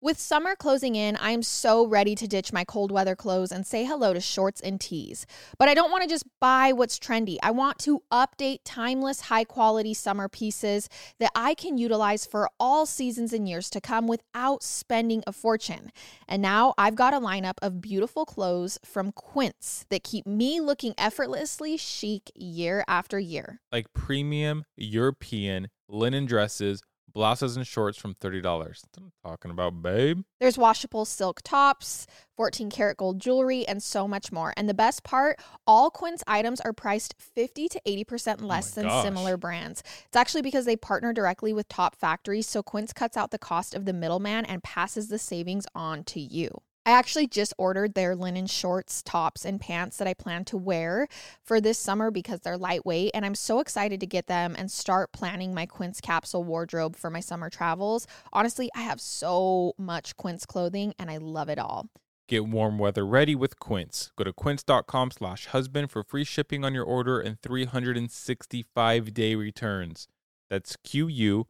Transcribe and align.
With 0.00 0.20
summer 0.20 0.54
closing 0.54 0.94
in, 0.94 1.16
I 1.16 1.32
am 1.32 1.42
so 1.42 1.84
ready 1.84 2.14
to 2.14 2.28
ditch 2.28 2.52
my 2.52 2.62
cold 2.62 2.92
weather 2.92 3.16
clothes 3.16 3.50
and 3.50 3.66
say 3.66 3.84
hello 3.84 4.14
to 4.14 4.20
shorts 4.20 4.60
and 4.60 4.80
tees. 4.80 5.26
But 5.58 5.68
I 5.68 5.74
don't 5.74 5.90
want 5.90 6.04
to 6.04 6.08
just 6.08 6.24
buy 6.40 6.70
what's 6.70 7.00
trendy. 7.00 7.36
I 7.42 7.50
want 7.50 7.80
to 7.80 8.04
update 8.12 8.58
timeless, 8.64 9.22
high 9.22 9.42
quality 9.42 9.94
summer 9.94 10.28
pieces 10.28 10.88
that 11.18 11.32
I 11.34 11.54
can 11.54 11.78
utilize 11.78 12.24
for 12.24 12.48
all 12.60 12.86
seasons 12.86 13.32
and 13.32 13.48
years 13.48 13.68
to 13.70 13.80
come 13.80 14.06
without 14.06 14.62
spending 14.62 15.24
a 15.26 15.32
fortune. 15.32 15.90
And 16.28 16.40
now 16.40 16.74
I've 16.78 16.94
got 16.94 17.12
a 17.12 17.18
lineup 17.18 17.56
of 17.60 17.80
beautiful 17.80 18.24
clothes 18.24 18.78
from 18.84 19.10
Quince 19.10 19.84
that 19.90 20.04
keep 20.04 20.28
me 20.28 20.60
looking 20.60 20.94
effortlessly 20.96 21.76
chic 21.76 22.30
year 22.36 22.84
after 22.86 23.18
year. 23.18 23.62
Like 23.72 23.92
premium 23.94 24.62
European 24.76 25.70
linen 25.88 26.26
dresses 26.26 26.82
blouses 27.12 27.56
and 27.56 27.66
shorts 27.66 27.98
from 27.98 28.14
$30. 28.14 28.42
That's 28.42 28.82
what 28.96 29.04
I'm 29.04 29.12
talking 29.24 29.50
about, 29.50 29.82
babe. 29.82 30.22
There's 30.40 30.58
washable 30.58 31.04
silk 31.04 31.40
tops, 31.42 32.06
14 32.36 32.70
karat 32.70 32.96
gold 32.96 33.20
jewelry, 33.20 33.66
and 33.66 33.82
so 33.82 34.06
much 34.06 34.30
more. 34.30 34.52
And 34.56 34.68
the 34.68 34.74
best 34.74 35.02
part, 35.02 35.40
all 35.66 35.90
Quince 35.90 36.22
items 36.26 36.60
are 36.60 36.72
priced 36.72 37.14
50 37.18 37.68
to 37.68 37.80
80% 37.86 38.42
less 38.42 38.72
Oh 38.72 38.80
than 38.80 38.88
gosh. 38.88 39.04
similar 39.04 39.36
brands. 39.36 39.82
It's 40.06 40.16
actually 40.16 40.42
because 40.42 40.64
they 40.64 40.76
partner 40.76 41.12
directly 41.12 41.52
with 41.52 41.68
top 41.68 41.96
factories, 41.96 42.48
so 42.48 42.62
Quince 42.62 42.92
cuts 42.92 43.16
out 43.16 43.30
the 43.30 43.38
cost 43.38 43.74
of 43.74 43.84
the 43.84 43.92
middleman 43.92 44.44
and 44.44 44.62
passes 44.62 45.08
the 45.08 45.18
savings 45.18 45.66
on 45.74 46.04
to 46.04 46.20
you. 46.20 46.50
I 46.88 46.92
actually 46.92 47.26
just 47.26 47.52
ordered 47.58 47.92
their 47.92 48.16
linen 48.16 48.46
shorts, 48.46 49.02
tops, 49.02 49.44
and 49.44 49.60
pants 49.60 49.98
that 49.98 50.08
I 50.08 50.14
plan 50.14 50.46
to 50.46 50.56
wear 50.56 51.06
for 51.42 51.60
this 51.60 51.76
summer 51.76 52.10
because 52.10 52.40
they're 52.40 52.56
lightweight. 52.56 53.10
And 53.12 53.26
I'm 53.26 53.34
so 53.34 53.60
excited 53.60 54.00
to 54.00 54.06
get 54.06 54.26
them 54.26 54.56
and 54.56 54.70
start 54.70 55.12
planning 55.12 55.52
my 55.52 55.66
Quince 55.66 56.00
capsule 56.00 56.44
wardrobe 56.44 56.96
for 56.96 57.10
my 57.10 57.20
summer 57.20 57.50
travels. 57.50 58.06
Honestly, 58.32 58.70
I 58.74 58.80
have 58.80 59.02
so 59.02 59.74
much 59.76 60.16
Quince 60.16 60.46
clothing 60.46 60.94
and 60.98 61.10
I 61.10 61.18
love 61.18 61.50
it 61.50 61.58
all. 61.58 61.90
Get 62.26 62.46
warm 62.46 62.78
weather 62.78 63.04
ready 63.04 63.34
with 63.34 63.58
Quince. 63.58 64.10
Go 64.16 64.24
to 64.24 64.32
quince.com 64.32 65.10
slash 65.10 65.44
husband 65.44 65.90
for 65.90 66.02
free 66.02 66.24
shipping 66.24 66.64
on 66.64 66.72
your 66.72 66.84
order 66.84 67.20
and 67.20 67.38
365 67.42 69.12
day 69.12 69.34
returns. 69.34 70.08
That's 70.48 70.74
Q-U-I-N-C-E 70.84 71.48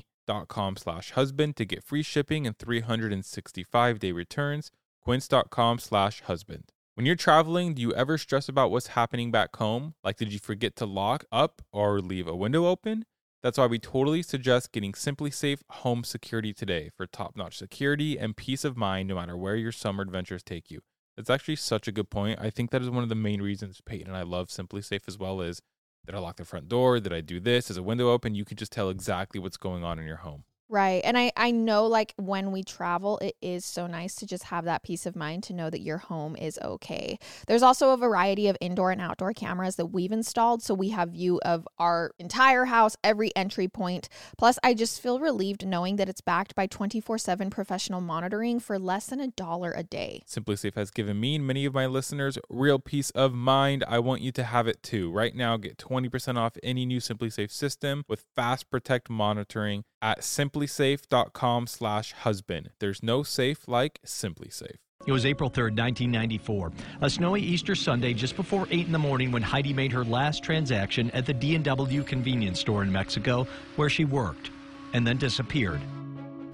dot 0.00 0.13
com 0.48 0.76
slash 0.76 1.12
husband 1.12 1.56
to 1.56 1.64
get 1.64 1.84
free 1.84 2.02
shipping 2.02 2.46
and 2.46 2.58
365 2.58 3.98
day 3.98 4.12
returns. 4.12 4.70
Quince.com 5.02 5.78
slash 5.78 6.22
husband. 6.22 6.72
When 6.94 7.06
you're 7.06 7.16
traveling, 7.16 7.74
do 7.74 7.82
you 7.82 7.92
ever 7.92 8.16
stress 8.16 8.48
about 8.48 8.70
what's 8.70 8.88
happening 8.88 9.30
back 9.30 9.56
home? 9.56 9.94
Like, 10.04 10.16
did 10.16 10.32
you 10.32 10.38
forget 10.38 10.76
to 10.76 10.86
lock 10.86 11.24
up 11.32 11.60
or 11.72 12.00
leave 12.00 12.28
a 12.28 12.36
window 12.36 12.66
open? 12.66 13.04
That's 13.42 13.58
why 13.58 13.66
we 13.66 13.78
totally 13.78 14.22
suggest 14.22 14.72
getting 14.72 14.92
SimpliSafe 14.92 15.58
Home 15.68 16.04
Security 16.04 16.54
today 16.54 16.90
for 16.96 17.06
top 17.06 17.36
notch 17.36 17.58
security 17.58 18.16
and 18.16 18.36
peace 18.36 18.64
of 18.64 18.76
mind 18.76 19.08
no 19.08 19.16
matter 19.16 19.36
where 19.36 19.56
your 19.56 19.72
summer 19.72 20.02
adventures 20.02 20.42
take 20.42 20.70
you. 20.70 20.80
That's 21.16 21.28
actually 21.28 21.56
such 21.56 21.86
a 21.86 21.92
good 21.92 22.08
point. 22.08 22.38
I 22.40 22.48
think 22.48 22.70
that 22.70 22.80
is 22.80 22.88
one 22.88 23.02
of 23.02 23.08
the 23.08 23.14
main 23.14 23.42
reasons 23.42 23.82
Peyton 23.84 24.08
and 24.08 24.16
I 24.16 24.22
love 24.22 24.48
SimpliSafe 24.48 25.06
as 25.06 25.18
well 25.18 25.40
is 25.40 25.60
did 26.06 26.14
I 26.14 26.18
lock 26.18 26.36
the 26.36 26.44
front 26.44 26.68
door? 26.68 27.00
Did 27.00 27.12
I 27.12 27.20
do 27.20 27.40
this? 27.40 27.70
Is 27.70 27.76
a 27.76 27.82
window 27.82 28.10
open? 28.10 28.34
You 28.34 28.44
can 28.44 28.56
just 28.56 28.72
tell 28.72 28.90
exactly 28.90 29.40
what's 29.40 29.56
going 29.56 29.84
on 29.84 29.98
in 29.98 30.06
your 30.06 30.18
home. 30.18 30.44
Right. 30.68 31.02
And 31.04 31.18
I, 31.18 31.30
I 31.36 31.50
know 31.50 31.86
like 31.86 32.14
when 32.16 32.50
we 32.50 32.62
travel, 32.62 33.18
it 33.18 33.36
is 33.42 33.64
so 33.64 33.86
nice 33.86 34.14
to 34.16 34.26
just 34.26 34.44
have 34.44 34.64
that 34.64 34.82
peace 34.82 35.04
of 35.04 35.14
mind 35.14 35.42
to 35.44 35.52
know 35.52 35.68
that 35.68 35.80
your 35.80 35.98
home 35.98 36.36
is 36.36 36.58
okay. 36.62 37.18
There's 37.46 37.62
also 37.62 37.90
a 37.90 37.96
variety 37.98 38.48
of 38.48 38.56
indoor 38.60 38.90
and 38.90 39.00
outdoor 39.00 39.34
cameras 39.34 39.76
that 39.76 39.86
we've 39.86 40.10
installed. 40.10 40.62
So 40.62 40.72
we 40.72 40.88
have 40.90 41.10
view 41.10 41.38
of 41.44 41.68
our 41.78 42.12
entire 42.18 42.64
house, 42.64 42.96
every 43.04 43.30
entry 43.36 43.68
point. 43.68 44.08
Plus, 44.38 44.58
I 44.62 44.72
just 44.72 45.02
feel 45.02 45.20
relieved 45.20 45.66
knowing 45.66 45.96
that 45.96 46.08
it's 46.08 46.22
backed 46.22 46.54
by 46.54 46.66
24 46.66 47.18
7 47.18 47.50
professional 47.50 48.00
monitoring 48.00 48.58
for 48.58 48.78
less 48.78 49.06
than 49.06 49.20
a 49.20 49.28
dollar 49.28 49.72
a 49.76 49.82
day. 49.82 50.22
SimpliSafe 50.26 50.74
has 50.74 50.90
given 50.90 51.20
me 51.20 51.34
and 51.34 51.46
many 51.46 51.66
of 51.66 51.74
my 51.74 51.86
listeners 51.86 52.38
real 52.48 52.78
peace 52.78 53.10
of 53.10 53.34
mind. 53.34 53.84
I 53.86 53.98
want 53.98 54.22
you 54.22 54.32
to 54.32 54.44
have 54.44 54.66
it 54.66 54.82
too. 54.82 55.12
Right 55.12 55.34
now, 55.34 55.58
get 55.58 55.76
20% 55.76 56.38
off 56.38 56.56
any 56.62 56.86
new 56.86 57.00
SimpliSafe 57.00 57.50
system 57.50 58.04
with 58.08 58.24
Fast 58.34 58.70
Protect 58.70 59.10
monitoring 59.10 59.84
at 60.00 60.22
simplisafe.com 60.54 61.66
slash 61.66 62.12
husband. 62.12 62.70
There's 62.78 63.02
no 63.02 63.22
safe 63.22 63.66
like 63.68 64.00
SimpliSafe. 64.04 64.76
It 65.06 65.12
was 65.12 65.26
April 65.26 65.50
3rd, 65.50 65.76
1994, 65.76 66.72
a 67.02 67.10
snowy 67.10 67.42
Easter 67.42 67.74
Sunday 67.74 68.14
just 68.14 68.36
before 68.36 68.66
8 68.70 68.86
in 68.86 68.92
the 68.92 68.98
morning 68.98 69.32
when 69.32 69.42
Heidi 69.42 69.74
made 69.74 69.92
her 69.92 70.04
last 70.04 70.42
transaction 70.42 71.10
at 71.10 71.26
the 71.26 71.34
D&W 71.34 72.02
convenience 72.04 72.60
store 72.60 72.82
in 72.82 72.90
Mexico 72.90 73.46
where 73.76 73.90
she 73.90 74.06
worked 74.06 74.50
and 74.94 75.06
then 75.06 75.18
disappeared. 75.18 75.80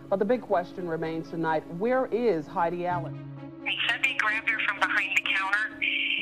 But 0.09 0.19
the 0.19 0.25
big 0.25 0.41
question 0.41 0.89
remains 0.89 1.31
tonight, 1.31 1.63
where 1.77 2.07
is 2.07 2.45
Heidi 2.49 2.87
Allen? 2.87 3.17
They 3.65 3.77
said 3.89 4.01
they 4.03 4.15
grabbed 4.15 4.49
her 4.49 4.59
from 4.67 4.81
behind 4.81 5.17
the 5.17 5.23
counter 5.23 5.71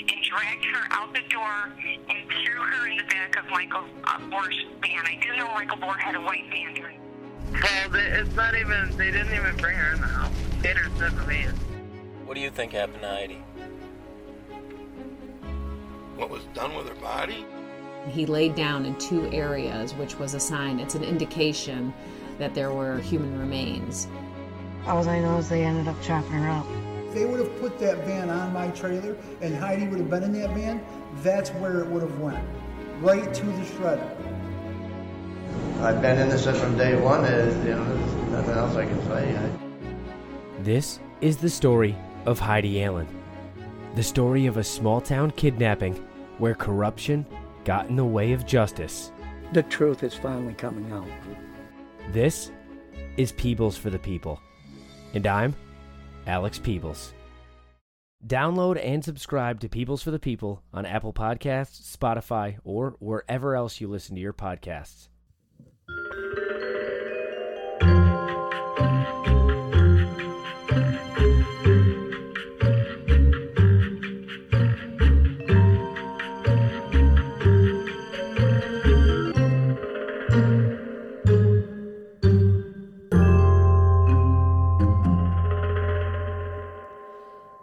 and 0.01 0.23
dragged 0.23 0.65
her 0.67 0.87
out 0.91 1.15
the 1.15 1.23
door 1.31 1.71
and 2.11 2.29
threw 2.29 2.61
her 2.61 2.89
in 2.89 2.99
the 2.99 3.05
back 3.05 3.39
of 3.39 3.49
Michael 3.49 3.85
uh, 4.05 4.19
Bohr's 4.29 4.67
van. 4.83 5.07
I 5.07 5.19
do 5.23 5.35
know 5.35 5.47
Michael 5.55 5.79
Bohr 5.79 5.99
had 5.99 6.15
a 6.15 6.21
white 6.21 6.45
van 6.51 6.75
during 6.75 7.08
Well, 7.53 7.95
it's 7.95 8.35
not 8.35 8.55
even, 8.55 8.97
they 8.97 9.11
didn't 9.11 9.35
even 9.35 9.57
bring 9.57 9.77
her 9.77 9.95
in 9.95 10.01
the 10.01 10.07
house. 10.07 10.33
They 10.63 10.75
just 10.75 10.91
in 10.91 11.17
the 11.17 11.25
van. 11.25 11.55
What 12.27 12.35
do 12.35 12.41
you 12.41 12.51
think 12.51 12.73
happened 12.73 13.03
to 13.03 13.09
Heidi? 13.09 13.43
What 16.17 16.31
was 16.31 16.43
done 16.55 16.75
with 16.75 16.89
her 16.89 16.95
body? 16.97 17.47
He 18.09 18.27
laid 18.27 18.55
down 18.55 18.85
in 18.85 18.97
two 18.97 19.31
areas, 19.33 19.95
which 19.95 20.19
was 20.19 20.35
a 20.35 20.41
sign, 20.41 20.81
it's 20.81 20.95
an 20.95 21.05
indication 21.05 21.93
that 22.39 22.55
there 22.55 22.73
were 22.73 22.99
human 22.99 23.39
remains. 23.39 24.09
All 24.87 25.07
I 25.09 25.19
know 25.21 25.39
is 25.39 25.49
they 25.49 25.65
ended 25.65 25.89
up 25.89 26.01
chopping 26.03 26.33
her 26.33 26.49
up. 26.49 26.67
If 27.09 27.15
they 27.15 27.25
would 27.25 27.41
have 27.41 27.61
put 27.61 27.79
that 27.81 27.99
van 28.07 28.31
on 28.31 28.53
my 28.53 28.69
trailer 28.69 29.17
and 29.41 29.55
Heidi 29.55 29.89
would 29.89 29.99
have 29.99 30.11
been 30.11 30.23
in 30.23 30.33
that 30.33 30.51
van, 30.51 30.85
that's 31.17 31.51
where 31.51 31.81
it 31.81 31.87
would 31.89 32.03
have 32.03 32.19
went. 32.19 32.45
Right 33.01 33.33
to 33.33 33.47
the 33.47 33.63
shredder. 33.63 34.38
I've 35.81 36.03
been 36.03 36.19
in 36.19 36.29
this 36.29 36.45
from 36.45 36.77
day 36.77 37.01
one. 37.01 37.25
Is 37.25 37.55
you 37.65 37.75
know, 37.75 37.85
there's 37.85 38.31
nothing 38.31 38.55
else 38.55 38.77
I 38.77 38.85
can 38.85 39.05
say. 39.07 39.37
I, 39.37 40.63
This 40.63 41.01
is 41.21 41.37
the 41.37 41.51
story 41.51 41.97
of 42.27 42.39
Heidi 42.39 42.83
Allen. 42.83 43.07
The 43.95 44.03
story 44.03 44.47
of 44.47 44.57
a 44.57 44.65
small 44.65 45.01
town 45.01 45.31
kidnapping 45.33 45.95
where 46.39 46.55
corruption 46.55 47.27
got 47.65 47.89
in 47.89 47.97
the 47.97 48.05
way 48.05 48.33
of 48.33 48.47
justice. 48.47 49.13
The 49.53 49.63
truth 49.63 50.03
is 50.03 50.15
finally 50.15 50.55
coming 50.55 50.91
out. 50.93 51.09
This 52.13 52.51
is 53.17 53.33
Peebles 53.33 53.77
for 53.77 53.91
the 53.91 53.99
People. 53.99 54.41
And 55.15 55.27
I'm 55.27 55.55
Alex 56.27 56.59
Peebles. 56.59 57.15
Download 58.27 58.85
and 58.85 59.05
subscribe 59.05 59.61
to 59.61 59.69
Peebles 59.69 60.03
for 60.03 60.11
the 60.11 60.19
People 60.19 60.63
on 60.73 60.85
Apple 60.85 61.13
Podcasts, 61.13 61.97
Spotify, 61.97 62.57
or 62.65 62.97
wherever 62.99 63.55
else 63.55 63.81
you 63.81 63.89
listen 63.89 64.17
to 64.17 64.21
your 64.21 64.33
podcasts. 64.33 65.09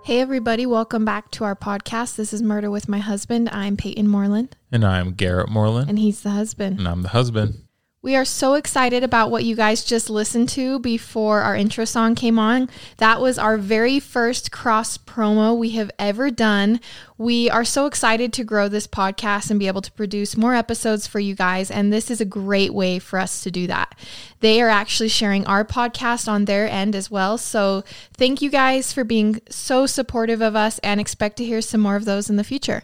Hey, 0.04 0.20
everybody, 0.22 0.68
welcome 0.68 1.04
back 1.04 1.32
to 1.32 1.46
our 1.46 1.56
podcast. 1.56 2.16
This 2.16 2.32
is 2.32 2.44
Murder 2.44 2.70
with 2.70 2.88
My 2.88 3.00
Husband. 3.00 3.50
I'm 3.50 3.76
Peyton 3.76 4.08
Moreland, 4.08 4.56
And 4.72 4.86
I'm 4.86 5.14
Garrett 5.14 5.50
Moreland. 5.50 5.90
and 5.90 5.98
he's 5.98 6.22
the 6.22 6.30
husband. 6.30 6.78
And 6.78 6.88
I'm 6.88 7.02
the 7.02 7.10
husband. 7.10 7.64
We 8.06 8.16
are 8.16 8.24
so 8.24 8.54
excited 8.54 9.04
about 9.04 9.32
what 9.32 9.46
you 9.46 9.56
guys 9.56 9.84
just 9.84 10.12
listened 10.12 10.50
to 10.50 10.78
before 10.78 11.42
our 11.42 11.56
intro 11.56 11.86
song 11.86 12.14
came 12.14 12.38
on. 12.38 12.70
That 12.98 13.20
was 13.20 13.40
our 13.40 13.58
very 13.58 14.00
first 14.00 14.52
cross 14.52 14.96
promo 14.96 15.58
we 15.58 15.72
have 15.72 15.90
ever 15.98 16.30
done. 16.30 16.82
We 17.18 17.50
are 17.50 17.66
so 17.66 17.88
excited 17.88 18.32
to 18.34 18.44
grow 18.44 18.68
this 18.68 18.86
podcast 18.86 19.50
and 19.50 19.60
be 19.60 19.66
able 19.66 19.82
to 19.82 19.92
produce 19.94 20.38
more 20.38 20.54
episodes 20.54 21.08
for 21.08 21.20
you 21.20 21.34
guys. 21.34 21.72
And 21.72 21.92
this 21.92 22.12
is 22.12 22.22
a 22.22 22.26
great 22.26 22.76
way 22.76 23.00
for 23.00 23.18
us 23.18 23.42
to 23.42 23.50
do 23.50 23.66
that. 23.66 23.98
They 24.40 24.62
are 24.62 24.70
actually 24.70 25.10
sharing 25.10 25.44
our 25.48 25.66
podcast 25.66 26.28
on 26.28 26.46
their 26.46 26.70
end 26.70 26.96
as 26.96 27.10
well. 27.10 27.40
So 27.40 27.84
thank 28.14 28.40
you 28.40 28.52
guys 28.52 28.94
for 28.94 29.04
being 29.04 29.42
so 29.50 29.88
supportive 29.88 30.42
of 30.42 30.56
us 30.56 30.78
and 30.84 31.02
expect 31.02 31.38
to 31.38 31.44
hear 31.44 31.60
some 31.60 31.82
more 31.82 31.96
of 31.96 32.06
those 32.06 32.30
in 32.30 32.36
the 32.36 32.44
future. 32.44 32.84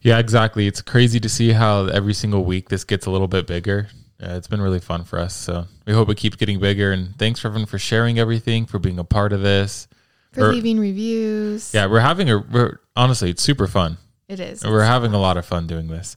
Yeah, 0.00 0.20
exactly. 0.20 0.68
It's 0.68 0.80
crazy 0.80 1.18
to 1.18 1.28
see 1.28 1.50
how 1.50 1.86
every 1.86 2.14
single 2.14 2.44
week 2.44 2.68
this 2.68 2.84
gets 2.84 3.06
a 3.06 3.10
little 3.10 3.26
bit 3.26 3.48
bigger. 3.48 3.88
Uh, 4.22 4.34
it's 4.36 4.48
been 4.48 4.60
really 4.60 4.80
fun 4.80 5.04
for 5.04 5.18
us. 5.18 5.34
So 5.34 5.66
we 5.86 5.92
hope 5.92 6.08
it 6.10 6.16
keeps 6.16 6.36
getting 6.36 6.60
bigger. 6.60 6.92
And 6.92 7.16
thanks 7.18 7.40
for 7.40 7.48
everyone 7.48 7.66
for 7.66 7.78
sharing 7.78 8.18
everything, 8.18 8.66
for 8.66 8.78
being 8.78 8.98
a 8.98 9.04
part 9.04 9.32
of 9.32 9.40
this. 9.40 9.88
For 10.32 10.42
We're- 10.42 10.54
leaving 10.54 10.78
reviews. 10.78 11.72
Yeah, 11.72 11.86
we're 11.86 12.00
having 12.00 12.30
a, 12.30 12.38
we're, 12.38 12.78
honestly, 12.94 13.30
it's 13.30 13.42
super 13.42 13.66
fun. 13.66 13.96
It 14.28 14.38
is. 14.38 14.64
We're 14.64 14.84
having 14.84 15.12
a 15.12 15.18
lot 15.18 15.36
of 15.36 15.46
fun 15.46 15.66
doing 15.66 15.88
this. 15.88 16.16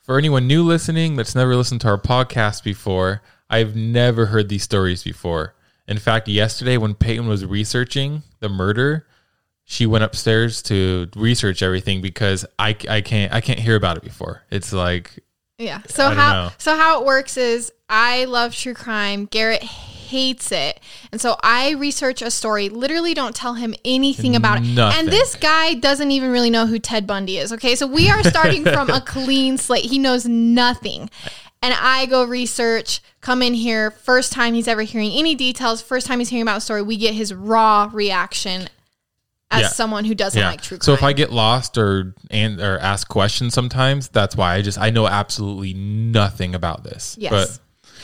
For 0.00 0.18
anyone 0.18 0.46
new 0.46 0.62
listening 0.62 1.16
that's 1.16 1.34
never 1.34 1.56
listened 1.56 1.80
to 1.82 1.88
our 1.88 1.98
podcast 1.98 2.62
before, 2.62 3.22
I've 3.48 3.74
never 3.74 4.26
heard 4.26 4.48
these 4.48 4.62
stories 4.62 5.02
before. 5.02 5.54
In 5.88 5.98
fact, 5.98 6.28
yesterday 6.28 6.76
when 6.76 6.94
Peyton 6.94 7.26
was 7.28 7.46
researching 7.46 8.22
the 8.40 8.48
murder, 8.48 9.06
she 9.64 9.86
went 9.86 10.04
upstairs 10.04 10.62
to 10.64 11.08
research 11.16 11.62
everything 11.62 12.00
because 12.02 12.44
I, 12.58 12.76
I 12.88 13.00
can't 13.00 13.32
I 13.32 13.40
can't 13.40 13.58
hear 13.58 13.74
about 13.74 13.96
it 13.96 14.02
before. 14.04 14.42
It's 14.50 14.72
like 14.72 15.24
Yeah. 15.58 15.80
So 15.88 16.10
how 16.10 16.32
know. 16.32 16.50
so 16.58 16.76
how 16.76 17.00
it 17.00 17.06
works 17.06 17.36
is 17.36 17.72
I 17.88 18.24
love 18.26 18.54
true 18.54 18.74
crime. 18.74 19.26
Garrett 19.26 19.62
hates 19.62 20.52
it. 20.52 20.80
And 21.10 21.20
so 21.20 21.36
I 21.42 21.72
research 21.72 22.22
a 22.22 22.30
story, 22.30 22.68
literally 22.68 23.14
don't 23.14 23.34
tell 23.34 23.54
him 23.54 23.74
anything 23.84 24.36
about 24.36 24.58
it. 24.62 24.78
And 24.78 25.08
this 25.08 25.34
guy 25.34 25.74
doesn't 25.74 26.10
even 26.10 26.30
really 26.30 26.50
know 26.50 26.66
who 26.66 26.78
Ted 26.78 27.06
Bundy 27.06 27.38
is. 27.38 27.52
Okay. 27.52 27.74
So 27.74 27.86
we 27.86 28.10
are 28.10 28.22
starting 28.22 28.64
from 28.72 28.90
a 28.90 29.00
clean 29.00 29.58
slate. 29.58 29.86
He 29.86 29.98
knows 29.98 30.26
nothing. 30.26 31.10
And 31.62 31.74
I 31.74 32.06
go 32.06 32.22
research, 32.22 33.00
come 33.20 33.42
in 33.42 33.54
here, 33.54 33.90
first 33.90 34.32
time 34.32 34.54
he's 34.54 34.68
ever 34.68 34.82
hearing 34.82 35.10
any 35.12 35.34
details, 35.34 35.80
first 35.82 36.06
time 36.06 36.18
he's 36.18 36.28
hearing 36.28 36.42
about 36.42 36.58
a 36.58 36.60
story, 36.60 36.82
we 36.82 36.96
get 36.96 37.14
his 37.14 37.32
raw 37.34 37.90
reaction 37.92 38.68
as 39.50 39.62
Yeah. 39.62 39.68
someone 39.68 40.04
who 40.04 40.14
doesn't 40.14 40.40
like 40.42 40.60
true 40.60 40.78
crime. 40.78 40.84
So 40.84 40.92
if 40.92 41.02
I 41.02 41.12
get 41.12 41.32
lost 41.32 41.78
or 41.78 42.14
and 42.30 42.60
or 42.60 42.78
ask 42.78 43.08
questions 43.08 43.54
sometimes, 43.54 44.08
that's 44.08 44.36
why 44.36 44.54
I 44.54 44.62
just 44.62 44.78
I 44.78 44.90
know 44.90 45.06
absolutely 45.06 45.72
nothing 45.74 46.54
about 46.54 46.82
this. 46.84 47.16
Yes. 47.18 47.30
But 47.30 47.58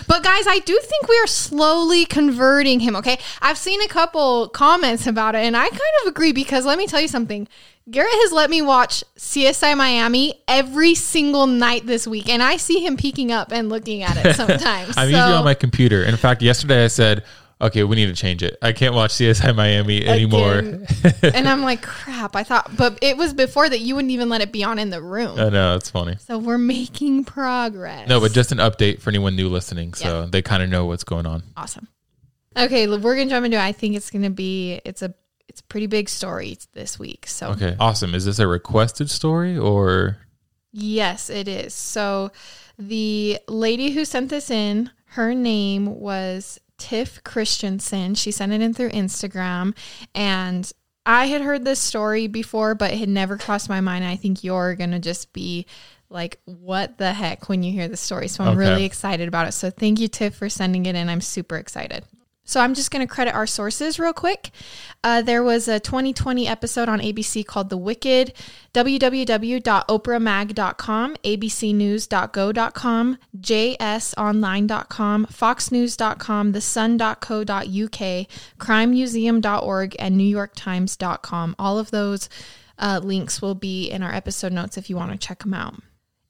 But 0.07 0.23
guys, 0.25 0.47
I 0.49 0.59
do 0.61 0.79
think 0.83 1.09
we 1.09 1.19
are 1.23 1.27
slowly 1.27 2.05
converting 2.07 2.81
him, 2.81 2.97
okay? 2.97 3.19
I've 3.41 3.59
seen 3.59 3.81
a 3.83 3.89
couple 3.89 4.49
comments 4.49 5.07
about 5.07 5.35
it 5.35 5.39
and 5.45 5.57
I 5.57 5.69
kind 5.69 5.81
of 6.03 6.09
agree 6.09 6.33
because 6.33 6.65
let 6.65 6.79
me 6.79 6.87
tell 6.87 7.01
you 7.01 7.09
something. 7.09 7.47
Garrett 7.91 8.13
has 8.13 8.33
let 8.33 8.49
me 8.49 8.63
watch 8.63 9.03
CSI 9.19 9.77
Miami 9.77 10.41
every 10.47 10.95
single 10.95 11.47
night 11.49 11.85
this 11.87 12.07
week 12.07 12.29
and 12.29 12.41
I 12.43 12.57
see 12.57 12.85
him 12.87 12.97
peeking 12.97 13.33
up 13.33 13.51
and 13.53 13.69
looking 13.69 14.03
at 14.05 14.17
it 14.25 14.37
sometimes. 14.37 14.97
I'm 14.97 15.11
So- 15.11 15.17
usually 15.17 15.35
on 15.35 15.45
my 15.45 15.55
computer. 15.55 16.05
In 16.05 16.17
fact, 16.17 16.43
yesterday 16.43 16.85
I 16.85 16.89
said, 16.89 17.25
"Okay, 17.63 17.85
we 17.85 17.97
need 17.97 18.07
to 18.07 18.15
change 18.15 18.43
it. 18.43 18.59
I 18.61 18.73
can't 18.73 18.95
watch 18.95 19.13
CSI 19.13 19.55
Miami 19.55 20.05
anymore." 20.07 20.59
And 21.23 21.49
I'm 21.49 21.63
like, 21.71 21.83
crap, 21.83 22.35
I 22.37 22.43
thought 22.43 22.77
but 22.77 22.99
it 23.01 23.17
was 23.17 23.33
before 23.33 23.69
that 23.69 23.81
you 23.81 23.95
wouldn't 23.95 24.11
even 24.11 24.29
let 24.29 24.41
it 24.41 24.53
be 24.53 24.65
on 24.65 24.79
in 24.79 24.91
the 24.91 25.01
room. 25.01 25.39
I 25.39 25.49
know 25.49 25.77
it's 25.77 25.91
funny. 25.91 26.17
so 26.19 26.37
we're 26.39 26.59
making 26.59 27.25
progress. 27.25 28.09
No, 28.09 28.21
but 28.21 28.33
just 28.33 28.53
an 28.53 28.59
update 28.59 29.01
for 29.01 29.11
anyone 29.11 29.37
new 29.37 29.49
listening, 29.49 29.95
so 29.95 30.23
Yeah. 30.23 30.27
they 30.31 30.43
kind 30.43 30.63
of 30.63 30.69
know 30.69 30.87
what's 30.87 31.05
going 31.05 31.25
on. 31.27 31.43
Awesome. 31.57 31.89
Okay, 32.57 32.87
we're 32.89 33.17
gonna 33.17 33.31
jump 33.31 33.47
into. 33.47 33.59
I 33.61 33.73
think 33.73 33.97
it's 33.97 34.11
gonna 34.11 34.31
be. 34.31 34.81
It's 34.85 35.01
a. 35.03 35.15
It's 35.49 35.61
a 35.61 35.65
pretty 35.65 35.87
big 35.87 36.09
story 36.09 36.57
this 36.73 36.99
week. 36.99 37.27
So 37.27 37.49
Okay, 37.51 37.77
awesome. 37.79 38.15
Is 38.15 38.25
this 38.25 38.39
a 38.39 38.47
requested 38.47 39.11
story 39.11 39.57
or? 39.59 40.17
yes, 40.73 41.29
it 41.29 41.47
is. 41.49 41.75
So 41.75 42.31
the 42.79 43.39
lady 43.49 43.91
who 43.91 44.05
sent 44.07 44.31
this 44.31 44.51
in, 44.51 44.91
her 45.09 45.35
name 45.35 46.01
was 46.01 46.59
Tiff 46.83 47.23
Christensen. 47.23 48.15
She 48.17 48.33
sent 48.33 48.53
it 48.53 48.61
in 48.61 48.75
through 48.75 48.91
Instagram, 48.91 49.75
and 50.17 50.71
I 51.07 51.27
had 51.27 51.43
heard 51.43 51.65
this 51.65 51.79
story 51.81 52.27
before, 52.27 52.75
but 52.75 52.93
it 52.93 52.99
had 52.99 53.09
never 53.09 53.39
crossed 53.39 53.69
my 53.69 53.81
mind. 53.81 54.05
I 54.05 54.17
think 54.17 54.43
you're 54.43 54.75
gonna 54.75 54.99
just 54.99 55.33
be 55.33 55.67
like, 56.11 56.41
"What 56.45 56.99
the 56.99 57.13
heck?" 57.13 57.49
when 57.49 57.63
you 57.63 57.73
hear 57.73 57.87
the 57.89 57.97
story. 57.97 58.29
So 58.29 58.43
I'm 58.43 58.51
Okay. 58.51 58.59
really 58.59 58.85
excited 58.85 59.29
about 59.29 59.47
it. 59.47 59.53
So 59.53 59.71
thank 59.71 60.01
you, 60.01 60.09
Tiff, 60.09 60.35
for 60.35 60.49
sending 60.49 60.87
it 60.87 60.95
in. 60.97 61.09
I'm 61.09 61.21
super 61.21 61.57
excited. 61.57 62.05
So 62.53 62.61
I'm 62.61 62.75
just 62.75 62.91
going 62.91 63.01
to 63.01 63.07
credit 63.11 63.35
our 63.35 63.47
sources 63.47 63.99
real 63.99 64.13
quick. 64.13 64.51
Uh, 65.03 65.23
there 65.23 65.43
was 65.43 65.69
a 65.69 65.81
2020 65.81 66.47
episode 66.47 66.87
on 66.87 67.01
ABC 67.01 67.47
called 67.47 67.71
The 67.71 67.79
Wicked, 67.79 68.35
www.oprahmag.com, 68.75 71.17
abcnews.go.com, 71.17 73.19
jsonline.com, 73.41 75.27
foxnews.com, 75.27 76.53
thesun.co.uk, 76.53 78.27
crimemuseum.org, 78.59 79.97
and 79.99 80.21
newyorktimes.com. 80.21 81.57
All 81.59 81.79
of 81.79 81.91
those 81.91 82.29
uh, 82.79 83.01
links 83.03 83.41
will 83.41 83.55
be 83.55 83.89
in 83.89 84.03
our 84.03 84.15
episode 84.15 84.53
notes 84.53 84.77
if 84.77 84.91
you 84.91 84.97
want 84.97 85.13
to 85.13 85.17
check 85.17 85.39
them 85.39 85.55
out. 85.55 85.77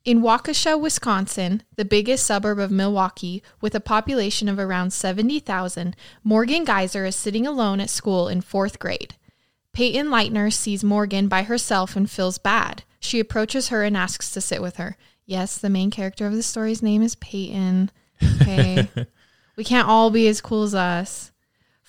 In 0.05 0.21
Waukesha, 0.21 0.81
Wisconsin, 0.81 1.63
the 1.77 1.85
biggest 1.85 2.27
suburb 2.27 2.59
of 2.59 2.73
Milwaukee, 2.73 3.41
with 3.61 3.75
a 3.75 3.81
population 3.81 4.49
of 4.49 4.59
around 4.59 4.93
70,000, 4.93 5.95
Morgan 6.25 6.65
Geyser 6.65 7.05
is 7.05 7.15
sitting 7.15 7.47
alone 7.47 7.81
at 7.81 7.89
school 7.89 8.27
in 8.27 8.41
fourth 8.41 8.81
grade. 8.81 9.15
Peyton 9.73 10.09
Leutner 10.09 10.53
sees 10.53 10.83
Morgan 10.83 11.29
by 11.29 11.45
herself 11.45 11.95
and 11.95 12.11
feels 12.11 12.39
bad. 12.39 12.83
She 12.99 13.21
approaches 13.21 13.69
her 13.69 13.85
and 13.85 13.97
asks 13.97 14.31
to 14.33 14.41
sit 14.41 14.61
with 14.61 14.77
her. 14.77 14.97
Yes, 15.25 15.57
the 15.57 15.71
main 15.71 15.91
character 15.91 16.27
of 16.27 16.35
the 16.35 16.43
story's 16.43 16.83
name 16.83 17.03
is 17.03 17.15
Peyton. 17.17 17.91
Okay. 18.41 18.89
we 19.57 19.65
can't 19.65 19.89
all 19.89 20.11
be 20.11 20.27
as 20.27 20.41
cool 20.41 20.65
as 20.65 20.75
us. 20.75 21.32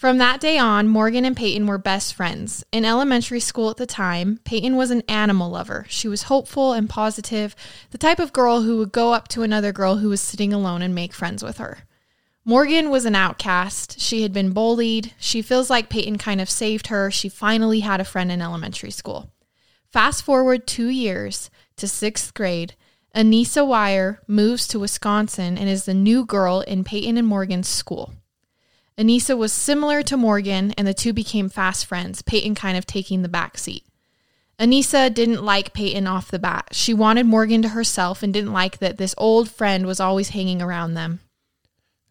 From 0.03 0.17
that 0.17 0.41
day 0.41 0.57
on, 0.57 0.89
Morgan 0.89 1.23
and 1.23 1.33
Peyton 1.33 1.65
were 1.65 1.77
best 1.77 2.13
friends. 2.13 2.65
In 2.73 2.83
elementary 2.83 3.39
school 3.39 3.69
at 3.69 3.77
the 3.77 3.85
time, 3.85 4.41
Peyton 4.44 4.75
was 4.75 4.91
an 4.91 5.01
animal 5.07 5.50
lover. 5.50 5.85
She 5.88 6.09
was 6.09 6.23
hopeful 6.23 6.73
and 6.73 6.89
positive, 6.89 7.55
the 7.91 7.97
type 7.97 8.19
of 8.19 8.33
girl 8.33 8.63
who 8.63 8.79
would 8.79 8.91
go 8.91 9.13
up 9.13 9.29
to 9.29 9.44
another 9.44 9.71
girl 9.71 9.95
who 9.95 10.09
was 10.09 10.19
sitting 10.19 10.51
alone 10.51 10.81
and 10.81 10.94
make 10.94 11.13
friends 11.13 11.41
with 11.41 11.57
her. 11.57 11.85
Morgan 12.44 12.89
was 12.89 13.05
an 13.05 13.15
outcast. 13.15 13.97
She 13.97 14.23
had 14.23 14.33
been 14.33 14.51
bullied. 14.51 15.13
She 15.19 15.41
feels 15.41 15.69
like 15.69 15.88
Peyton 15.88 16.17
kind 16.17 16.41
of 16.41 16.50
saved 16.50 16.88
her. 16.88 17.09
She 17.09 17.29
finally 17.29 17.79
had 17.79 18.01
a 18.01 18.03
friend 18.03 18.29
in 18.29 18.41
elementary 18.41 18.91
school. 18.91 19.31
Fast 19.89 20.25
forward 20.25 20.67
two 20.67 20.89
years 20.89 21.50
to 21.77 21.88
sixth 21.88 22.33
grade. 22.33 22.75
Anissa 23.15 23.65
Weier 23.65 24.17
moves 24.27 24.67
to 24.67 24.79
Wisconsin 24.79 25.57
and 25.57 25.69
is 25.69 25.85
the 25.85 25.94
new 25.94 26.25
girl 26.25 26.59
in 26.59 26.83
Peyton 26.83 27.17
and 27.17 27.25
Morgan's 27.25 27.69
school. 27.69 28.11
Anissa 28.98 29.38
was 29.38 29.51
similar 29.51 30.04
to 30.04 30.18
Morgan, 30.18 30.72
and 30.78 30.88
the 30.88 30.94
two 30.94 31.13
became 31.13 31.50
fast 31.50 31.86
friends, 31.86 32.22
Peyton 32.22 32.56
kind 32.56 32.78
of 32.78 32.86
taking 32.86 33.22
the 33.22 33.30
back 33.30 33.57
seat. 33.57 33.84
Anissa 34.60 35.12
didn't 35.12 35.44
like 35.44 35.74
Peyton 35.74 36.06
off 36.06 36.30
the 36.30 36.40
bat. 36.40 36.69
She 36.72 36.94
wanted 36.94 37.25
Morgan 37.25 37.63
to 37.63 37.69
herself 37.69 38.22
and 38.22 38.31
didn't 38.31 38.54
like 38.54 38.78
that 38.78 38.98
this 38.98 39.16
old 39.18 39.50
friend 39.50 39.86
was 39.88 40.00
always 40.00 40.30
hanging 40.30 40.62
around 40.62 40.94
them. 40.94 41.22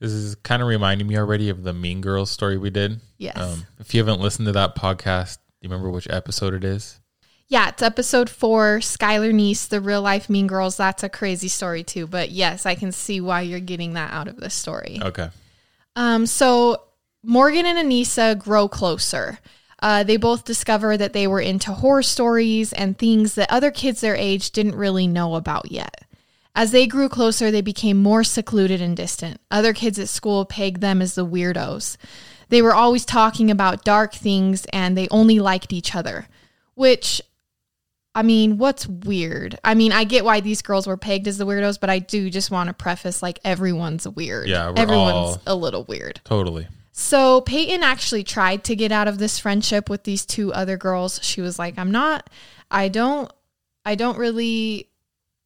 This 0.00 0.10
is 0.10 0.34
kind 0.34 0.60
of 0.60 0.66
reminding 0.66 1.06
me 1.06 1.16
already 1.16 1.48
of 1.48 1.62
the 1.62 1.72
Mean 1.72 2.00
Girls 2.00 2.30
story 2.30 2.58
we 2.58 2.70
did. 2.70 3.00
Yes. 3.18 3.38
Um, 3.38 3.66
if 3.78 3.94
you 3.94 4.00
haven't 4.00 4.20
listened 4.20 4.46
to 4.46 4.52
that 4.52 4.74
podcast, 4.74 5.36
do 5.36 5.68
you 5.68 5.70
remember 5.70 5.90
which 5.90 6.10
episode 6.10 6.54
it 6.54 6.64
is? 6.64 6.98
Yeah, 7.46 7.68
it's 7.68 7.82
episode 7.82 8.28
four, 8.28 8.78
Skylar 8.78 9.32
Neese, 9.32 9.68
the 9.68 9.80
real 9.80 10.02
life 10.02 10.28
Mean 10.28 10.48
Girls. 10.48 10.76
That's 10.76 11.04
a 11.04 11.08
crazy 11.08 11.48
story 11.48 11.84
too. 11.84 12.08
But 12.08 12.32
yes, 12.32 12.66
I 12.66 12.74
can 12.74 12.90
see 12.90 13.20
why 13.20 13.42
you're 13.42 13.60
getting 13.60 13.92
that 13.92 14.12
out 14.12 14.26
of 14.26 14.38
this 14.38 14.54
story. 14.54 14.98
Okay. 15.00 15.28
Um, 15.96 16.26
so 16.26 16.82
Morgan 17.22 17.66
and 17.66 17.78
Anissa 17.78 18.38
grow 18.38 18.68
closer. 18.68 19.38
Uh, 19.80 20.04
they 20.04 20.16
both 20.16 20.44
discover 20.44 20.96
that 20.96 21.12
they 21.12 21.26
were 21.26 21.40
into 21.40 21.72
horror 21.72 22.02
stories 22.02 22.72
and 22.72 22.96
things 22.96 23.34
that 23.34 23.50
other 23.50 23.70
kids 23.70 24.00
their 24.00 24.14
age 24.14 24.52
didn't 24.52 24.76
really 24.76 25.06
know 25.06 25.34
about 25.34 25.72
yet. 25.72 26.04
As 26.54 26.70
they 26.70 26.86
grew 26.86 27.08
closer, 27.08 27.50
they 27.50 27.62
became 27.62 28.00
more 28.00 28.22
secluded 28.22 28.80
and 28.80 28.96
distant. 28.96 29.40
Other 29.50 29.72
kids 29.72 29.98
at 29.98 30.08
school 30.08 30.44
pegged 30.44 30.80
them 30.80 31.02
as 31.02 31.14
the 31.14 31.26
weirdos. 31.26 31.96
They 32.48 32.62
were 32.62 32.74
always 32.74 33.04
talking 33.04 33.50
about 33.50 33.84
dark 33.84 34.12
things 34.14 34.66
and 34.72 34.96
they 34.96 35.08
only 35.10 35.40
liked 35.40 35.72
each 35.72 35.94
other, 35.94 36.28
which 36.74 37.22
I 38.14 38.22
mean, 38.22 38.58
what's 38.58 38.86
weird? 38.86 39.58
I 39.64 39.74
mean, 39.74 39.90
I 39.90 40.04
get 40.04 40.24
why 40.24 40.40
these 40.40 40.60
girls 40.60 40.86
were 40.86 40.98
pegged 40.98 41.26
as 41.26 41.38
the 41.38 41.46
weirdos, 41.46 41.80
but 41.80 41.88
I 41.88 41.98
do 41.98 42.28
just 42.28 42.50
want 42.50 42.68
to 42.68 42.74
preface 42.74 43.22
like 43.22 43.38
everyone's 43.44 44.06
weird. 44.06 44.48
Yeah, 44.48 44.72
everyone's 44.76 45.38
a 45.46 45.54
little 45.54 45.84
weird. 45.84 46.20
Totally. 46.24 46.68
So 46.92 47.40
Peyton 47.40 47.82
actually 47.82 48.22
tried 48.22 48.64
to 48.64 48.76
get 48.76 48.92
out 48.92 49.08
of 49.08 49.16
this 49.16 49.38
friendship 49.38 49.88
with 49.88 50.04
these 50.04 50.26
two 50.26 50.52
other 50.52 50.76
girls. 50.76 51.20
She 51.22 51.40
was 51.40 51.58
like, 51.58 51.78
"I'm 51.78 51.90
not 51.90 52.28
I 52.70 52.88
don't 52.88 53.30
I 53.84 53.94
don't 53.94 54.18
really 54.18 54.88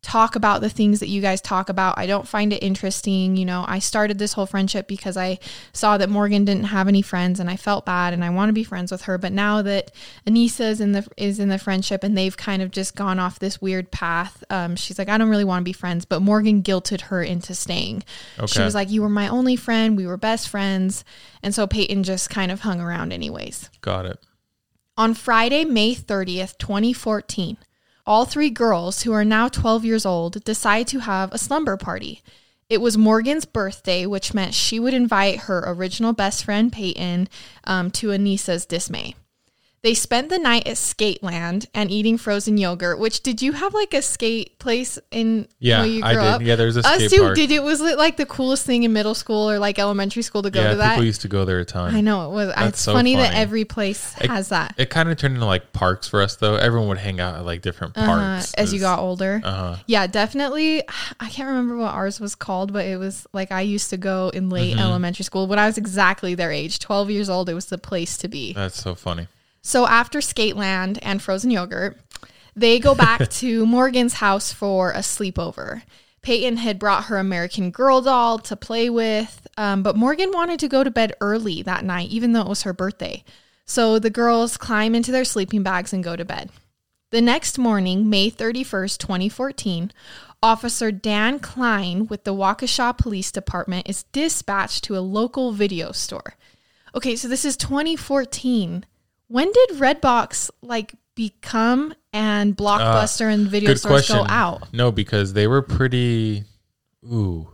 talk 0.07 0.37
about 0.37 0.61
the 0.61 0.71
things 0.71 1.01
that 1.01 1.09
you 1.09 1.21
guys 1.21 1.41
talk 1.41 1.69
about. 1.69 1.99
I 1.99 2.07
don't 2.07 2.29
find 2.29 2.53
it 2.53 2.63
interesting. 2.63 3.37
You 3.37 3.45
know, 3.45 3.65
I 3.67 3.81
started 3.81 4.19
this 4.19 4.35
whole 4.35 4.47
friendship 4.47 4.87
because 4.87 5.17
I 5.17 5.41
saw 5.73 5.99
that 5.99 6.09
Morgan 6.09 6.45
didn't 6.45 6.67
have 6.67 6.87
any 6.87 7.03
friends 7.03 7.41
and 7.41 7.51
I 7.51 7.57
felt 7.57 7.85
bad 7.85 8.15
and 8.15 8.25
I 8.25 8.31
want 8.31 8.49
to 8.49 8.53
be 8.53 8.63
friends 8.63 8.93
with 8.93 9.03
her. 9.03 9.19
But 9.19 9.33
now 9.33 9.63
that 9.63 9.91
Anissa 10.25 10.71
is 10.71 10.81
in 10.81 10.93
the 10.93 11.05
is 11.17 11.41
in 11.41 11.49
the 11.49 11.59
friendship 11.59 12.05
and 12.05 12.17
they've 12.17 12.37
kind 12.37 12.63
of 12.63 12.71
just 12.71 12.95
gone 12.95 13.19
off 13.19 13.41
this 13.41 13.61
weird 13.61 13.91
path, 13.91 14.45
um, 14.49 14.77
she's 14.77 14.97
like, 14.97 15.09
I 15.09 15.19
don't 15.19 15.29
really 15.29 15.43
want 15.43 15.63
to 15.63 15.69
be 15.69 15.73
friends. 15.73 16.05
But 16.05 16.21
Morgan 16.21 16.63
guilted 16.63 17.01
her 17.03 17.21
into 17.21 17.53
staying. 17.57 18.05
She 18.47 18.61
was 18.63 18.77
like, 18.77 18.89
You 18.89 19.03
were 19.03 19.09
my 19.09 19.27
only 19.27 19.57
friend, 19.57 19.97
we 19.97 20.07
were 20.07 20.17
best 20.17 20.49
friends. 20.49 21.05
And 21.43 21.53
so 21.53 21.67
Peyton 21.67 22.05
just 22.05 22.31
kind 22.31 22.53
of 22.53 22.61
hung 22.61 22.81
around 22.81 23.13
anyways. 23.13 23.71
Got 23.81 24.07
it. 24.07 24.21
On 24.97 25.13
Friday, 25.13 25.65
May 25.65 25.95
30th, 25.95 26.57
2014, 26.59 27.59
all 28.07 28.25
three 28.25 28.51
girls, 28.51 29.03
who 29.03 29.13
are 29.13 29.25
now 29.25 29.49
12 29.49 29.85
years 29.85 30.07
old, 30.07 30.45
decide 30.45 30.87
to 30.89 31.01
have 31.01 31.33
a 31.33 31.39
slumber 31.39 31.77
party. 31.77 32.23
It 32.69 32.81
was 32.81 32.99
Morgan's 32.99 33.45
birthday, 33.45 34.07
which 34.07 34.35
meant 34.35 34.55
she 34.55 34.81
would 34.81 34.95
invite 34.95 35.41
her 35.41 35.63
original 35.67 36.13
best 36.13 36.45
friend, 36.45 36.73
Peyton, 36.73 37.29
um, 37.65 37.91
to 37.93 38.09
Anissa's 38.09 38.67
dismay. 38.67 39.15
They 39.87 39.95
spent 39.95 40.31
the 40.31 40.39
night 40.41 40.67
at 40.67 40.75
Skateland 40.75 41.67
and 41.73 41.93
eating 41.93 42.19
frozen 42.19 42.59
yogurt. 42.59 42.99
Which 42.99 43.23
did 43.23 43.41
you 43.41 43.53
have 43.53 43.73
like 43.73 43.95
a 43.95 44.03
skate 44.03 44.59
place 44.59 44.99
in? 45.13 45.47
Yeah, 45.61 45.79
where 45.79 45.87
you 45.87 46.03
I 46.05 46.13
did. 46.15 46.19
Up? 46.23 46.43
Yeah, 46.43 46.57
there's 46.57 46.77
a 46.77 46.81
Us 46.81 46.97
skate 46.97 47.11
too. 47.13 47.21
park. 47.21 47.37
Did 47.37 47.53
it 47.53 47.63
was 47.63 47.81
it 47.81 47.97
like 47.97 48.17
the 48.17 48.27
coolest 48.27 48.67
thing 48.67 48.83
in 48.83 48.93
middle 48.93 49.15
school 49.15 49.49
or 49.49 49.61
like 49.61 49.79
elementary 49.79 50.23
school 50.23 50.43
to 50.43 50.51
go 50.51 50.61
yeah, 50.61 50.71
to 50.71 50.77
that? 50.79 50.91
people 50.95 51.05
used 51.05 51.21
to 51.21 51.29
go 51.29 51.45
there 51.45 51.61
a 51.61 51.65
ton. 51.65 51.95
I 51.95 52.01
know 52.01 52.29
it 52.29 52.35
was. 52.35 52.49
That's 52.49 52.69
it's 52.71 52.81
so 52.81 52.95
funny, 52.95 53.15
that 53.15 53.35
every 53.35 53.65
place 53.65 54.13
It- 54.21 54.29
has 54.29 54.49
that. 54.49 54.75
It 54.77 54.91
kind 54.91 55.09
of 55.09 55.19
turned 55.19 55.35
into 55.35 55.47
like 55.47 55.73
parks 55.73 56.09
for 56.09 56.21
us 56.21 56.35
though. 56.35 56.57
Everyone 56.57 56.89
would 56.89 56.99
hang 56.99 57.21
out 57.21 57.37
at 57.37 57.45
like 57.47 57.63
different 57.63 57.97
Uh-huh, 57.97 58.07
parks 58.07 58.55
as 58.55 58.75
you 58.75 58.81
got 58.81 58.99
older. 58.99 59.41
Uh-huh. 59.45 59.77
Yeah, 59.87 60.09
definitely. 60.09 60.83
I 61.21 61.29
can't 61.29 61.49
remember 61.49 61.77
what 61.77 61.95
ours 61.95 62.19
was 62.19 62.35
called, 62.35 62.73
but 62.73 62.87
it 62.87 62.99
was 62.99 63.25
like 63.33 63.53
I 63.53 63.61
used 63.61 63.91
to 63.91 63.97
go 63.97 64.31
in 64.35 64.51
late 64.51 64.75
Mhm. 64.77 64.81
elementary 64.81 65.23
school 65.23 65.47
when 65.47 65.61
I 65.61 65.67
was 65.67 65.79
exactly 65.79 66.35
their 66.35 66.51
age, 66.51 66.81
12 66.81 67.09
years 67.09 67.31
old. 67.31 67.49
It 67.49 67.55
was 67.55 67.67
the 67.67 67.79
place 67.79 68.19
to 68.19 68.27
be. 68.27 68.53
That's 68.53 68.83
so 68.83 68.97
funny. 68.97 69.29
So 69.67 69.85
after 69.85 70.21
Skateland 70.21 71.01
and 71.03 71.21
frozen 71.21 71.51
yogurt, 71.51 71.99
they 72.55 72.79
go 72.79 72.95
back 72.95 73.29
to 73.31 73.67
Morgan's 73.67 74.15
house 74.15 74.53
for 74.53 74.93
a 74.93 74.99
sleepover. 74.99 75.83
Peyton 76.23 76.59
had 76.59 76.79
brought 76.79 77.07
her 77.07 77.19
American 77.19 77.73
Girl 77.73 78.01
doll 78.01 78.39
to 78.39 78.55
play 78.55 78.89
with, 78.89 79.45
um, 79.57 79.83
but 79.83 79.97
Morgan 79.97 80.31
wanted 80.33 80.61
to 80.61 80.69
go 80.69 80.85
to 80.85 80.91
bed 80.93 81.15
early 81.21 81.63
that 81.63 81.85
night, 81.85 82.11
even 82.11 82.33
though 82.33 82.43
it 82.43 82.49
was 82.49 82.63
her 82.63 82.73
birthday. 82.73 83.25
So 83.65 83.99
the 83.99 84.09
girls 84.09 84.57
climb 84.57 84.95
into 84.95 85.11
their 85.11 85.25
sleeping 85.25 85.65
bags 85.65 85.93
and 85.93 86.05
go 86.05 86.15
to 86.15 86.25
bed. 86.25 86.51
The 87.11 87.21
next 87.21 87.59
morning, 87.59 88.09
May 88.09 88.31
31st, 88.31 88.99
2014, 88.99 89.91
Officer 90.45 90.93
Dan 90.93 91.41
Klein 91.41 92.07
with 92.07 92.23
the 92.23 92.35
Waukesha 92.35 92.97
Police 92.97 93.33
Department 93.33 93.89
is 93.89 94.05
dispatched 94.13 94.85
to 94.85 94.97
a 94.97 95.01
local 95.01 95.51
video 95.51 95.91
store. 95.91 96.35
Okay, 96.95 97.17
so 97.17 97.27
this 97.27 97.45
is 97.45 97.57
2014. 97.57 98.87
When 99.29 99.51
did 99.51 99.71
Redbox 99.79 100.51
like 100.63 100.95
become 101.15 101.95
and 102.13 102.57
Blockbuster 102.57 103.27
Uh, 103.27 103.35
and 103.35 103.49
video 103.49 103.75
stores 103.75 104.09
go 104.09 104.25
out? 104.29 104.73
No, 104.73 104.93
because 104.93 105.33
they 105.33 105.47
were 105.47 105.63
pretty. 105.63 106.45
Ooh. 107.05 107.49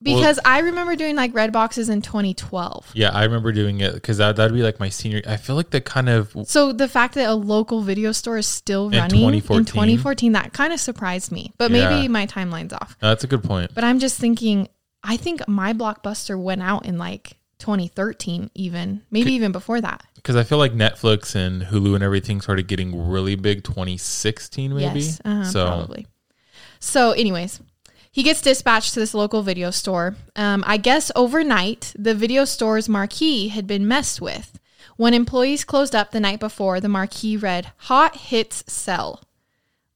Because 0.00 0.38
I 0.44 0.60
remember 0.60 0.94
doing 0.94 1.16
like 1.16 1.32
Redboxes 1.32 1.90
in 1.90 2.02
2012. 2.02 2.92
Yeah, 2.94 3.10
I 3.10 3.24
remember 3.24 3.50
doing 3.50 3.80
it 3.80 3.94
because 3.94 4.18
that 4.18 4.36
that'd 4.36 4.54
be 4.54 4.62
like 4.62 4.78
my 4.78 4.88
senior. 4.90 5.22
I 5.26 5.36
feel 5.36 5.56
like 5.56 5.70
the 5.70 5.80
kind 5.80 6.08
of 6.08 6.36
So 6.46 6.72
the 6.72 6.86
fact 6.86 7.14
that 7.16 7.28
a 7.28 7.34
local 7.34 7.82
video 7.82 8.12
store 8.12 8.38
is 8.38 8.46
still 8.46 8.86
In 8.90 8.92
running 8.98 9.18
2014? 9.18 9.58
in 9.58 9.64
2014, 9.64 10.32
that 10.32 10.52
kind 10.52 10.72
of 10.72 10.78
surprised 10.78 11.32
me. 11.32 11.52
But 11.58 11.72
Yeah. 11.72 11.88
maybe 11.90 12.06
my 12.08 12.26
timeline's 12.26 12.72
off. 12.72 12.96
No, 13.02 13.08
that's 13.08 13.24
a 13.24 13.26
good 13.26 13.42
point. 13.42 13.72
But 13.74 13.82
I'm 13.82 13.98
just 13.98 14.18
thinking, 14.20 14.68
I 15.02 15.16
think 15.16 15.46
my 15.48 15.72
Blockbuster 15.72 16.40
went 16.40 16.62
out 16.62 16.86
in 16.86 16.96
like 16.96 17.36
2013, 17.58 18.52
even 18.54 19.02
maybe 19.10 19.32
even 19.32 19.50
before 19.50 19.80
that. 19.80 20.04
Because 20.28 20.36
I 20.38 20.44
feel 20.44 20.58
like 20.58 20.74
Netflix 20.74 21.34
and 21.34 21.62
Hulu 21.62 21.94
and 21.94 22.04
everything 22.04 22.42
started 22.42 22.66
getting 22.66 23.08
really 23.08 23.34
big 23.34 23.64
2016 23.64 24.74
maybe. 24.76 25.00
Yes, 25.00 25.22
uh-huh, 25.24 25.44
so 25.44 25.66
probably. 25.66 26.06
So, 26.78 27.12
anyways, 27.12 27.60
he 28.12 28.22
gets 28.22 28.42
dispatched 28.42 28.92
to 28.92 29.00
this 29.00 29.14
local 29.14 29.42
video 29.42 29.70
store. 29.70 30.16
Um, 30.36 30.62
I 30.66 30.76
guess 30.76 31.10
overnight, 31.16 31.94
the 31.98 32.14
video 32.14 32.44
store's 32.44 32.90
marquee 32.90 33.48
had 33.48 33.66
been 33.66 33.88
messed 33.88 34.20
with. 34.20 34.60
When 34.98 35.14
employees 35.14 35.64
closed 35.64 35.94
up 35.94 36.10
the 36.10 36.20
night 36.20 36.40
before, 36.40 36.78
the 36.78 36.90
marquee 36.90 37.38
read 37.38 37.72
"Hot 37.86 38.14
Hits 38.14 38.64
Sell," 38.66 39.22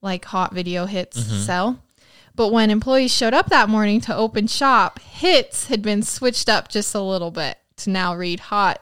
like 0.00 0.24
hot 0.24 0.54
video 0.54 0.86
hits 0.86 1.20
Mhm. 1.20 1.44
sell. 1.44 1.82
But 2.34 2.52
when 2.52 2.70
employees 2.70 3.12
showed 3.12 3.34
up 3.34 3.50
that 3.50 3.68
morning 3.68 4.00
to 4.00 4.16
open 4.16 4.46
shop, 4.46 4.98
hits 5.00 5.66
had 5.66 5.82
been 5.82 6.02
switched 6.02 6.48
up 6.48 6.68
just 6.68 6.94
a 6.94 7.02
little 7.02 7.30
bit 7.30 7.58
to 7.76 7.90
now 7.90 8.14
read 8.14 8.40
"Hot 8.48 8.80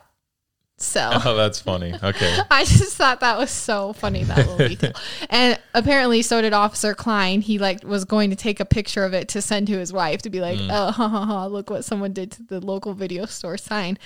Sell." 0.81 1.21
Oh, 1.25 1.35
that's 1.35 1.59
funny. 1.59 1.93
Okay. 2.03 2.37
I 2.51 2.65
just 2.65 2.95
thought 2.97 3.19
that 3.21 3.37
was 3.37 3.51
so 3.51 3.93
funny 3.93 4.23
that 4.23 4.37
little 4.37 4.57
detail. 4.67 4.93
And 5.29 5.59
apparently, 5.73 6.21
so 6.21 6.41
did 6.41 6.53
Officer 6.53 6.93
Klein. 6.93 7.41
He 7.41 7.57
like 7.59 7.83
was 7.83 8.05
going 8.05 8.29
to 8.31 8.35
take 8.35 8.59
a 8.59 8.65
picture 8.65 9.03
of 9.05 9.13
it 9.13 9.27
to 9.29 9.41
send 9.41 9.67
to 9.67 9.77
his 9.77 9.93
wife 9.93 10.21
to 10.23 10.29
be 10.29 10.41
like, 10.41 10.57
Mm. 10.59 10.69
"Oh, 10.71 10.91
ha, 10.91 11.07
ha, 11.07 11.25
ha, 11.25 11.45
look 11.45 11.69
what 11.69 11.85
someone 11.85 12.13
did 12.13 12.31
to 12.31 12.43
the 12.43 12.59
local 12.59 12.93
video 12.93 13.25
store 13.25 13.57
sign." 13.57 13.97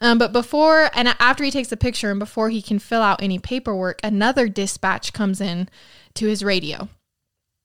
Um, 0.00 0.18
but 0.18 0.32
before 0.32 0.90
and 0.94 1.14
after 1.20 1.44
he 1.44 1.50
takes 1.50 1.68
the 1.68 1.76
picture 1.76 2.10
and 2.10 2.18
before 2.18 2.50
he 2.50 2.60
can 2.62 2.78
fill 2.78 3.02
out 3.02 3.22
any 3.22 3.38
paperwork, 3.38 4.00
another 4.02 4.48
dispatch 4.48 5.12
comes 5.12 5.40
in 5.40 5.68
to 6.14 6.26
his 6.26 6.42
radio. 6.42 6.88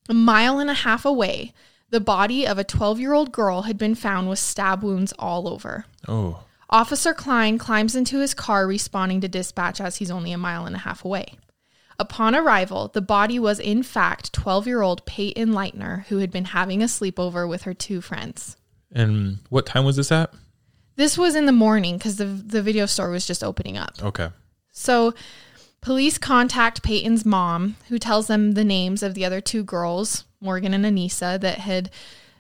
A 0.09 0.13
mile 0.13 0.59
and 0.59 0.69
a 0.69 0.73
half 0.75 1.03
away, 1.03 1.53
the 1.89 1.99
body 1.99 2.45
of 2.47 2.57
a 2.57 2.63
12 2.63 2.99
year 2.99 3.13
old 3.13 3.31
girl 3.31 3.63
had 3.63 3.77
been 3.77 3.95
found 3.95 4.29
with 4.29 4.39
stab 4.39 4.83
wounds 4.83 5.13
all 5.17 5.47
over. 5.47 5.85
Oh. 6.07 6.43
Officer 6.69 7.13
Klein 7.13 7.57
climbs 7.57 7.95
into 7.95 8.19
his 8.19 8.33
car, 8.33 8.67
responding 8.67 9.21
to 9.21 9.27
dispatch 9.27 9.79
as 9.79 9.97
he's 9.97 10.11
only 10.11 10.31
a 10.31 10.37
mile 10.37 10.65
and 10.65 10.75
a 10.75 10.79
half 10.79 11.05
away. 11.05 11.37
Upon 11.99 12.35
arrival, 12.35 12.89
the 12.89 13.01
body 13.01 13.39
was 13.39 13.59
in 13.59 13.81
fact 13.81 14.33
12 14.33 14.67
year 14.67 14.81
old 14.81 15.05
Peyton 15.05 15.49
Leutner, 15.49 16.05
who 16.05 16.17
had 16.19 16.31
been 16.31 16.45
having 16.45 16.83
a 16.83 16.85
sleepover 16.85 17.47
with 17.47 17.63
her 17.63 17.73
two 17.73 18.01
friends. 18.01 18.57
And 18.91 19.39
what 19.49 19.65
time 19.65 19.85
was 19.85 19.95
this 19.95 20.11
at? 20.11 20.31
This 20.95 21.17
was 21.17 21.35
in 21.35 21.45
the 21.45 21.51
morning 21.51 21.97
because 21.97 22.17
the, 22.17 22.25
the 22.25 22.61
video 22.61 22.85
store 22.85 23.09
was 23.09 23.25
just 23.25 23.43
opening 23.43 23.77
up. 23.77 23.93
Okay. 24.01 24.29
So, 24.71 25.13
police 25.81 26.17
contact 26.17 26.83
Peyton's 26.83 27.25
mom, 27.25 27.77
who 27.89 27.97
tells 27.99 28.27
them 28.27 28.53
the 28.53 28.63
names 28.63 29.01
of 29.03 29.13
the 29.13 29.25
other 29.25 29.41
two 29.41 29.63
girls, 29.63 30.25
Morgan 30.39 30.73
and 30.73 30.85
Anissa, 30.85 31.39
that 31.39 31.59
had, 31.59 31.89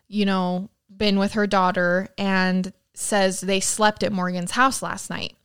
you 0.07 0.25
know, 0.25 0.69
been 0.95 1.19
with 1.19 1.33
her 1.33 1.47
daughter 1.47 2.09
and 2.17 2.73
says 2.97 3.41
they 3.41 3.59
slept 3.59 4.03
at 4.03 4.11
Morgan's 4.11 4.51
house 4.51 4.81
last 4.81 5.09
night. 5.09 5.35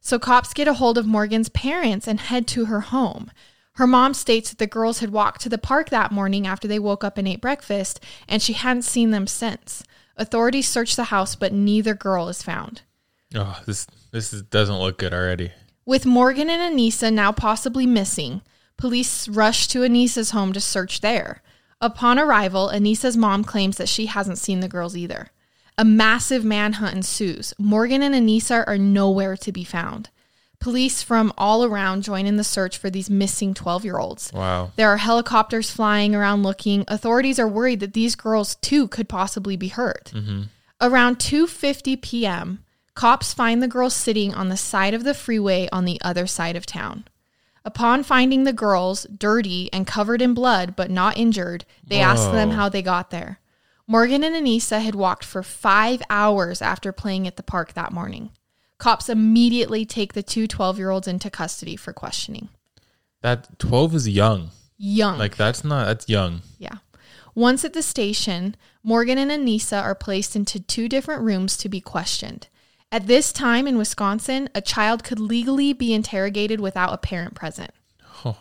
So, 0.00 0.18
cops 0.18 0.52
get 0.52 0.68
a 0.68 0.74
hold 0.74 0.98
of 0.98 1.06
Morgan's 1.06 1.48
parents 1.48 2.08
and 2.08 2.18
head 2.18 2.46
to 2.48 2.64
her 2.66 2.80
home. 2.80 3.30
Her 3.74 3.86
mom 3.86 4.14
states 4.14 4.50
that 4.50 4.58
the 4.58 4.66
girls 4.66 4.98
had 4.98 5.10
walked 5.10 5.40
to 5.42 5.48
the 5.48 5.58
park 5.58 5.90
that 5.90 6.12
morning 6.12 6.46
after 6.46 6.68
they 6.68 6.78
woke 6.78 7.04
up 7.04 7.16
and 7.16 7.26
ate 7.26 7.40
breakfast, 7.40 8.00
and 8.28 8.42
she 8.42 8.52
hadn't 8.52 8.82
seen 8.82 9.10
them 9.10 9.26
since. 9.26 9.82
Authorities 10.16 10.68
search 10.68 10.94
the 10.94 11.04
house, 11.04 11.34
but 11.34 11.52
neither 11.52 11.94
girl 11.94 12.28
is 12.28 12.42
found. 12.42 12.82
Oh, 13.34 13.60
this 13.66 13.86
this 14.10 14.32
is, 14.32 14.42
doesn't 14.42 14.78
look 14.78 14.98
good 14.98 15.14
already. 15.14 15.52
With 15.86 16.06
Morgan 16.06 16.50
and 16.50 16.78
Anissa 16.78 17.12
now 17.12 17.32
possibly 17.32 17.86
missing, 17.86 18.42
police 18.76 19.26
rush 19.26 19.66
to 19.68 19.80
Anissa's 19.80 20.30
home 20.30 20.52
to 20.52 20.60
search 20.60 21.00
there. 21.00 21.42
Upon 21.80 22.18
arrival, 22.18 22.70
Anissa's 22.72 23.16
mom 23.16 23.42
claims 23.42 23.78
that 23.78 23.88
she 23.88 24.06
hasn't 24.06 24.38
seen 24.38 24.60
the 24.60 24.68
girls 24.68 24.96
either. 24.96 25.31
A 25.78 25.84
massive 25.84 26.44
manhunt 26.44 26.94
ensues. 26.94 27.54
Morgan 27.58 28.02
and 28.02 28.14
Anissa 28.14 28.64
are 28.66 28.78
nowhere 28.78 29.36
to 29.38 29.52
be 29.52 29.64
found. 29.64 30.10
Police 30.60 31.02
from 31.02 31.32
all 31.36 31.64
around 31.64 32.04
join 32.04 32.24
in 32.24 32.36
the 32.36 32.44
search 32.44 32.78
for 32.78 32.88
these 32.88 33.10
missing 33.10 33.52
12 33.52 33.84
year 33.84 33.98
olds. 33.98 34.32
Wow. 34.32 34.70
There 34.76 34.88
are 34.88 34.98
helicopters 34.98 35.72
flying 35.72 36.14
around 36.14 36.44
looking. 36.44 36.84
Authorities 36.86 37.40
are 37.40 37.48
worried 37.48 37.80
that 37.80 37.94
these 37.94 38.14
girls 38.14 38.54
too 38.56 38.86
could 38.86 39.08
possibly 39.08 39.56
be 39.56 39.68
hurt. 39.68 40.12
Mm-hmm. 40.14 40.42
Around 40.80 41.18
2:50 41.18 42.00
p.m., 42.00 42.64
cops 42.94 43.34
find 43.34 43.60
the 43.60 43.68
girls 43.68 43.94
sitting 43.94 44.32
on 44.34 44.50
the 44.50 44.56
side 44.56 44.94
of 44.94 45.02
the 45.02 45.14
freeway 45.14 45.68
on 45.72 45.84
the 45.84 46.00
other 46.02 46.28
side 46.28 46.54
of 46.54 46.64
town. 46.64 47.06
Upon 47.64 48.02
finding 48.02 48.44
the 48.44 48.52
girls 48.52 49.04
dirty 49.04 49.72
and 49.72 49.86
covered 49.86 50.22
in 50.22 50.34
blood 50.34 50.76
but 50.76 50.90
not 50.90 51.16
injured, 51.16 51.64
they 51.84 52.00
ask 52.00 52.30
them 52.30 52.50
how 52.50 52.68
they 52.68 52.82
got 52.82 53.10
there. 53.10 53.40
Morgan 53.92 54.24
and 54.24 54.34
Anissa 54.34 54.80
had 54.80 54.94
walked 54.94 55.22
for 55.22 55.42
5 55.42 56.00
hours 56.08 56.62
after 56.62 56.92
playing 56.92 57.26
at 57.26 57.36
the 57.36 57.42
park 57.42 57.74
that 57.74 57.92
morning. 57.92 58.30
Cops 58.78 59.10
immediately 59.10 59.84
take 59.84 60.14
the 60.14 60.22
two 60.22 60.48
12-year-olds 60.48 61.06
into 61.06 61.28
custody 61.28 61.76
for 61.76 61.92
questioning. 61.92 62.48
That 63.20 63.58
12 63.58 63.94
is 63.94 64.08
young. 64.08 64.48
Young. 64.78 65.18
Like 65.18 65.36
that's 65.36 65.62
not 65.62 65.84
that's 65.88 66.08
young. 66.08 66.40
Yeah. 66.58 66.76
Once 67.34 67.66
at 67.66 67.74
the 67.74 67.82
station, 67.82 68.56
Morgan 68.82 69.18
and 69.18 69.30
Anissa 69.30 69.82
are 69.82 69.94
placed 69.94 70.34
into 70.34 70.58
two 70.58 70.88
different 70.88 71.20
rooms 71.20 71.58
to 71.58 71.68
be 71.68 71.82
questioned. 71.82 72.48
At 72.90 73.06
this 73.06 73.30
time 73.30 73.66
in 73.66 73.76
Wisconsin, 73.76 74.48
a 74.54 74.62
child 74.62 75.04
could 75.04 75.20
legally 75.20 75.74
be 75.74 75.92
interrogated 75.92 76.60
without 76.60 76.94
a 76.94 76.98
parent 76.98 77.34
present. 77.34 77.72
Oh. 78.24 78.38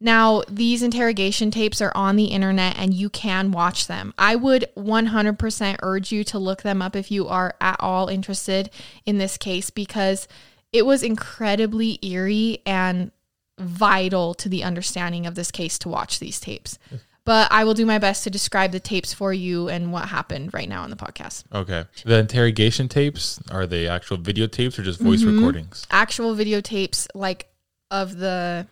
Now, 0.00 0.42
these 0.48 0.82
interrogation 0.82 1.50
tapes 1.50 1.82
are 1.82 1.92
on 1.94 2.16
the 2.16 2.26
internet 2.26 2.78
and 2.78 2.94
you 2.94 3.10
can 3.10 3.52
watch 3.52 3.86
them. 3.86 4.14
I 4.16 4.34
would 4.34 4.66
100% 4.76 5.76
urge 5.82 6.10
you 6.10 6.24
to 6.24 6.38
look 6.38 6.62
them 6.62 6.80
up 6.80 6.96
if 6.96 7.10
you 7.10 7.28
are 7.28 7.54
at 7.60 7.76
all 7.80 8.08
interested 8.08 8.70
in 9.04 9.18
this 9.18 9.36
case 9.36 9.68
because 9.68 10.26
it 10.72 10.86
was 10.86 11.02
incredibly 11.02 11.98
eerie 12.02 12.62
and 12.64 13.10
vital 13.58 14.32
to 14.34 14.48
the 14.48 14.64
understanding 14.64 15.26
of 15.26 15.34
this 15.34 15.50
case 15.50 15.78
to 15.80 15.88
watch 15.90 16.18
these 16.18 16.40
tapes. 16.40 16.78
But 17.26 17.52
I 17.52 17.64
will 17.64 17.74
do 17.74 17.84
my 17.84 17.98
best 17.98 18.24
to 18.24 18.30
describe 18.30 18.72
the 18.72 18.80
tapes 18.80 19.12
for 19.12 19.34
you 19.34 19.68
and 19.68 19.92
what 19.92 20.08
happened 20.08 20.54
right 20.54 20.68
now 20.68 20.82
on 20.82 20.88
the 20.88 20.96
podcast. 20.96 21.44
Okay. 21.52 21.84
The 22.06 22.18
interrogation 22.20 22.88
tapes 22.88 23.38
are 23.50 23.66
they 23.66 23.86
actual 23.86 24.16
videotapes 24.16 24.78
or 24.78 24.82
just 24.82 24.98
voice 25.00 25.22
Mhm. 25.22 25.34
recordings? 25.36 25.86
Actual 25.90 26.34
videotapes, 26.34 27.06
like 27.14 27.48
of 27.90 28.16
the 28.16 28.66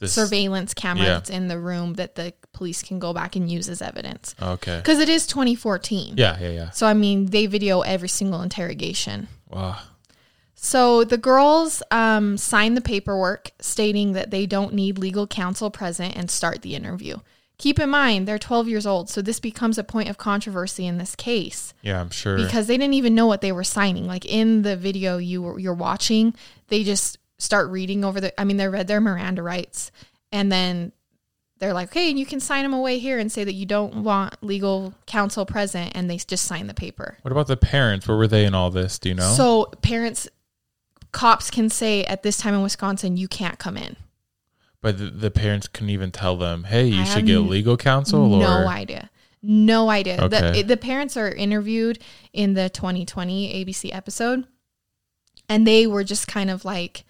This- 0.00 0.12
surveillance 0.12 0.74
camera 0.74 1.04
yeah. 1.04 1.12
that's 1.14 1.30
in 1.30 1.48
the 1.48 1.58
room 1.58 1.94
that 1.94 2.14
the 2.16 2.34
police 2.52 2.82
can 2.82 2.98
go 2.98 3.12
back 3.12 3.36
and 3.36 3.50
use 3.50 3.68
as 3.68 3.80
evidence. 3.80 4.34
Okay. 4.40 4.78
Because 4.78 4.98
it 4.98 5.08
is 5.08 5.26
2014. 5.26 6.14
Yeah, 6.16 6.38
yeah, 6.40 6.50
yeah. 6.50 6.70
So, 6.70 6.86
I 6.86 6.94
mean, 6.94 7.26
they 7.26 7.46
video 7.46 7.80
every 7.82 8.08
single 8.08 8.42
interrogation. 8.42 9.28
Wow. 9.48 9.78
So 10.62 11.04
the 11.04 11.16
girls 11.16 11.82
um, 11.90 12.36
sign 12.36 12.74
the 12.74 12.82
paperwork 12.82 13.50
stating 13.60 14.12
that 14.12 14.30
they 14.30 14.44
don't 14.44 14.74
need 14.74 14.98
legal 14.98 15.26
counsel 15.26 15.70
present 15.70 16.14
and 16.16 16.30
start 16.30 16.60
the 16.60 16.74
interview. 16.74 17.16
Keep 17.56 17.78
in 17.78 17.88
mind, 17.88 18.28
they're 18.28 18.38
12 18.38 18.68
years 18.68 18.86
old, 18.86 19.08
so 19.08 19.22
this 19.22 19.40
becomes 19.40 19.78
a 19.78 19.84
point 19.84 20.08
of 20.10 20.18
controversy 20.18 20.86
in 20.86 20.98
this 20.98 21.14
case 21.14 21.72
Yeah, 21.82 22.00
I'm 22.00 22.10
sure. 22.10 22.36
because 22.36 22.66
they 22.66 22.76
didn't 22.76 22.94
even 22.94 23.14
know 23.14 23.26
what 23.26 23.40
they 23.40 23.52
were 23.52 23.64
signing. 23.64 24.06
Like 24.06 24.24
in 24.26 24.62
the 24.62 24.76
video 24.76 25.16
you 25.16 25.42
were, 25.42 25.58
you're 25.58 25.74
watching, 25.74 26.34
they 26.68 26.84
just 26.84 27.18
start 27.40 27.70
reading 27.70 28.04
over 28.04 28.20
the. 28.20 28.40
I 28.40 28.44
mean, 28.44 28.56
they 28.56 28.68
read 28.68 28.86
their 28.86 29.00
Miranda 29.00 29.42
rights, 29.42 29.90
and 30.30 30.50
then 30.52 30.92
they're 31.58 31.74
like, 31.74 31.88
"Okay, 31.88 32.08
and 32.10 32.18
you 32.18 32.24
can 32.26 32.40
sign 32.40 32.62
them 32.62 32.72
away 32.72 32.98
here 32.98 33.18
and 33.18 33.30
say 33.30 33.42
that 33.44 33.54
you 33.54 33.66
don't 33.66 34.02
want 34.04 34.36
legal 34.42 34.94
counsel 35.06 35.44
present," 35.44 35.92
and 35.94 36.08
they 36.08 36.16
just 36.16 36.46
sign 36.46 36.68
the 36.68 36.74
paper. 36.74 37.18
what 37.22 37.32
about 37.32 37.48
the 37.48 37.56
parents? 37.56 38.06
Where 38.06 38.16
were 38.16 38.28
they 38.28 38.44
in 38.44 38.54
all 38.54 38.70
this? 38.70 38.98
Do 38.98 39.08
you 39.08 39.14
know? 39.14 39.32
So 39.32 39.66
parents, 39.82 40.28
cops 41.12 41.50
can 41.50 41.68
say 41.68 42.04
at 42.04 42.22
this 42.22 42.36
time 42.36 42.54
in 42.54 42.62
Wisconsin, 42.62 43.16
you 43.16 43.26
can't 43.28 43.58
come 43.58 43.76
in. 43.76 43.96
but 44.80 44.96
the, 44.96 45.06
the 45.06 45.30
parents 45.30 45.68
couldn't 45.68 45.90
even 45.90 46.10
tell 46.10 46.36
them, 46.36 46.64
hey, 46.64 46.86
you 46.86 47.02
I 47.02 47.04
should 47.04 47.26
get 47.26 47.38
legal 47.40 47.76
counsel? 47.76 48.26
No 48.38 48.62
or? 48.62 48.66
idea. 48.66 49.10
No 49.42 49.90
idea. 49.90 50.22
Okay. 50.22 50.52
The, 50.52 50.62
the 50.62 50.76
parents 50.76 51.16
are 51.16 51.30
interviewed 51.30 51.98
in 52.32 52.54
the 52.54 52.68
2020 52.70 53.64
ABC 53.64 53.94
episode, 53.94 54.46
and 55.48 55.66
they 55.66 55.86
were 55.86 56.04
just 56.04 56.28
kind 56.28 56.50
of 56.50 56.64
like, 56.64 57.04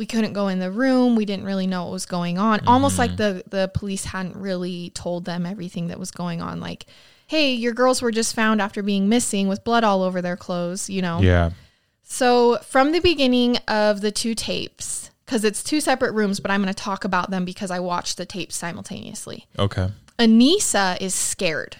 we 0.00 0.06
couldn't 0.06 0.32
go 0.32 0.48
in 0.48 0.60
the 0.60 0.70
room. 0.70 1.14
We 1.14 1.26
didn't 1.26 1.44
really 1.44 1.66
know 1.66 1.84
what 1.84 1.92
was 1.92 2.06
going 2.06 2.38
on. 2.38 2.66
Almost 2.66 2.96
like 2.96 3.10
mm-hmm. 3.10 3.38
the 3.38 3.44
the 3.50 3.70
police 3.74 4.06
hadn't 4.06 4.34
really 4.34 4.88
told 4.94 5.26
them 5.26 5.44
everything 5.44 5.88
that 5.88 5.98
was 5.98 6.10
going 6.10 6.40
on. 6.40 6.58
Like, 6.58 6.86
hey, 7.26 7.52
your 7.52 7.74
girls 7.74 8.00
were 8.00 8.10
just 8.10 8.34
found 8.34 8.62
after 8.62 8.82
being 8.82 9.10
missing 9.10 9.46
with 9.46 9.62
blood 9.62 9.84
all 9.84 10.02
over 10.02 10.22
their 10.22 10.38
clothes. 10.38 10.88
You 10.88 11.02
know. 11.02 11.20
Yeah. 11.20 11.50
So, 12.02 12.56
from 12.60 12.92
the 12.92 13.00
beginning 13.00 13.58
of 13.68 14.00
the 14.00 14.10
two 14.10 14.34
tapes, 14.34 15.10
because 15.26 15.44
it's 15.44 15.62
two 15.62 15.82
separate 15.82 16.12
rooms, 16.12 16.40
but 16.40 16.50
I'm 16.50 16.62
going 16.62 16.74
to 16.74 16.82
talk 16.82 17.04
about 17.04 17.30
them 17.30 17.44
because 17.44 17.70
I 17.70 17.80
watched 17.80 18.16
the 18.16 18.24
tapes 18.24 18.56
simultaneously. 18.56 19.48
Okay. 19.58 19.90
Anissa 20.18 20.98
is 20.98 21.14
scared. 21.14 21.76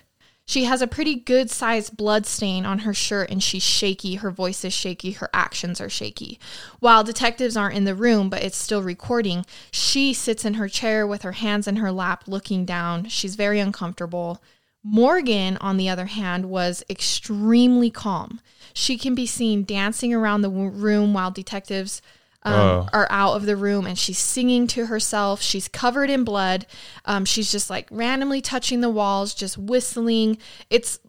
She 0.50 0.64
has 0.64 0.82
a 0.82 0.88
pretty 0.88 1.14
good 1.14 1.48
sized 1.48 1.96
blood 1.96 2.26
stain 2.26 2.66
on 2.66 2.80
her 2.80 2.92
shirt 2.92 3.30
and 3.30 3.40
she's 3.40 3.62
shaky. 3.62 4.16
Her 4.16 4.32
voice 4.32 4.64
is 4.64 4.72
shaky. 4.72 5.12
Her 5.12 5.30
actions 5.32 5.80
are 5.80 5.88
shaky. 5.88 6.40
While 6.80 7.04
detectives 7.04 7.56
aren't 7.56 7.76
in 7.76 7.84
the 7.84 7.94
room, 7.94 8.28
but 8.28 8.42
it's 8.42 8.56
still 8.56 8.82
recording, 8.82 9.46
she 9.70 10.12
sits 10.12 10.44
in 10.44 10.54
her 10.54 10.68
chair 10.68 11.06
with 11.06 11.22
her 11.22 11.38
hands 11.38 11.68
in 11.68 11.76
her 11.76 11.92
lap 11.92 12.24
looking 12.26 12.64
down. 12.64 13.06
She's 13.06 13.36
very 13.36 13.60
uncomfortable. 13.60 14.42
Morgan, 14.82 15.56
on 15.58 15.76
the 15.76 15.88
other 15.88 16.06
hand, 16.06 16.46
was 16.46 16.82
extremely 16.90 17.88
calm. 17.88 18.40
She 18.74 18.98
can 18.98 19.14
be 19.14 19.26
seen 19.26 19.62
dancing 19.62 20.12
around 20.12 20.40
the 20.40 20.50
room 20.50 21.14
while 21.14 21.30
detectives 21.30 22.02
um, 22.42 22.52
Whoa. 22.54 22.88
are 22.92 23.06
out 23.10 23.34
of 23.34 23.44
the 23.46 23.56
room 23.56 23.86
and 23.86 23.98
she's 23.98 24.18
singing 24.18 24.66
to 24.68 24.86
herself. 24.86 25.42
She's 25.42 25.68
covered 25.68 26.08
in 26.10 26.24
blood. 26.24 26.66
Um, 27.04 27.24
she's 27.24 27.52
just 27.52 27.68
like 27.70 27.86
randomly 27.90 28.40
touching 28.40 28.80
the 28.80 28.88
walls, 28.90 29.34
just 29.34 29.58
whistling. 29.58 30.38
It's 30.70 31.00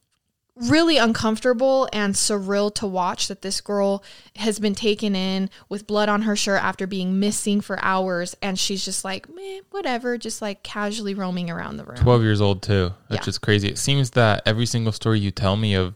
really 0.56 0.98
uncomfortable 0.98 1.88
and 1.94 2.14
surreal 2.14 2.76
to 2.76 2.86
watch 2.86 3.30
that 3.30 3.42
this 3.42 3.62
girl 3.62 4.04
has 4.36 4.60
been 4.60 4.76
taken 4.76 5.16
in 5.16 5.50
with 5.70 5.88
blood 5.88 6.10
on 6.10 6.24
her 6.24 6.36
shirt 6.36 6.62
after 6.62 6.86
being 6.86 7.20
missing 7.20 7.62
for 7.62 7.80
hours 7.82 8.36
and 8.42 8.60
she's 8.60 8.84
just 8.84 9.06
like 9.06 9.34
meh, 9.34 9.62
whatever 9.72 10.18
just 10.18 10.42
like 10.42 10.62
casually 10.62 11.14
roaming 11.16 11.50
around 11.50 11.78
the 11.78 11.86
room 11.86 11.96
12 11.96 12.22
years 12.22 12.42
old 12.42 12.62
too 12.62 12.92
that's 13.08 13.22
Yeah. 13.22 13.26
just 13.26 13.42
crazy 13.42 13.70
it 13.70 13.78
seems 13.78 14.12
that 14.12 14.44
every 14.46 14.66
single 14.66 14.92
story 14.92 15.22
you 15.22 15.32
tell 15.32 15.56
me 15.56 15.74
of 15.74 15.96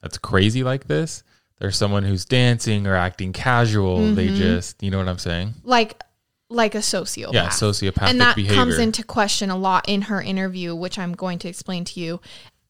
that's 0.00 0.16
crazy 0.18 0.64
like 0.64 0.86
this 0.88 1.22
there's 1.58 1.76
someone 1.76 2.04
who's 2.04 2.24
dancing 2.24 2.86
or 2.86 2.94
acting 2.94 3.32
casual 3.32 4.14
they 4.14 4.28
Mhm. 4.28 4.36
just 4.36 4.82
you 4.82 4.90
know 4.90 4.98
what 4.98 5.08
i'm 5.08 5.18
saying 5.18 5.54
like 5.64 6.02
like 6.50 6.74
a 6.74 6.78
sociopath. 6.78 7.34
Yeah, 7.34 7.48
sociopathic 7.50 8.08
and 8.08 8.20
that 8.22 8.34
behavior. 8.34 8.56
comes 8.56 8.78
into 8.78 9.02
question 9.02 9.50
a 9.50 9.56
lot 9.56 9.86
in 9.86 10.00
her 10.08 10.22
interview, 10.22 10.74
which 10.74 10.98
I'm 10.98 11.12
going 11.12 11.38
to 11.40 11.48
explain 11.48 11.84
to 11.84 12.00
you. 12.00 12.22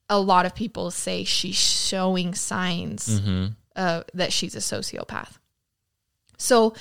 A 0.09 0.18
lot 0.18 0.45
of 0.47 0.57
people 0.57 0.90
say 0.90 1.23
she's 1.23 1.54
showing 1.54 2.35
signs 2.35 3.21
Mhm. 3.21 3.54
uh, 3.76 4.02
that 4.14 4.33
she's 4.33 4.57
a 4.57 4.59
sociopath. 4.59 5.35
So, 6.37 6.75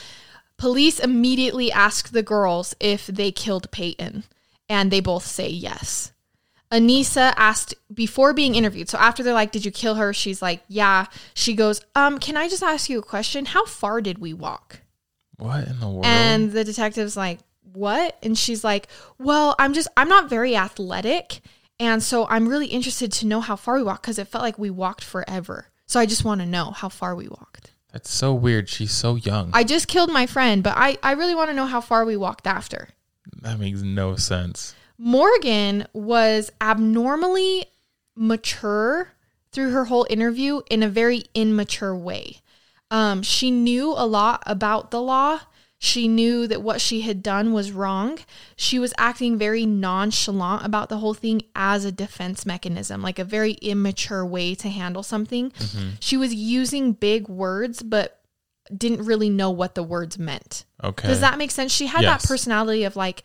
police 0.58 0.98
immediately 1.00 1.72
ask 1.72 2.10
the 2.10 2.24
girls 2.24 2.76
if 2.80 3.06
they 3.06 3.32
killed 3.32 3.70
Peyton, 3.70 4.24
and 4.68 4.90
they 4.92 5.00
both 5.00 5.24
say 5.28 5.50
yes. 5.50 6.12
Anissa 6.72 7.34
asked 7.38 7.76
before 7.94 8.34
being 8.34 8.56
interviewed. 8.56 8.90
So 8.90 8.98
after 8.98 9.24
they're 9.24 9.34
like, 9.34 9.52
"Did 9.52 9.66
you 9.66 9.72
kill 9.72 9.96
her?" 9.96 10.14
She's 10.14 10.42
like, 10.42 10.64
"Yeah." 10.68 11.06
She 11.34 11.54
goes, 11.54 11.82
"Um, 11.96 12.20
can 12.20 12.36
I 12.38 12.50
just 12.50 12.64
ask 12.64 12.90
you 12.90 13.00
a 13.00 13.04
question? 13.04 13.46
How 13.46 13.66
far 13.66 14.02
did 14.02 14.18
we 14.20 14.34
walk?" 14.34 14.82
what 15.38 15.68
in 15.68 15.80
the 15.80 15.88
world 15.88 16.06
And 16.06 16.52
the 16.52 16.64
detective's 16.64 17.16
like, 17.16 17.40
What? 17.74 18.18
And 18.24 18.38
she's 18.38 18.64
like, 18.64 18.88
Well, 19.18 19.56
I'm 19.60 19.74
just, 19.74 19.88
I'm 19.96 20.10
not 20.10 20.30
very 20.30 20.56
athletic. 20.56 21.42
And 21.80 22.02
so 22.02 22.26
I'm 22.28 22.48
really 22.50 22.68
interested 22.68 23.12
to 23.14 23.28
know 23.28 23.40
how 23.40 23.56
far 23.56 23.76
we 23.76 23.84
walked 23.84 24.02
because 24.02 24.18
it 24.18 24.28
felt 24.28 24.42
like 24.44 24.58
we 24.58 24.72
walked 24.72 25.04
forever. 25.04 25.68
So 25.86 26.00
I 26.00 26.08
just 26.08 26.26
want 26.26 26.42
to 26.42 26.48
know 26.48 26.72
how 26.72 26.90
far 26.90 27.16
we 27.16 27.28
walked. 27.28 27.74
that's 27.94 28.10
so 28.12 28.34
weird 28.34 28.68
she's 28.68 28.92
so 28.92 29.16
young 29.16 29.52
I 29.54 29.64
just 29.64 29.88
killed 29.88 30.12
my 30.12 30.26
friend, 30.26 30.64
but 30.64 30.74
I, 30.76 30.98
I 31.04 31.12
really 31.14 31.36
want 31.36 31.50
to 31.50 31.56
know 31.56 31.68
how 31.68 31.82
far 31.82 32.04
we 32.04 32.18
walked 32.18 32.48
after. 32.48 32.90
that 33.42 33.60
makes 33.60 33.82
no 33.82 34.16
sense 34.16 34.74
Morgan 34.98 35.88
was 35.94 36.52
abnormally 36.60 37.66
mature 38.16 39.14
through 39.52 39.72
her 39.72 39.86
whole 39.86 40.08
interview 40.10 40.62
in 40.70 40.84
a 40.84 40.90
very 40.90 41.24
immature 41.34 41.96
way. 41.96 42.38
Um, 42.90 43.22
she 43.22 43.52
knew 43.52 43.92
a 43.96 44.06
lot 44.06 44.44
about 44.46 44.92
the 44.92 45.02
law. 45.02 45.42
She 45.80 46.08
knew 46.08 46.48
that 46.48 46.64
what 46.64 46.82
she 46.82 47.02
had 47.02 47.22
done 47.22 47.54
was 47.54 47.72
wrong. 47.72 48.18
She 48.56 48.80
was 48.80 48.94
acting 48.98 49.38
very 49.38 49.66
nonchalant 49.68 50.66
about 50.66 50.90
the 50.90 50.98
whole 50.98 51.14
thing 51.14 51.44
as 51.56 51.86
a 51.86 51.92
defense 51.92 52.48
mechanism, 52.48 53.04
like 53.04 53.20
a 53.20 53.24
very 53.24 53.54
immature 53.54 54.26
way 54.26 54.56
to 54.56 54.70
handle 54.70 55.04
something. 55.04 55.52
She 56.00 56.18
was 56.18 56.34
using 56.34 56.94
big 56.94 57.28
words, 57.28 57.84
but 57.84 58.20
didn't 58.76 59.06
really 59.06 59.30
know 59.30 59.52
what 59.52 59.76
the 59.76 59.84
words 59.84 60.18
meant. 60.18 60.66
Okay. 60.84 61.08
Does 61.08 61.20
that 61.22 61.38
make 61.38 61.52
sense? 61.52 61.72
She 61.72 61.86
had 61.86 62.02
Yes. 62.02 62.24
that 62.24 62.28
personality 62.28 62.84
of 62.84 62.96
like, 62.96 63.22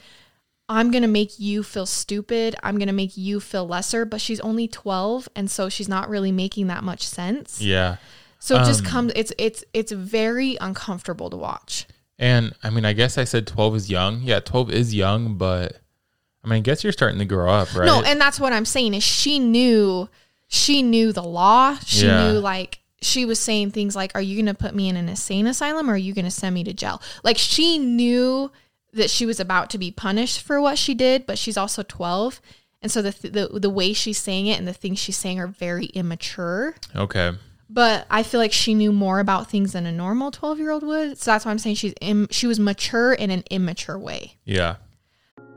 I'm 0.72 0.90
going 0.90 1.02
to 1.02 1.08
make 1.08 1.38
you 1.38 1.62
feel 1.62 1.86
stupid. 1.86 2.56
I'm 2.62 2.76
going 2.78 2.88
to 2.88 2.94
make 2.94 3.16
you 3.16 3.40
feel 3.40 3.66
lesser, 3.66 4.04
but 4.04 4.20
she's 4.20 4.40
only 4.40 4.66
12 4.68 5.28
and 5.36 5.50
so 5.50 5.68
she's 5.68 5.88
not 5.88 6.08
really 6.08 6.32
making 6.32 6.66
that 6.68 6.82
much 6.82 7.06
sense. 7.06 7.60
yeah 7.60 7.96
So 8.38 8.56
it 8.56 8.64
just 8.64 8.80
Um, 8.84 8.90
comes 8.90 9.12
it's 9.14 9.32
it's 9.38 9.64
it's 9.72 9.92
very 9.92 10.56
uncomfortable 10.60 11.30
to 11.30 11.36
watch. 11.36 11.86
and 12.18 12.52
i 12.62 12.70
mean 12.70 12.84
i 12.84 12.92
guess 12.92 13.16
i 13.18 13.24
said 13.24 13.46
12 13.46 13.76
is 13.76 13.90
young 13.90 14.20
yeah 14.22 14.40
12 14.40 14.70
is 14.70 14.94
young 14.94 15.36
but 15.38 15.78
i 16.44 16.48
mean 16.48 16.58
i 16.58 16.60
guess 16.60 16.82
you're 16.84 16.92
starting 16.92 17.18
to 17.18 17.24
grow 17.24 17.50
up 17.50 17.68
right 17.74 17.86
No, 17.86 18.02
and 18.02 18.20
that's 18.20 18.38
what 18.40 18.52
I'm 18.52 18.64
saying 18.66 18.94
is 18.94 19.02
she 19.04 19.38
knew 19.38 20.08
she 20.48 20.82
knew 20.82 21.12
the 21.12 21.22
law. 21.40 21.78
She 21.86 22.06
Yeah. 22.06 22.32
knew 22.32 22.38
like 22.40 22.80
she 23.00 23.24
was 23.24 23.38
saying 23.40 23.70
things 23.72 23.96
like, 23.96 24.12
Are 24.14 24.20
you 24.22 24.36
gonna 24.40 24.54
put 24.54 24.74
me 24.74 24.88
in 24.90 24.96
an 24.96 25.08
insane 25.08 25.46
asylum 25.46 25.88
or 25.88 25.94
are 25.94 26.04
you 26.06 26.12
gonna 26.14 26.30
send 26.30 26.54
me 26.54 26.62
to 26.64 26.72
jail? 26.74 27.00
Like 27.24 27.38
she 27.38 27.78
knew 27.78 28.50
that 28.92 29.10
she 29.10 29.24
was 29.26 29.40
about 29.40 29.70
to 29.70 29.78
be 29.78 29.90
punished 29.90 30.40
for 30.42 30.60
what 30.60 30.78
she 30.78 30.94
did, 30.94 31.26
but 31.26 31.38
she's 31.38 31.56
also 31.56 31.82
12. 31.82 32.40
And 32.82 32.90
so 32.90 33.00
the, 33.00 33.12
th- 33.12 33.32
the 33.32 33.60
the 33.60 33.70
way 33.70 33.92
she's 33.92 34.18
saying 34.18 34.46
it 34.48 34.58
and 34.58 34.66
the 34.66 34.72
things 34.72 34.98
she's 34.98 35.16
saying 35.16 35.38
are 35.38 35.46
very 35.46 35.86
immature. 35.86 36.74
okay 36.96 37.32
But 37.70 38.06
I 38.10 38.22
feel 38.22 38.40
like 38.40 38.52
she 38.52 38.74
knew 38.74 38.92
more 38.92 39.20
about 39.20 39.48
things 39.48 39.72
than 39.72 39.86
a 39.86 39.92
normal 39.92 40.30
12 40.30 40.58
year 40.58 40.70
old 40.72 40.82
would. 40.82 41.16
So 41.18 41.30
that's 41.30 41.44
why 41.44 41.52
I'm 41.52 41.58
saying 41.58 41.76
she's 41.76 41.94
Im- 42.00 42.28
she 42.30 42.46
was 42.46 42.58
mature 42.58 43.12
in 43.12 43.30
an 43.30 43.44
immature 43.50 43.98
way. 43.98 44.36
yeah 44.44 44.76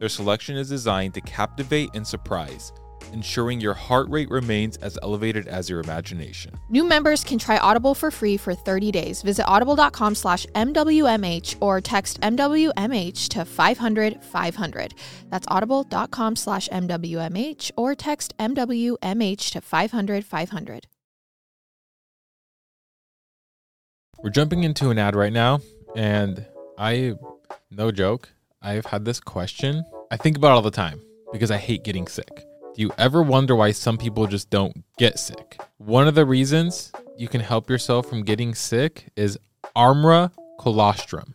Their 0.00 0.08
selection 0.08 0.56
is 0.56 0.70
designed 0.70 1.12
to 1.12 1.20
captivate 1.20 1.90
and 1.92 2.06
surprise, 2.06 2.72
ensuring 3.12 3.60
your 3.60 3.74
heart 3.74 4.08
rate 4.08 4.30
remains 4.30 4.78
as 4.78 4.98
elevated 5.02 5.46
as 5.46 5.68
your 5.68 5.78
imagination. 5.80 6.54
New 6.70 6.84
members 6.84 7.22
can 7.22 7.38
try 7.38 7.58
Audible 7.58 7.94
for 7.94 8.10
free 8.10 8.38
for 8.38 8.54
30 8.54 8.90
days. 8.92 9.20
Visit 9.20 9.44
audible.com 9.46 10.14
slash 10.14 10.46
MWMH 10.54 11.56
or 11.60 11.82
text 11.82 12.18
MWMH 12.22 13.28
to 13.28 13.44
500 13.44 14.24
500. 14.24 14.94
That's 15.28 15.46
audible.com 15.50 16.34
slash 16.34 16.70
MWMH 16.70 17.72
or 17.76 17.94
text 17.94 18.34
MWMH 18.38 19.50
to 19.50 19.60
500 19.60 20.24
500. 20.24 20.86
We're 24.22 24.30
jumping 24.30 24.64
into 24.64 24.88
an 24.88 24.98
ad 24.98 25.14
right 25.14 25.32
now, 25.32 25.60
and 25.94 26.46
I, 26.78 27.14
no 27.70 27.90
joke, 27.90 28.30
I've 28.62 28.84
had 28.84 29.06
this 29.06 29.20
question. 29.20 29.84
I 30.10 30.18
think 30.18 30.36
about 30.36 30.52
all 30.52 30.60
the 30.60 30.70
time 30.70 31.00
because 31.32 31.50
I 31.50 31.56
hate 31.56 31.82
getting 31.82 32.06
sick. 32.06 32.44
Do 32.74 32.82
you 32.82 32.90
ever 32.98 33.22
wonder 33.22 33.56
why 33.56 33.72
some 33.72 33.96
people 33.96 34.26
just 34.26 34.50
don't 34.50 34.84
get 34.98 35.18
sick? 35.18 35.58
One 35.78 36.06
of 36.06 36.14
the 36.14 36.26
reasons 36.26 36.92
you 37.16 37.26
can 37.26 37.40
help 37.40 37.70
yourself 37.70 38.06
from 38.06 38.22
getting 38.22 38.54
sick 38.54 39.06
is 39.16 39.38
Armra 39.74 40.30
colostrum. 40.58 41.34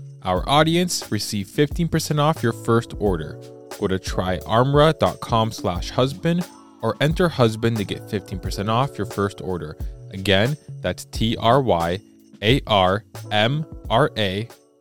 our 0.23 0.47
audience, 0.47 1.11
receive 1.11 1.47
15% 1.47 2.19
off 2.19 2.43
your 2.43 2.53
first 2.53 2.93
order. 2.99 3.39
Go 3.79 3.87
to 3.87 3.97
tryarmra.com 3.97 5.51
slash 5.51 5.89
husband 5.89 6.47
or 6.81 6.95
enter 7.01 7.29
husband 7.29 7.77
to 7.77 7.83
get 7.83 8.07
15% 8.07 8.69
off 8.69 8.97
your 8.97 9.07
first 9.07 9.41
order. 9.41 9.77
Again, 10.11 10.57
that's 10.81 11.05
T-R-Y-A-R-M-R-A 11.05 11.99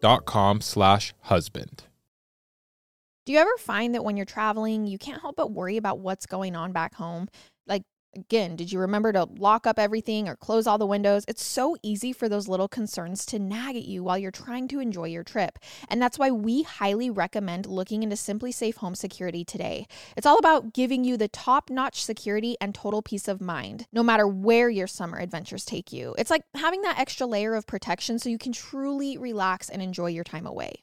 dot 0.01 0.25
com 0.25 0.61
slash 0.61 1.15
husband. 1.21 1.85
Do 3.27 3.33
you 3.35 3.39
ever 3.39 3.57
find 3.59 3.95
that 3.95 4.03
when 4.03 4.17
you're 4.17 4.27
traveling, 4.27 4.87
you 4.87 4.99
can't 4.99 5.21
help 5.21 5.37
but 5.37 5.53
worry 5.53 5.77
about 5.77 6.01
what's 6.01 6.27
going 6.27 6.57
on 6.57 6.73
back 6.73 6.95
home? 6.95 7.29
Again, 8.17 8.57
did 8.57 8.73
you 8.73 8.81
remember 8.81 9.13
to 9.13 9.29
lock 9.39 9.69
up 9.69 9.79
everything 9.79 10.29
or 10.29 10.35
close 10.35 10.67
all 10.67 10.79
the 10.79 10.87
windows? 10.87 11.25
It's 11.29 11.45
so 11.45 11.77
easy 11.81 12.13
for 12.13 12.29
those 12.29 12.49
little 12.49 12.67
concerns 12.67 13.25
to 13.27 13.39
nag 13.39 13.77
at 13.77 13.85
you 13.85 14.03
while 14.03 14.19
you're 14.19 14.33
trying 14.33 14.67
to 14.69 14.81
enjoy 14.81 15.05
your 15.05 15.23
trip. 15.23 15.61
And 15.89 16.03
that's 16.03 16.19
why 16.19 16.33
we 16.33 16.65
highly 16.65 17.09
recommend 17.09 17.67
looking 17.67 18.03
into 18.03 18.17
SimpliSafe 18.17 18.77
Home 18.77 18.97
Security 18.97 19.45
today. 19.45 19.87
It's 20.17 20.27
all 20.27 20.39
about 20.39 20.75
giving 20.75 21.05
you 21.05 21.17
the 21.17 21.29
top 21.29 21.71
notch 21.71 22.03
security 22.05 22.57
and 22.61 22.75
total 22.75 23.01
peace 23.01 23.29
of 23.29 23.41
mind, 23.41 23.87
no 23.93 24.03
matter 24.03 24.27
where 24.27 24.69
your 24.69 24.89
summer 24.89 25.19
adventures 25.19 25.65
take 25.65 25.93
you. 25.93 26.17
It's 26.19 26.31
like 26.31 26.43
having 26.57 26.83
that 26.83 26.99
extra 26.99 27.29
layer 27.29 27.55
of 27.55 27.69
protection 27.69 28.19
so 28.19 28.29
you 28.29 28.39
can 28.39 28.53
truly 28.53 29.19
relax 29.19 29.69
and 29.69 29.81
enjoy 29.81 30.09
your 30.09 30.25
time 30.25 30.47
away. 30.47 30.83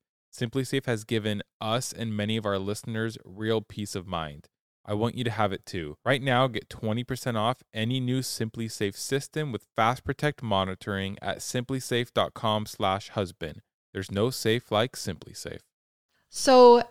SimpliSafe 0.31 0.85
has 0.85 1.03
given 1.03 1.41
us 1.59 1.91
and 1.91 2.15
many 2.15 2.37
of 2.37 2.45
our 2.45 2.57
listeners 2.57 3.17
real 3.25 3.59
peace 3.61 3.95
of 3.95 4.07
mind. 4.07 4.47
I 4.85 4.93
want 4.93 5.15
you 5.15 5.25
to 5.25 5.31
have 5.31 5.53
it 5.53 5.65
too. 5.65 5.97
Right 6.03 6.21
now, 6.21 6.47
get 6.47 6.69
20% 6.69 7.35
off 7.35 7.63
any 7.73 7.99
new 7.99 8.21
SimpliSafe 8.21 8.95
system 8.95 9.51
with 9.51 9.67
Fast 9.75 10.03
Protect 10.03 10.41
monitoring 10.41 11.17
at 11.21 11.39
simplisafe.com/husband. 11.39 13.61
There's 13.93 14.11
no 14.11 14.29
safe 14.29 14.71
like 14.71 14.95
SimpliSafe. 14.95 15.59
So 16.29 16.83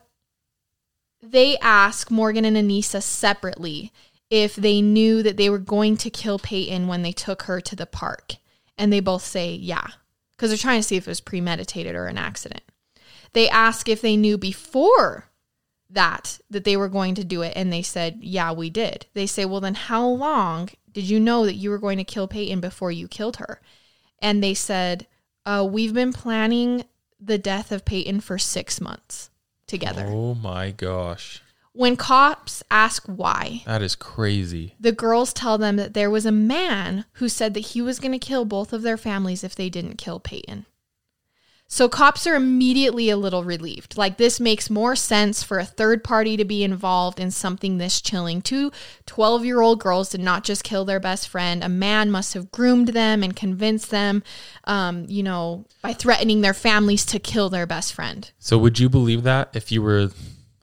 they 1.23 1.57
ask 1.59 2.11
Morgan 2.11 2.45
and 2.45 2.57
Anissa 2.57 3.03
separately 3.03 3.93
if 4.29 4.55
they 4.55 4.81
knew 4.81 5.23
that 5.23 5.37
they 5.37 5.51
were 5.51 5.59
going 5.59 5.97
to 5.97 6.11
kill 6.11 6.39
Peyton 6.39 6.87
when 6.87 7.03
they 7.03 7.13
took 7.13 7.43
her 7.43 7.61
to 7.61 7.75
the 7.75 7.87
park. 7.87 8.37
And 8.79 8.93
they 8.93 9.01
both 9.01 9.25
say 9.25 9.53
yeah, 9.53 9.89
because 10.37 10.51
they're 10.51 10.59
trying 10.59 10.81
to 10.81 10.87
see 10.87 10.97
if 10.97 11.09
it 11.09 11.11
was 11.11 11.21
premeditated 11.21 11.97
or 11.97 12.07
an 12.07 12.19
accident. 12.19 12.63
They 13.33 13.49
ask 13.49 13.89
if 13.89 14.01
they 14.01 14.17
knew 14.17 14.37
before 14.39 15.27
that 15.89 16.39
that 16.51 16.65
they 16.65 16.77
were 16.77 16.89
going 16.89 17.15
to 17.17 17.25
do 17.25 17.43
it 17.43 17.53
and 17.57 17.73
they 17.73 17.83
said, 17.83 18.19
"Yeah, 18.21 18.53
we 18.53 18.71
did." 18.71 19.07
They 19.15 19.27
say, 19.27 19.45
"Well, 19.45 19.61
then 19.61 19.75
how 19.75 20.07
long 20.07 20.71
did 20.93 21.09
you 21.09 21.19
know 21.21 21.45
that 21.47 21.55
you 21.55 21.71
were 21.71 21.79
going 21.79 21.99
to 21.99 22.05
kill 22.05 22.29
Peyton 22.29 22.61
before 22.61 22.93
you 22.93 23.09
killed 23.09 23.37
her?" 23.37 23.61
And 24.21 24.43
they 24.43 24.55
said, 24.55 25.07
uh, 25.47 25.67
"We've 25.69 25.95
been 25.95 26.13
planning 26.13 26.85
the 27.21 27.39
death 27.39 27.73
of 27.73 27.85
Peyton 27.85 28.21
for 28.21 28.39
6 28.39 28.81
months 28.81 29.31
together." 29.67 30.07
Oh 30.09 30.35
my 30.35 30.71
gosh. 30.71 31.43
When 31.73 31.97
cops 31.97 32.65
ask 32.71 33.05
why, 33.07 33.63
That 33.65 33.81
is 33.81 33.95
crazy. 33.95 34.75
the 34.81 34.91
girls 34.91 35.33
tell 35.33 35.57
them 35.57 35.77
that 35.77 35.95
there 35.95 36.11
was 36.11 36.27
a 36.27 36.33
man 36.33 37.05
who 37.15 37.29
said 37.29 37.55
that 37.55 37.61
he 37.61 37.81
was 37.81 38.01
going 38.01 38.11
to 38.13 38.19
kill 38.19 38.45
both 38.45 38.73
of 38.73 38.83
their 38.83 38.97
families 38.97 39.45
if 39.45 39.55
they 39.55 39.71
didn't 39.71 39.97
kill 39.97 40.19
Peyton. 40.19 40.67
So 41.73 41.89
cops 41.89 42.27
are 42.27 42.35
immediately 42.35 43.11
a 43.11 43.17
little 43.17 43.45
relieved. 43.45 43.97
Like 43.97 44.17
this 44.17 44.41
makes 44.41 44.69
more 44.69 44.97
sense 44.97 45.45
for 45.45 45.61
a 45.61 45.65
third 45.65 46.03
party 46.03 46.37
to 46.37 46.45
be 46.45 46.65
involved 46.65 47.21
in 47.21 47.31
something 47.31 47.79
this 47.79 48.01
chilling. 48.01 48.43
Two 48.43 48.73
12 49.07 49.45
year 49.45 49.61
old 49.61 49.79
girls 49.79 50.11
did 50.11 50.21
not 50.21 50.43
just 50.43 50.65
kill 50.65 50.85
their 50.85 50.99
best 50.99 51.29
friend. 51.29 51.63
A 51.63 51.69
man 51.69 52.11
must 52.11 52.35
have 52.35 52.51
groomed 52.51 52.89
them 52.89 53.23
and 53.23 53.37
convinced 53.37 53.91
them, 53.93 54.25
um, 54.65 55.05
you 55.09 55.23
know, 55.23 55.65
by 55.81 55.93
threatening 55.93 56.41
their 56.41 56.55
families 56.55 57.07
to 57.07 57.21
kill 57.21 57.49
their 57.49 57.69
best 57.69 57.95
friend. 57.95 58.33
So 58.41 58.59
would 58.59 58.81
you 58.81 58.89
believe 58.89 59.23
that 59.23 59.51
if 59.55 59.71
you 59.71 59.81
were 59.81 60.11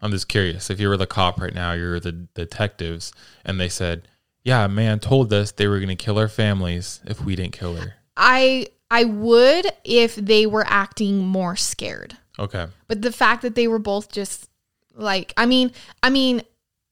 I'm 0.01 0.11
just 0.11 0.27
curious, 0.27 0.69
if 0.69 0.77
you 0.81 0.89
were 0.89 0.97
the 0.97 1.07
cop 1.07 1.39
right 1.39 1.55
now, 1.55 1.71
you're 1.71 2.01
the 2.01 2.11
detectives 2.11 3.13
and 3.45 3.61
they 3.61 3.69
said, 3.69 4.09
"Yeah, 4.43 4.65
a 4.65 4.69
man 4.69 4.99
told 4.99 5.31
us 5.31 5.53
they 5.53 5.67
were 5.67 5.79
going 5.79 5.87
to 5.87 5.95
kill 5.95 6.19
our 6.19 6.27
families 6.27 6.99
if 7.05 7.23
we 7.23 7.37
didn't 7.37 7.53
kill 7.53 7.77
her." 7.77 7.93
I 8.17 8.67
I 8.89 9.03
would 9.03 9.67
if 9.83 10.15
they 10.15 10.45
were 10.45 10.65
acting 10.67 11.19
more 11.19 11.55
scared. 11.55 12.17
Okay. 12.39 12.67
But 12.87 13.01
the 13.01 13.11
fact 13.11 13.41
that 13.41 13.55
they 13.55 13.67
were 13.67 13.79
both 13.79 14.11
just 14.11 14.49
like 14.95 15.33
I 15.37 15.45
mean, 15.45 15.71
I 16.01 16.09
mean, 16.09 16.41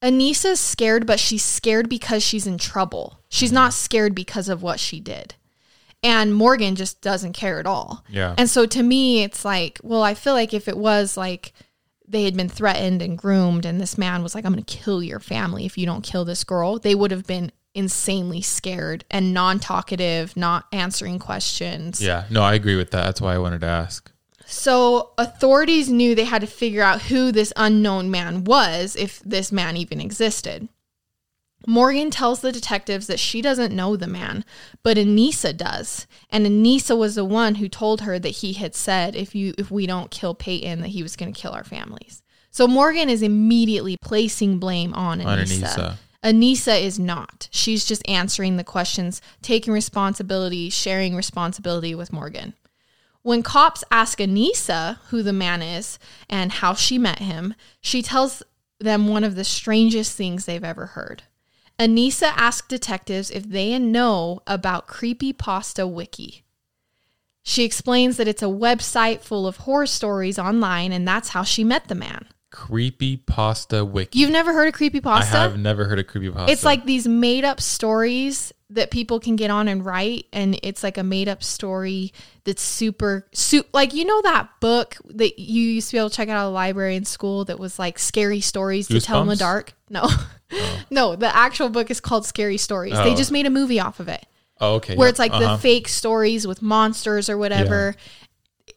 Anissa's 0.01 0.59
scared, 0.59 1.07
but 1.07 1.19
she's 1.19 1.43
scared 1.43 1.89
because 1.89 2.23
she's 2.23 2.47
in 2.47 2.57
trouble. 2.57 3.19
She's 3.29 3.51
not 3.51 3.73
scared 3.73 4.13
because 4.13 4.49
of 4.49 4.61
what 4.61 4.79
she 4.79 4.99
did. 4.99 5.35
And 6.03 6.35
Morgan 6.35 6.75
just 6.75 7.01
doesn't 7.01 7.33
care 7.33 7.59
at 7.59 7.65
all. 7.65 8.05
Yeah. 8.09 8.35
And 8.37 8.47
so 8.47 8.67
to 8.67 8.83
me, 8.83 9.23
it's 9.23 9.43
like, 9.43 9.79
well, 9.81 10.03
I 10.03 10.13
feel 10.13 10.33
like 10.33 10.53
if 10.53 10.67
it 10.67 10.77
was 10.77 11.17
like 11.17 11.53
they 12.07 12.25
had 12.25 12.37
been 12.37 12.49
threatened 12.49 13.01
and 13.01 13.17
groomed, 13.17 13.65
and 13.65 13.81
this 13.81 13.97
man 13.97 14.21
was 14.21 14.35
like, 14.35 14.45
I'm 14.45 14.53
going 14.53 14.63
to 14.63 14.77
kill 14.77 15.01
your 15.01 15.19
family 15.19 15.65
if 15.65 15.77
you 15.77 15.87
don't 15.87 16.03
kill 16.03 16.23
this 16.23 16.43
girl, 16.43 16.77
they 16.77 16.93
would 16.93 17.09
have 17.09 17.25
been 17.25 17.51
insanely 17.75 18.41
scared 18.41 19.05
and 19.11 19.33
non 19.33 19.59
talkative, 19.59 20.35
not 20.35 20.65
answering 20.71 21.19
questions. 21.19 22.01
Yeah. 22.01 22.25
No, 22.31 22.41
I 22.41 22.55
agree 22.55 22.75
with 22.75 22.91
that. 22.91 23.03
That's 23.03 23.21
why 23.21 23.35
I 23.35 23.37
wanted 23.37 23.61
to 23.61 23.67
ask. 23.67 24.11
So 24.45 25.11
authorities 25.17 25.89
knew 25.89 26.15
they 26.15 26.23
had 26.23 26.41
to 26.41 26.47
figure 26.47 26.83
out 26.83 27.03
who 27.03 27.31
this 27.31 27.51
unknown 27.55 28.11
man 28.11 28.43
was, 28.43 28.95
if 28.95 29.19
this 29.19 29.51
man 29.51 29.75
even 29.75 29.99
existed. 29.99 30.69
Morgan 31.67 32.11
tells 32.11 32.41
the 32.41 32.51
detectives 32.51 33.07
that 33.07 33.19
she 33.19 33.41
doesn't 33.41 33.75
know 33.75 33.95
the 33.95 34.07
man, 34.07 34.45
but 34.83 34.97
Anissa 34.97 35.55
does. 35.55 36.05
And 36.29 36.45
Anissa 36.45 36.95
was 36.95 37.15
the 37.15 37.25
one 37.25 37.55
who 37.55 37.67
told 37.67 38.01
her 38.01 38.19
that 38.19 38.29
he 38.29 38.53
had 38.53 38.75
said 38.75 39.15
if 39.15 39.33
you 39.33 39.53
if 39.57 39.71
we 39.71 39.87
don't 39.87 40.11
kill 40.11 40.35
Peyton 40.35 40.81
that 40.81 40.89
he 40.89 41.01
was 41.01 41.15
going 41.15 41.33
to 41.33 41.39
kill 41.39 41.53
our 41.53 41.63
families. 41.63 42.21
So 42.51 42.67
Morgan 42.67 43.09
is 43.09 43.21
immediately 43.21 43.97
placing 43.97 44.59
blame 44.59 44.93
on 44.93 45.19
Anissa. 45.19 45.27
On 45.27 45.39
Anissa. 45.39 45.97
Anissa 46.25 46.81
is 46.81 46.97
not. 46.97 47.47
She's 47.51 47.85
just 47.85 48.07
answering 48.09 48.57
the 48.57 48.63
questions, 48.63 49.21
taking 49.43 49.71
responsibility, 49.71 50.71
sharing 50.71 51.15
responsibility 51.15 51.93
with 51.93 52.11
Morgan. 52.11 52.55
When 53.21 53.43
cops 53.43 53.83
ask 53.91 54.17
Anissa 54.17 54.97
who 55.09 55.21
the 55.21 55.33
man 55.33 55.61
is 55.61 55.99
and 56.27 56.51
how 56.51 56.73
she 56.73 56.97
met 56.97 57.19
him, 57.19 57.53
she 57.79 58.01
tells 58.01 58.41
them 58.79 59.07
one 59.07 59.23
of 59.23 59.35
the 59.35 59.43
strangest 59.43 60.17
things 60.17 60.45
they've 60.45 60.63
ever 60.63 60.87
heard. 60.87 61.23
Anissa 61.77 62.31
asked 62.35 62.69
detectives 62.69 63.29
if 63.29 63.43
they 63.43 63.77
know 63.77 64.41
about 64.47 64.87
Creepypasta 64.87 65.89
Wiki. 65.89 66.43
She 67.43 67.63
explains 67.63 68.17
that 68.17 68.27
it's 68.27 68.41
a 68.41 68.47
website 68.47 69.21
full 69.21 69.45
of 69.45 69.57
horror 69.57 69.85
stories 69.85 70.39
online, 70.39 70.91
and 70.91 71.07
that's 71.07 71.29
how 71.29 71.43
she 71.43 71.63
met 71.63 71.87
the 71.87 71.95
man. 71.95 72.27
Creepy 72.55 73.17
pasta 73.17 73.83
wiki. 73.83 74.17
You've 74.17 74.31
never 74.31 74.53
heard 74.53 74.69
of 74.69 74.73
creepy 74.73 75.01
pasta? 75.01 75.37
I 75.37 75.41
have 75.41 75.59
never 75.59 75.83
heard 75.85 75.99
of 75.99 76.07
creepy 76.07 76.31
pasta. 76.31 76.49
It's 76.53 76.63
like 76.63 76.85
these 76.85 77.05
made 77.05 77.43
up 77.43 77.59
stories 77.59 78.53
that 78.69 78.91
people 78.91 79.19
can 79.19 79.35
get 79.35 79.51
on 79.51 79.67
and 79.67 79.85
write, 79.85 80.27
and 80.31 80.57
it's 80.63 80.81
like 80.81 80.97
a 80.97 81.03
made 81.03 81.27
up 81.27 81.43
story 81.43 82.13
that's 82.45 82.61
super, 82.61 83.27
su- 83.33 83.65
like 83.73 83.93
you 83.93 84.05
know 84.05 84.21
that 84.21 84.49
book 84.61 84.95
that 85.09 85.37
you 85.37 85.63
used 85.63 85.89
to 85.89 85.95
be 85.95 85.99
able 85.99 86.09
to 86.09 86.15
check 86.15 86.29
out 86.29 86.37
of 86.37 86.47
the 86.47 86.51
library 86.55 86.95
in 86.95 87.03
school 87.03 87.43
that 87.45 87.59
was 87.59 87.77
like 87.77 87.99
scary 87.99 88.39
stories 88.39 88.87
to 88.87 89.01
tell 89.01 89.21
in 89.21 89.27
the 89.27 89.35
dark. 89.35 89.73
No, 89.89 90.07
no, 90.89 91.15
the 91.17 91.35
actual 91.35 91.67
book 91.69 91.91
is 91.91 91.99
called 91.99 92.25
Scary 92.25 92.57
Stories. 92.57 92.93
They 92.93 93.11
Oh. 93.13 93.15
just 93.17 93.31
made 93.33 93.45
a 93.45 93.49
movie 93.51 93.81
off 93.81 93.99
of 93.99 94.07
it 94.07 94.25
Oh, 94.61 94.75
okay. 94.75 94.95
where 94.95 95.07
yep, 95.07 95.11
it's 95.11 95.19
like 95.19 95.33
uh-huh. 95.33 95.57
the 95.57 95.61
fake 95.61 95.89
stories 95.89 96.47
with 96.47 96.61
monsters 96.61 97.29
or 97.29 97.37
whatever. 97.37 97.95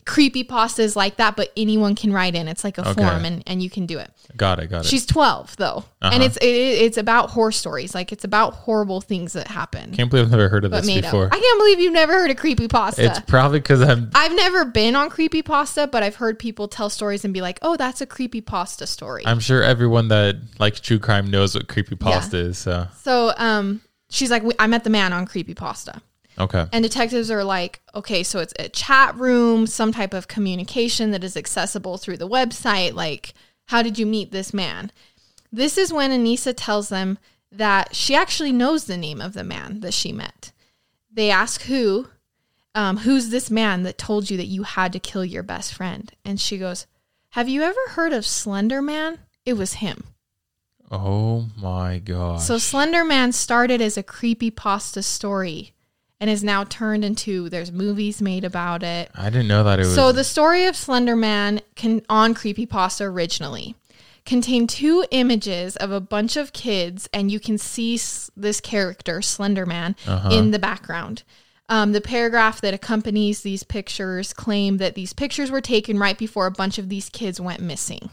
Creepy 0.05 0.43
pastas 0.45 0.97
like 0.97 1.17
that, 1.17 1.35
but 1.37 1.51
anyone 1.57 1.95
can 1.95 2.13
write 2.13 2.35
in. 2.35 2.47
It's 2.49 2.63
like 2.65 2.77
a 2.79 2.83
Okay. 2.91 2.95
form, 3.03 3.25
and, 3.25 3.43
and 3.47 3.63
you 3.63 3.69
can 3.71 3.85
do 3.87 3.99
it. 3.99 4.11
Got 4.37 4.59
it. 4.59 4.69
Got 4.69 4.85
it. 4.85 4.89
She's 4.89 5.05
12 5.07 5.57
though. 5.57 5.85
And 6.03 6.15
Uh-huh. 6.15 6.25
it's 6.25 6.37
it, 6.39 6.47
it's 6.47 6.97
about 6.99 7.31
horror 7.31 7.53
stories. 7.53 7.95
Like 7.95 8.11
it's 8.13 8.25
about 8.25 8.55
horrible 8.55 9.01
things 9.01 9.33
that 9.35 9.49
happen. 9.49 9.93
Can't 9.93 10.11
believe 10.11 10.27
I've 10.27 10.31
never 10.31 10.49
heard 10.49 10.65
of 10.65 10.71
this 10.71 10.87
before. 10.87 11.27
up. 11.27 11.33
I 11.35 11.39
can't 11.39 11.59
believe 11.59 11.81
you've 11.81 11.93
never 11.93 12.13
heard 12.15 12.31
of 12.31 12.37
creepypasta. 12.37 12.99
It's 13.01 13.21
probably 13.21 13.61
because 13.61 13.81
I'm. 13.83 14.11
I've 14.15 14.35
never 14.35 14.65
been 14.67 14.95
on 14.97 15.09
creepy 15.11 15.43
pasta, 15.43 15.87
but 15.87 16.03
I've 16.03 16.17
heard 16.17 16.39
people 16.39 16.69
tell 16.69 16.91
stories 16.91 17.25
and 17.25 17.33
be 17.35 17.41
like, 17.41 17.59
"Oh, 17.63 17.77
that's 17.77 18.01
a 18.01 18.07
creepy 18.07 18.41
pasta 18.41 18.87
story." 18.87 19.23
I'm 19.27 19.41
sure 19.41 19.63
everyone 19.63 20.09
that 20.09 20.37
likes 20.59 20.81
true 20.81 20.99
crime 20.99 21.31
knows 21.31 21.55
what 21.55 21.69
creepy 21.69 21.97
pasta 21.97 22.37
is. 22.39 22.59
So 22.59 22.89
so, 23.03 23.33
um 23.39 23.81
she's 24.11 24.31
like, 24.31 24.43
"We- 24.43 24.55
"I 24.59 24.67
met 24.69 24.85
the 24.85 24.91
man 24.91 25.13
on 25.13 25.27
creepypasta." 25.27 26.01
Okay. 26.39 26.67
And 26.73 26.83
detectives 26.83 27.31
are 27.31 27.45
like, 27.45 27.81
okay, 27.95 28.23
so 28.23 28.39
it's 28.39 28.55
a 28.59 28.69
chat 28.69 29.15
room, 29.17 29.67
some 29.67 29.93
type 29.93 30.15
of 30.15 30.29
communication 30.29 31.11
that 31.11 31.25
is 31.25 31.37
accessible 31.37 31.99
through 31.99 32.17
the 32.17 32.29
website. 32.29 32.95
Like, 32.95 33.35
how 33.67 33.83
did 33.83 33.99
you 33.99 34.07
meet 34.07 34.33
this 34.33 34.55
man? 34.55 34.93
This 35.53 35.79
is 35.79 35.93
when 35.93 36.11
Anissa 36.11 36.55
tells 36.57 36.89
them 36.89 37.19
that 37.51 37.95
she 37.95 38.15
actually 38.15 38.53
knows 38.53 38.85
the 38.85 38.97
name 38.97 39.21
of 39.21 39.33
the 39.33 39.45
man 39.45 39.81
that 39.81 39.95
she 39.95 40.13
met. 40.13 40.53
They 41.11 41.31
ask 41.31 41.63
who, 41.63 42.09
um, 42.75 42.99
who's 42.99 43.31
this 43.31 43.51
man 43.51 43.83
that 43.83 43.99
told 43.99 44.31
you 44.31 44.37
that 44.37 44.47
you 44.47 44.63
had 44.63 44.93
to 44.93 45.01
kill 45.01 45.25
your 45.25 45.43
best 45.43 45.75
friend? 45.75 46.13
And 46.25 46.41
she 46.41 46.59
goes, 46.59 46.87
Have 47.31 47.49
you 47.49 47.63
ever 47.63 47.81
heard 47.89 48.13
of 48.13 48.27
Slender 48.27 48.83
Man? 48.83 49.19
It 49.45 49.55
was 49.55 49.75
him. 49.75 50.05
Oh 50.91 51.49
my 51.57 51.99
God. 51.99 52.41
So 52.41 52.59
Slender 52.59 53.05
Man 53.05 53.33
started 53.33 53.81
as 53.81 53.97
a 53.97 54.03
creepy 54.03 54.51
pasta 54.51 55.03
story 55.03 55.73
and 56.21 56.29
is 56.29 56.43
now 56.43 56.65
turned 56.65 57.05
into 57.05 57.49
there's 57.49 57.71
movies 57.73 58.21
made 58.21 58.45
about 58.45 58.83
it. 58.83 59.11
I 59.15 59.31
didn't 59.31 59.49
know 59.49 59.65
that 59.65 59.79
it 59.79 59.83
was. 59.85 59.95
So 59.95 60.13
the 60.13 60.25
story 60.25 60.67
of 60.67 60.77
Slender 60.77 61.17
Man 61.17 61.61
can, 61.77 62.03
on 62.09 62.35
Creepypasta 62.35 63.03
originally 63.07 63.75
contained 64.25 64.69
two 64.69 65.05
images 65.11 65.75
of 65.77 65.91
a 65.91 66.01
bunch 66.01 66.37
of 66.37 66.53
kids, 66.53 67.09
and 67.15 67.31
you 67.31 67.41
can 67.41 67.57
see 67.57 67.95
s- 67.95 68.31
this 68.37 68.61
character, 68.61 69.23
Slender 69.23 69.65
Man, 69.65 69.97
Uh-huh. 70.07 70.29
in 70.31 70.51
the 70.51 70.59
background. 70.59 71.23
Um, 71.71 71.93
the 71.93 72.01
paragraph 72.03 72.61
that 72.61 72.75
accompanies 72.75 73.41
these 73.43 73.63
pictures 73.63 74.33
claim 74.35 74.79
that 74.79 74.95
these 74.95 75.13
pictures 75.15 75.51
were 75.51 75.61
taken 75.63 75.99
right 75.99 76.19
before 76.19 76.47
a 76.47 76.51
bunch 76.51 76.77
of 76.79 76.89
these 76.91 77.09
kids 77.09 77.41
went 77.41 77.61
missing. 77.61 78.11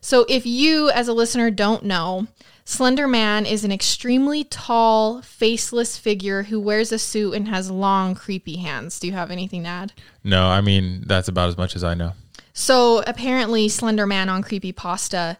So 0.00 0.24
if 0.28 0.46
you, 0.46 0.90
as 0.90 1.08
a 1.08 1.12
listener, 1.12 1.50
don't 1.50 1.84
know, 1.84 2.26
Slender 2.64 3.08
Man 3.08 3.46
is 3.46 3.64
an 3.64 3.72
extremely 3.72 4.44
tall, 4.44 5.22
faceless 5.22 5.96
figure 5.96 6.44
who 6.44 6.60
wears 6.60 6.92
a 6.92 6.98
suit 6.98 7.34
and 7.34 7.48
has 7.48 7.70
long, 7.70 8.14
creepy 8.14 8.56
hands. 8.56 9.00
Do 9.00 9.08
you 9.08 9.12
have 9.12 9.30
anything 9.30 9.64
to 9.64 9.68
add? 9.68 9.92
no, 10.22 10.46
I 10.46 10.60
mean 10.60 11.04
that's 11.06 11.28
about 11.28 11.48
as 11.48 11.56
much 11.56 11.74
as 11.74 11.82
I 11.82 11.94
know. 11.94 12.12
So 12.52 13.02
apparently, 13.06 13.68
Slender 13.68 14.06
Man 14.06 14.28
on 14.28 14.42
Creepypasta, 14.42 15.36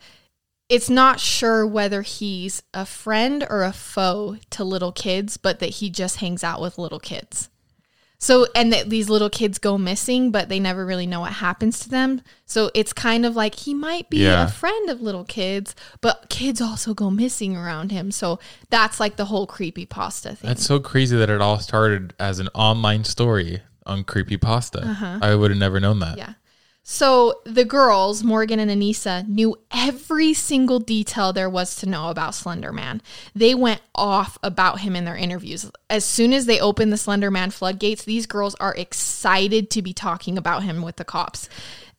it's 0.69 0.89
not 0.89 1.21
sure 1.21 1.67
whether 1.67 2.03
he's 2.03 2.63
a 2.73 2.87
friend 2.87 3.47
or 3.51 3.63
a 3.63 3.73
foe 3.73 4.37
to 4.51 4.65
little 4.65 4.93
kids, 4.93 5.37
but 5.37 5.59
that 5.59 5.71
he 5.71 5.91
just 5.91 6.17
hangs 6.17 6.45
out 6.45 6.61
with 6.61 6.79
little 6.79 7.01
kids. 7.01 7.49
So, 8.23 8.47
and 8.55 8.71
that 8.73 8.91
these 8.91 9.09
little 9.09 9.31
kids 9.31 9.59
go 9.59 9.79
missing, 9.79 10.31
but 10.31 10.51
they 10.51 10.61
never 10.61 10.85
really 10.85 11.07
know 11.07 11.21
what 11.21 11.33
happens 11.33 11.81
to 11.81 11.89
them. 11.89 12.21
So 12.45 12.71
it's 12.75 12.93
kind 12.93 13.25
of 13.25 13.35
like 13.35 13.55
he 13.55 13.73
might 13.73 14.11
be 14.11 14.19
Yeah. 14.19 14.45
a 14.45 14.49
friend 14.49 14.91
of 14.91 15.01
little 15.01 15.25
kids, 15.25 15.75
but 16.03 16.27
kids 16.29 16.61
also 16.61 16.93
go 16.93 17.11
missing 17.11 17.57
around 17.57 17.93
him. 17.93 18.11
So 18.11 18.39
that's 18.69 19.01
like 19.01 19.17
the 19.17 19.25
whole 19.25 19.47
creepy 19.47 19.87
pasta 19.87 20.37
thing. 20.37 20.49
That's 20.49 20.67
so 20.67 20.79
crazy 20.79 21.17
that 21.17 21.31
it 21.31 21.41
all 21.41 21.59
started 21.61 22.13
as 22.21 22.39
an 22.41 22.49
online 22.55 23.05
story 23.05 23.63
on 23.87 24.05
creepy 24.05 24.37
pasta. 24.37 24.87
Uh-huh. 24.87 25.19
I 25.23 25.35
would 25.35 25.51
have 25.51 25.59
never 25.59 25.81
known 25.81 26.01
that. 26.01 26.19
Yeah. 26.19 26.35
So 26.93 27.41
the 27.45 27.65
girls, 27.65 28.25
Morgan 28.25 28.59
and 28.59 28.69
Anissa, 28.69 29.25
knew 29.29 29.57
every 29.71 30.35
single 30.35 30.81
detail 30.81 31.33
there 31.33 31.49
was 31.49 31.77
to 31.77 31.89
know 31.89 32.09
about 32.09 32.35
Slender 32.35 32.73
Man. 32.73 33.01
They 33.33 33.55
went 33.55 33.81
off 33.95 34.37
about 34.43 34.81
him 34.81 34.97
in 34.97 35.05
their 35.05 35.15
interviews. 35.15 35.71
As 35.89 36.05
soon 36.05 36.33
as 36.33 36.47
they 36.47 36.59
opened 36.59 36.93
the 36.93 36.97
Slender 36.97 37.31
Man 37.31 37.53
floodgates, 37.53 38.03
these 38.03 38.27
girls 38.27 38.57
are 38.57 38.75
excited 38.75 39.71
to 39.71 39.83
be 39.83 39.93
talking 39.93 40.37
about 40.37 40.65
him 40.65 40.83
with 40.83 40.97
the 40.97 41.05
cops. 41.05 41.49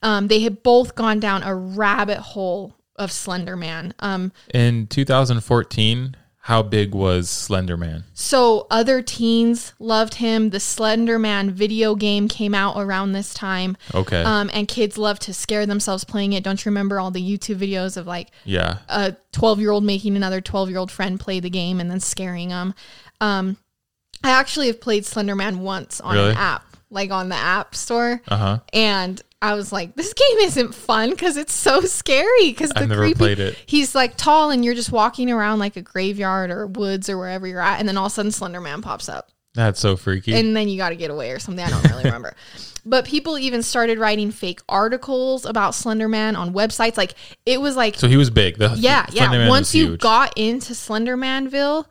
Um, 0.03 0.27
they 0.27 0.41
had 0.41 0.61
both 0.61 0.93
gone 0.93 1.21
down 1.21 1.41
a 1.43 1.55
rabbit 1.55 2.17
hole 2.19 2.75
of 2.97 3.13
Slender 3.13 3.55
Man. 3.55 3.93
Um, 3.99 4.33
In 4.53 4.87
2014, 4.87 6.17
how 6.45 6.63
big 6.63 6.95
was 6.95 7.29
Slender 7.29 7.77
Man? 7.77 8.03
So 8.13 8.65
other 8.71 9.01
teens 9.01 9.73
loved 9.79 10.15
him. 10.15 10.49
The 10.49 10.59
Slender 10.59 11.19
Man 11.19 11.51
video 11.51 11.93
game 11.95 12.27
came 12.27 12.55
out 12.55 12.75
around 12.81 13.11
this 13.11 13.33
time. 13.33 13.77
Okay. 13.93 14.23
Um, 14.23 14.49
and 14.53 14.67
kids 14.67 14.97
love 14.97 15.19
to 15.19 15.33
scare 15.33 15.65
themselves 15.65 16.03
playing 16.03 16.33
it. 16.33 16.43
Don't 16.43 16.63
you 16.65 16.69
remember 16.69 16.99
all 16.99 17.11
the 17.11 17.21
YouTube 17.21 17.57
videos 17.57 17.95
of 17.95 18.07
like 18.07 18.29
Yeah. 18.43 18.79
a 18.89 19.15
12 19.33 19.59
year 19.59 19.71
old 19.71 19.83
making 19.83 20.15
another 20.15 20.41
12 20.41 20.69
year 20.69 20.79
old 20.79 20.89
friend 20.91 21.19
play 21.19 21.39
the 21.39 21.49
game 21.49 21.79
and 21.79 21.91
then 21.91 21.99
scaring 21.99 22.49
them? 22.49 22.73
Um, 23.19 23.57
I 24.23 24.31
actually 24.31 24.67
have 24.67 24.81
played 24.81 25.05
Slender 25.05 25.35
Man 25.35 25.59
once 25.59 26.01
on 26.01 26.15
Really? 26.15 26.31
an 26.31 26.37
app, 26.37 26.75
like 26.89 27.11
on 27.11 27.29
the 27.29 27.35
App 27.35 27.75
Store. 27.75 28.21
Uh 28.27 28.37
huh. 28.37 28.59
And 28.73 29.21
I 29.41 29.55
was 29.55 29.71
like, 29.71 29.95
this 29.95 30.13
game 30.13 30.37
isn't 30.41 30.75
fun 30.75 31.09
because 31.11 31.35
it's 31.37 31.53
so 31.53 31.81
scary. 31.81 32.49
Because 32.49 32.69
the 32.69 32.81
I've 32.81 32.89
never 32.89 33.01
creepy, 33.01 33.17
played 33.17 33.39
it. 33.39 33.57
he's 33.65 33.95
like 33.95 34.15
tall 34.17 34.51
and 34.51 34.63
you're 34.63 34.75
just 34.75 34.91
walking 34.91 35.31
around 35.31 35.59
like 35.59 35.75
a 35.77 35.81
graveyard 35.81 36.51
or 36.51 36.67
woods 36.67 37.09
or 37.09 37.17
wherever 37.17 37.47
you're 37.47 37.61
at, 37.61 37.79
and 37.79 37.87
then 37.89 37.97
all 37.97 38.05
of 38.05 38.11
a 38.11 38.13
sudden 38.13 38.31
Slender 38.31 38.61
Man 38.61 38.81
pops 38.81 39.09
up, 39.09 39.29
That's 39.55 39.79
so 39.79 39.95
freaky. 39.97 40.35
and 40.35 40.55
then 40.55 40.69
you 40.69 40.77
got 40.77 40.89
to 40.89 40.95
get 40.95 41.09
away 41.09 41.31
or 41.31 41.39
something. 41.39 41.65
I 41.65 41.69
don't 41.69 41.89
really 41.89 42.03
remember. 42.03 42.35
But 42.83 43.05
people 43.05 43.37
even 43.37 43.61
started 43.61 43.99
writing 43.99 44.31
fake 44.31 44.59
articles 44.67 45.45
about 45.45 45.75
Slender 45.75 46.07
Man 46.07 46.35
on 46.35 46.51
websites. 46.51 46.97
Like 46.97 47.13
it 47.45 47.61
was 47.61 47.75
like 47.75 47.93
so 47.95 48.07
he 48.07 48.17
was 48.17 48.31
big. 48.31 48.57
The, 48.57 48.73
yeah, 48.75 49.05
yeah. 49.11 49.47
Once 49.49 49.75
you 49.75 49.97
got 49.97 50.33
into 50.35 50.73
Slender 50.73 51.15
Manville, 51.15 51.87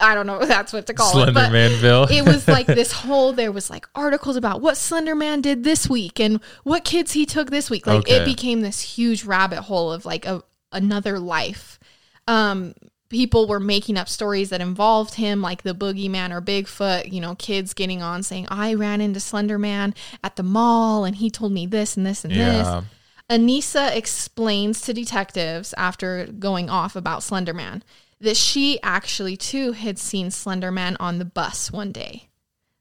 I 0.00 0.14
don't 0.14 0.26
know 0.26 0.40
if 0.40 0.48
that's 0.56 0.72
what 0.72 0.86
to 0.86 0.94
call 0.94 1.10
Slender 1.12 1.30
it. 1.30 1.34
But 1.34 1.52
Manville. 1.52 2.04
it 2.10 2.22
was 2.24 2.46
like 2.56 2.66
this 2.66 2.92
whole 2.92 3.32
there 3.32 3.50
was 3.52 3.68
like 3.70 3.86
articles 3.94 4.36
about 4.36 4.60
what 4.60 4.74
Slenderman 4.74 5.42
did 5.42 5.64
this 5.64 5.88
week 5.88 6.20
and 6.20 6.40
what 6.64 6.84
kids 6.84 7.12
he 7.12 7.26
took 7.26 7.50
this 7.50 7.68
week. 7.70 7.86
Like 7.86 8.00
Okay. 8.00 8.16
it 8.16 8.24
became 8.24 8.60
this 8.60 8.80
huge 8.80 9.24
rabbit 9.24 9.62
hole 9.62 9.90
of 9.92 10.04
like 10.06 10.24
a 10.26 10.42
another 10.72 11.18
life. 11.18 11.78
Um, 12.26 12.74
people 13.08 13.48
were 13.48 13.58
making 13.58 13.96
up 13.96 14.06
stories 14.08 14.50
that 14.50 14.60
involved 14.60 15.14
him, 15.14 15.40
like 15.40 15.62
the 15.62 15.74
boogeyman 15.74 16.30
or 16.30 16.42
Bigfoot, 16.42 17.10
you 17.10 17.22
know, 17.22 17.34
kids 17.36 17.72
getting 17.72 18.02
on 18.02 18.22
saying, 18.22 18.46
I 18.50 18.74
ran 18.74 19.00
into 19.00 19.18
Slenderman 19.18 19.96
at 20.22 20.36
the 20.36 20.42
mall 20.42 21.06
and 21.06 21.16
he 21.16 21.30
told 21.30 21.52
me 21.52 21.64
this 21.66 21.96
and 21.96 22.04
this 22.04 22.22
and 22.24 22.34
Yeah. 22.34 22.82
this. 22.82 22.84
Anissa 23.30 23.94
explains 23.96 24.80
to 24.82 24.92
detectives 24.92 25.72
after 25.78 26.26
going 26.26 26.68
off 26.70 26.96
about 26.96 27.22
Slender 27.22 27.54
Man 27.54 27.82
that 28.20 28.36
she 28.36 28.78
actually 28.82 29.36
too 29.36 29.72
had 29.72 29.98
seen 29.98 30.30
Slender 30.30 30.70
Man 30.72 30.96
on 30.98 31.18
the 31.18 31.24
bus 31.24 31.70
one 31.70 31.92
day. 31.92 32.28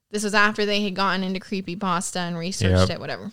This 0.09 0.23
was 0.23 0.33
after 0.33 0.65
they 0.65 0.81
had 0.81 0.95
gotten 0.95 1.23
into 1.23 1.39
creepy 1.39 1.75
pasta 1.75 2.19
and 2.19 2.37
researched 2.37 2.89
Yep. 2.89 2.89
it, 2.91 2.99
whatever. 2.99 3.31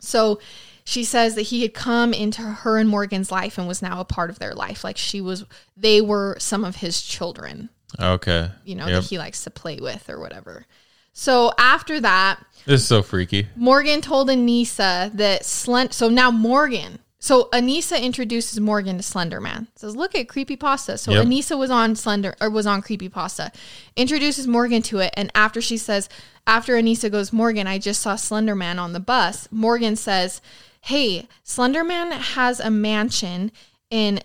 So 0.00 0.40
she 0.84 1.04
says 1.04 1.34
that 1.36 1.42
he 1.42 1.62
had 1.62 1.74
come 1.74 2.12
into 2.12 2.42
her 2.42 2.78
and 2.78 2.88
Morgan's 2.88 3.32
life 3.32 3.56
and 3.58 3.66
was 3.66 3.82
now 3.82 4.00
a 4.00 4.04
part 4.04 4.30
of 4.30 4.38
their 4.38 4.54
life. 4.54 4.84
Like 4.84 4.96
she 4.96 5.20
was, 5.20 5.44
they 5.76 6.00
were 6.00 6.36
some 6.38 6.64
of 6.64 6.76
his 6.76 7.00
children, 7.02 7.70
Okay. 8.00 8.50
you 8.64 8.74
know, 8.74 8.86
Yep. 8.86 9.02
that 9.02 9.08
he 9.08 9.18
likes 9.18 9.42
to 9.44 9.50
play 9.50 9.78
with 9.80 10.08
or 10.10 10.20
whatever. 10.20 10.66
So 11.12 11.52
after 11.56 11.98
that, 12.00 12.44
This 12.66 12.82
is 12.82 12.86
so 12.86 13.02
freaky. 13.02 13.48
Morgan 13.56 14.00
told 14.02 14.28
Anissa 14.28 15.10
that 15.16 15.46
Slend. 15.46 15.94
So 15.94 16.08
now 16.10 16.30
Morgan. 16.30 16.98
So 17.18 17.48
Anissa 17.52 18.00
introduces 18.00 18.60
Morgan 18.60 18.98
to 18.98 19.02
Slender 19.02 19.40
Man. 19.40 19.68
Says, 19.74 19.96
"Look 19.96 20.14
at 20.14 20.28
Creepy 20.28 20.56
Pasta." 20.56 20.98
So 20.98 21.12
Yep. 21.12 21.26
Anissa 21.26 21.58
was 21.58 21.70
on 21.70 21.96
Slender 21.96 22.34
or 22.40 22.50
was 22.50 22.66
on 22.66 22.82
Creepy 22.82 23.08
Pasta. 23.08 23.50
Introduces 23.96 24.46
Morgan 24.46 24.82
to 24.82 24.98
it, 24.98 25.14
and 25.16 25.30
after 25.34 25.60
she 25.60 25.76
says, 25.76 26.08
after 26.46 26.74
Anissa 26.74 27.10
goes, 27.10 27.32
Morgan, 27.32 27.66
I 27.66 27.78
just 27.78 28.00
saw 28.00 28.16
Slender 28.16 28.54
Man 28.54 28.78
on 28.78 28.92
the 28.92 29.00
bus. 29.00 29.48
Morgan 29.50 29.96
says, 29.96 30.40
"Hey, 30.82 31.26
Slender 31.42 31.82
Man 31.82 32.12
has 32.12 32.60
a 32.60 32.70
mansion 32.70 33.50
in 33.90 34.20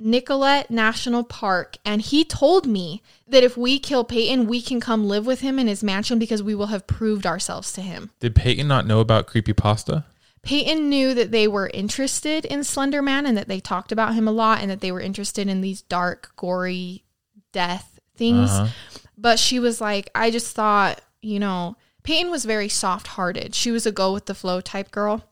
Nicolet 0.00 0.70
National 0.70 1.24
Park, 1.24 1.76
and 1.84 2.00
he 2.00 2.24
told 2.24 2.66
me 2.66 3.02
that 3.26 3.42
if 3.42 3.56
we 3.56 3.80
kill 3.80 4.04
Peyton, 4.04 4.46
we 4.46 4.62
can 4.62 4.80
come 4.80 5.08
live 5.08 5.26
with 5.26 5.40
him 5.40 5.58
in 5.58 5.66
his 5.66 5.82
mansion 5.82 6.20
because 6.20 6.40
we 6.40 6.54
will 6.54 6.68
have 6.68 6.86
proved 6.86 7.26
ourselves 7.26 7.72
to 7.72 7.80
him. 7.80 8.10
Did 8.20 8.36
Peyton 8.36 8.68
not 8.68 8.86
know 8.86 9.00
about 9.00 9.26
creepypasta? 9.26 10.04
Peyton 10.42 10.88
knew 10.88 11.14
that 11.14 11.30
they 11.30 11.48
were 11.48 11.70
interested 11.74 12.44
in 12.44 12.64
Slender 12.64 13.02
Man 13.02 13.26
and 13.26 13.36
that 13.36 13.48
they 13.48 13.60
talked 13.60 13.92
about 13.92 14.14
him 14.14 14.28
a 14.28 14.32
lot 14.32 14.60
and 14.60 14.70
that 14.70 14.80
they 14.80 14.92
were 14.92 15.00
interested 15.00 15.48
in 15.48 15.60
these 15.60 15.82
dark, 15.82 16.32
gory 16.36 17.04
death 17.52 17.98
things. 18.16 18.50
Uh-huh. 18.50 18.68
But 19.16 19.38
she 19.38 19.58
was 19.58 19.80
like, 19.80 20.10
I 20.14 20.30
just 20.30 20.54
thought, 20.54 21.00
you 21.20 21.38
know, 21.40 21.76
Peyton 22.04 22.30
was 22.30 22.44
very 22.44 22.68
soft 22.68 23.08
hearted. 23.08 23.54
She 23.54 23.70
was 23.70 23.84
a 23.84 23.92
go 23.92 24.12
with 24.12 24.26
the 24.26 24.34
flow 24.34 24.60
type 24.60 24.90
girl. 24.90 25.24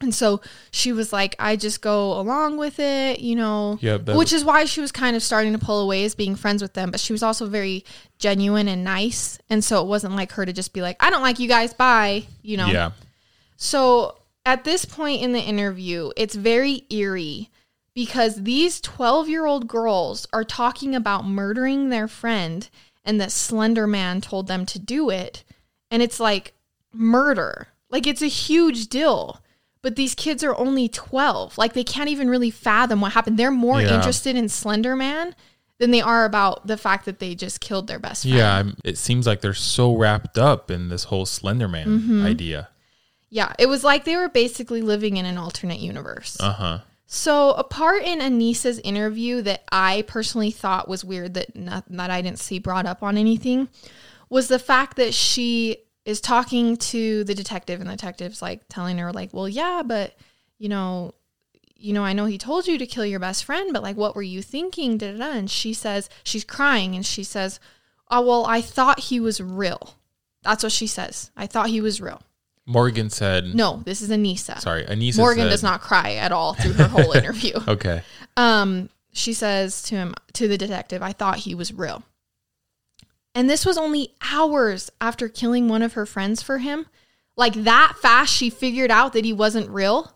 And 0.00 0.12
so 0.12 0.40
she 0.72 0.92
was 0.92 1.12
like, 1.12 1.36
I 1.38 1.54
just 1.54 1.80
go 1.80 2.18
along 2.18 2.58
with 2.58 2.80
it, 2.80 3.20
you 3.20 3.36
know, 3.36 3.78
that- 3.98 4.16
which 4.16 4.32
is 4.32 4.44
why 4.44 4.64
she 4.64 4.80
was 4.80 4.90
kind 4.90 5.14
of 5.14 5.22
starting 5.22 5.52
to 5.52 5.58
pull 5.58 5.80
away 5.80 6.04
as 6.04 6.16
being 6.16 6.34
friends 6.34 6.60
with 6.60 6.74
them. 6.74 6.90
But 6.90 6.98
she 6.98 7.12
was 7.12 7.22
also 7.22 7.46
very 7.46 7.84
genuine 8.18 8.66
and 8.66 8.82
nice. 8.82 9.38
And 9.48 9.62
so 9.64 9.80
it 9.80 9.86
wasn't 9.86 10.16
like 10.16 10.32
her 10.32 10.44
to 10.44 10.52
just 10.52 10.72
be 10.72 10.82
like, 10.82 10.96
I 10.98 11.10
don't 11.10 11.22
like 11.22 11.38
you 11.38 11.48
guys, 11.48 11.72
bye, 11.72 12.24
you 12.42 12.56
know. 12.56 12.66
Yeah. 12.66 12.90
So 13.56 14.16
at 14.44 14.64
this 14.64 14.84
point 14.84 15.22
in 15.22 15.32
the 15.32 15.40
interview, 15.40 16.10
it's 16.16 16.34
very 16.34 16.84
eerie 16.90 17.50
because 17.94 18.42
these 18.42 18.80
12 18.80 19.28
year 19.28 19.46
old 19.46 19.66
girls 19.68 20.26
are 20.32 20.44
talking 20.44 20.94
about 20.94 21.26
murdering 21.26 21.88
their 21.88 22.08
friend 22.08 22.68
and 23.04 23.20
that 23.20 23.32
Slender 23.32 23.86
Man 23.86 24.20
told 24.20 24.46
them 24.46 24.66
to 24.66 24.78
do 24.78 25.10
it. 25.10 25.44
And 25.90 26.02
it's 26.02 26.18
like 26.20 26.54
murder. 26.92 27.68
Like 27.90 28.06
it's 28.06 28.22
a 28.22 28.26
huge 28.26 28.88
deal. 28.88 29.40
But 29.82 29.96
these 29.96 30.14
kids 30.14 30.42
are 30.42 30.56
only 30.56 30.88
12. 30.88 31.58
Like 31.58 31.74
they 31.74 31.84
can't 31.84 32.08
even 32.08 32.30
really 32.30 32.50
fathom 32.50 33.00
what 33.00 33.12
happened. 33.12 33.38
They're 33.38 33.50
more 33.50 33.80
Yeah. 33.82 33.94
interested 33.94 34.34
in 34.34 34.48
Slender 34.48 34.96
Man 34.96 35.34
than 35.78 35.90
they 35.90 36.00
are 36.00 36.24
about 36.24 36.66
the 36.66 36.76
fact 36.78 37.04
that 37.04 37.18
they 37.18 37.34
just 37.34 37.60
killed 37.60 37.86
their 37.86 37.98
best 37.98 38.22
friend. 38.22 38.36
Yeah, 38.36 38.62
it 38.84 38.96
seems 38.96 39.26
like 39.26 39.40
they're 39.42 39.52
so 39.54 39.94
wrapped 39.94 40.38
up 40.38 40.70
in 40.70 40.88
this 40.88 41.04
whole 41.04 41.26
Slender 41.26 41.68
Man 41.68 41.86
Mhm. 42.00 42.24
idea. 42.24 42.68
Yeah, 43.34 43.52
it 43.58 43.66
was 43.66 43.82
like 43.82 44.04
they 44.04 44.14
were 44.14 44.28
basically 44.28 44.80
living 44.80 45.16
in 45.16 45.26
an 45.26 45.38
alternate 45.38 45.80
universe. 45.80 46.36
Uh 46.38 46.52
huh. 46.52 46.78
So, 47.08 47.50
a 47.54 47.64
part 47.64 48.04
in 48.04 48.20
Anissa's 48.20 48.78
interview 48.78 49.42
that 49.42 49.64
I 49.72 50.04
personally 50.06 50.52
thought 50.52 50.86
was 50.86 51.04
weird 51.04 51.34
that 51.34 51.56
not, 51.56 51.84
that 51.88 52.10
I 52.10 52.22
didn't 52.22 52.38
see 52.38 52.60
brought 52.60 52.86
up 52.86 53.02
on 53.02 53.18
anything 53.18 53.68
was 54.30 54.46
the 54.46 54.60
fact 54.60 54.98
that 54.98 55.14
she 55.14 55.78
is 56.04 56.20
talking 56.20 56.76
to 56.76 57.24
the 57.24 57.34
detective 57.34 57.80
and 57.80 57.90
the 57.90 57.96
detective's 57.96 58.40
like 58.40 58.68
telling 58.68 58.98
her 58.98 59.12
like, 59.12 59.34
"Well, 59.34 59.48
yeah, 59.48 59.82
but 59.84 60.14
you 60.60 60.68
know, 60.68 61.14
you 61.74 61.92
know, 61.92 62.04
I 62.04 62.12
know 62.12 62.26
he 62.26 62.38
told 62.38 62.68
you 62.68 62.78
to 62.78 62.86
kill 62.86 63.04
your 63.04 63.18
best 63.18 63.42
friend, 63.42 63.72
but 63.72 63.82
like 63.82 63.96
what 63.96 64.14
were 64.14 64.22
you 64.22 64.42
thinking?" 64.42 64.96
Da, 64.96 65.10
da, 65.10 65.18
da. 65.18 65.32
And 65.32 65.50
she 65.50 65.74
says 65.74 66.08
she's 66.22 66.44
crying 66.44 66.94
and 66.94 67.04
she 67.04 67.24
says, 67.24 67.58
"Oh, 68.08 68.24
well, 68.24 68.46
I 68.46 68.60
thought 68.60 69.00
he 69.00 69.18
was 69.18 69.40
real." 69.40 69.96
That's 70.44 70.62
what 70.62 70.70
she 70.70 70.86
says. 70.86 71.32
I 71.36 71.48
thought 71.48 71.70
he 71.70 71.80
was 71.80 72.00
real. 72.00 72.22
Morgan 72.66 73.10
said. 73.10 73.54
No, 73.54 73.82
this 73.84 74.00
is 74.02 74.10
Anissa. 74.10 74.58
Sorry, 74.60 74.84
Anissa 74.84 75.18
Morgan 75.18 75.44
said- 75.44 75.50
does 75.50 75.62
not 75.62 75.80
cry 75.80 76.14
at 76.14 76.32
all 76.32 76.54
through 76.54 76.72
her 76.74 76.88
whole 76.88 77.12
interview. 77.16 77.52
Okay. 77.68 78.02
Um, 78.36 78.88
she 79.12 79.32
says 79.32 79.82
to 79.82 79.94
him, 79.96 80.14
to 80.32 80.48
the 80.48 80.56
detective, 80.58 81.02
I 81.02 81.12
thought 81.12 81.38
he 81.38 81.54
was 81.54 81.72
real. 81.72 82.02
And 83.34 83.50
this 83.50 83.66
was 83.66 83.76
only 83.76 84.14
hours 84.32 84.90
after 85.00 85.28
killing 85.28 85.68
one 85.68 85.82
of 85.82 85.94
her 85.94 86.06
friends 86.06 86.42
for 86.42 86.58
him. 86.58 86.86
Like 87.36 87.54
that 87.64 87.94
fast, 88.00 88.32
she 88.32 88.48
figured 88.48 88.90
out 88.90 89.12
that 89.12 89.24
he 89.24 89.32
wasn't 89.32 89.68
real. 89.70 90.12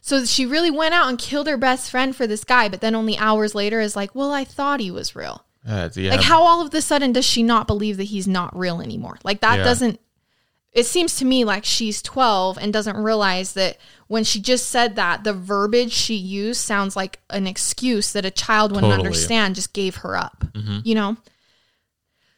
So 0.00 0.24
she 0.24 0.46
really 0.46 0.70
went 0.70 0.94
out 0.94 1.08
and 1.08 1.18
killed 1.18 1.46
her 1.48 1.56
best 1.56 1.90
friend 1.90 2.14
for 2.14 2.26
this 2.26 2.44
guy, 2.44 2.68
but 2.68 2.80
then 2.80 2.94
only 2.94 3.16
hours 3.18 3.54
later 3.54 3.80
is 3.80 3.96
like, 3.96 4.14
well, 4.14 4.32
I 4.32 4.44
thought 4.44 4.80
he 4.80 4.90
was 4.90 5.16
real. 5.16 5.44
Uh, 5.68 5.88
yeah. 5.96 6.12
Like, 6.12 6.22
how 6.22 6.42
all 6.42 6.64
of 6.64 6.72
a 6.72 6.80
sudden 6.80 7.12
does 7.12 7.24
she 7.24 7.42
not 7.42 7.66
believe 7.66 7.96
that 7.96 8.04
he's 8.04 8.28
not 8.28 8.56
real 8.56 8.80
anymore? 8.80 9.18
Like, 9.24 9.40
that 9.40 9.58
Yeah. 9.58 9.64
doesn't. 9.64 10.00
It 10.76 10.84
seems 10.86 11.16
to 11.16 11.24
me 11.24 11.42
like 11.44 11.64
she's 11.64 12.02
12 12.02 12.58
and 12.58 12.70
doesn't 12.72 12.98
realize 12.98 13.54
that 13.54 13.78
when 14.08 14.24
she 14.24 14.38
just 14.40 14.68
said 14.68 14.94
that, 14.96 15.24
the 15.24 15.32
verbiage 15.32 15.90
she 15.92 16.14
used 16.14 16.60
sounds 16.60 16.94
like 16.94 17.18
an 17.30 17.46
excuse 17.46 18.12
that 18.12 18.26
a 18.26 18.30
child 18.30 18.72
wouldn't 18.72 18.90
Totally. 18.92 19.06
understand, 19.08 19.54
just 19.54 19.72
gave 19.72 19.96
her 19.96 20.16
up, 20.16 20.44
Mhm. 20.54 20.82
you 20.84 20.94
know? 20.94 21.16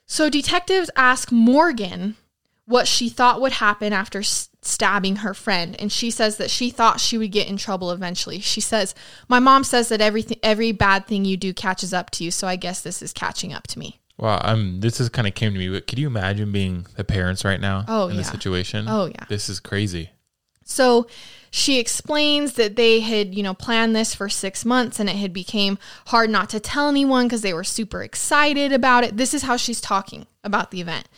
So, 0.07 0.31
detectives 0.31 0.88
ask 0.96 1.33
Morgan 1.33 2.16
what 2.64 2.87
she 2.87 3.09
thought 3.09 3.40
would 3.40 3.55
happen 3.55 3.92
after 3.92 4.20
s- 4.20 4.48
stabbing 4.62 5.16
her 5.16 5.35
friend 5.35 5.74
and 5.81 5.90
she 5.90 6.11
says 6.11 6.37
that 6.37 6.51
she 6.51 6.70
thought 6.70 7.01
she 7.01 7.18
would 7.18 7.33
get 7.33 7.48
in 7.48 7.57
trouble 7.57 7.90
eventually. 7.90 8.38
She 8.40 8.61
says, 8.61 8.94
"My 9.27 9.38
mom 9.40 9.64
says 9.64 9.88
that 9.88 10.01
everything 10.01 10.38
every 10.42 10.72
bad 10.72 11.07
thing 11.07 11.24
you 11.24 11.37
do 11.37 11.53
catches 11.53 11.92
up 11.92 12.11
to 12.12 12.24
you, 12.24 12.31
so 12.31 12.46
I 12.46 12.57
guess 12.57 12.81
this 12.81 13.03
is 13.03 13.12
catching 13.12 13.53
up 13.53 13.66
to 13.68 13.79
me." 13.79 13.98
Wow, 14.19 14.41
um, 14.43 14.81
this 14.81 15.01
is 15.01 15.09
kind 15.09 15.29
of 15.29 15.35
came 15.35 15.53
to 15.53 15.59
me. 15.59 15.69
But 15.69 15.87
could 15.87 15.99
you 15.99 16.07
imagine 16.09 16.51
being 16.51 16.87
the 16.97 17.05
parents 17.05 17.45
right 17.45 17.61
now 17.61 17.85
Oh, 17.87 18.09
in 18.09 18.17
this 18.17 18.27
yeah. 18.27 18.33
situation? 18.33 18.87
Oh, 18.89 19.07
yeah. 19.07 19.25
This 19.29 19.49
is 19.49 19.61
crazy. 19.61 20.11
So 20.65 21.07
she 21.51 21.79
explains 21.79 22.55
that 22.55 22.77
they 22.77 23.01
had, 23.01 23.35
you 23.35 23.43
know, 23.43 23.55
planned 23.55 23.97
this 23.97 24.15
for 24.15 24.29
6 24.29 24.65
months 24.67 25.01
and 25.01 25.09
it 25.09 25.17
had 25.17 25.33
became 25.33 25.79
hard 26.09 26.29
not 26.31 26.51
to 26.51 26.61
tell 26.61 26.89
anyone 26.89 27.27
because 27.27 27.41
they 27.41 27.55
were 27.55 27.65
super 27.65 28.03
excited 28.03 28.73
about 28.73 29.05
it. 29.05 29.17
This 29.17 29.33
is 29.33 29.43
how 29.45 29.57
she's 29.57 29.81
talking 29.81 30.27
about 30.45 30.71
the 30.71 30.81
event. 30.81 31.09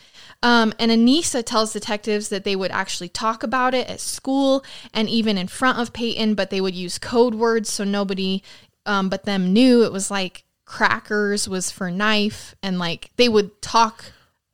Um, 0.43 0.73
and 0.79 0.89
Anissa 0.89 1.43
tells 1.45 1.73
detectives 1.73 2.29
that 2.29 2.45
they 2.45 2.55
would 2.55 2.71
actually 2.71 3.09
talk 3.09 3.43
about 3.43 3.73
it 3.73 3.89
at 3.89 3.99
school 3.99 4.63
and 4.93 5.09
even 5.09 5.37
in 5.37 5.47
front 5.47 5.79
of 5.79 5.91
Peyton, 5.91 6.33
but 6.33 6.49
they 6.49 6.61
would 6.61 6.73
use 6.75 6.97
code 6.97 7.35
words 7.35 7.69
so 7.69 7.83
nobody 7.83 8.41
um, 8.85 9.09
but 9.09 9.25
them 9.25 9.53
knew 9.53 9.83
it 9.83 9.91
was 9.91 10.09
like 10.09 10.43
crackers 10.71 11.47
was 11.49 11.69
for 11.69 11.91
knife 11.91 12.55
and 12.63 12.79
like 12.79 13.11
they 13.17 13.27
would 13.29 13.61
talk 13.61 14.05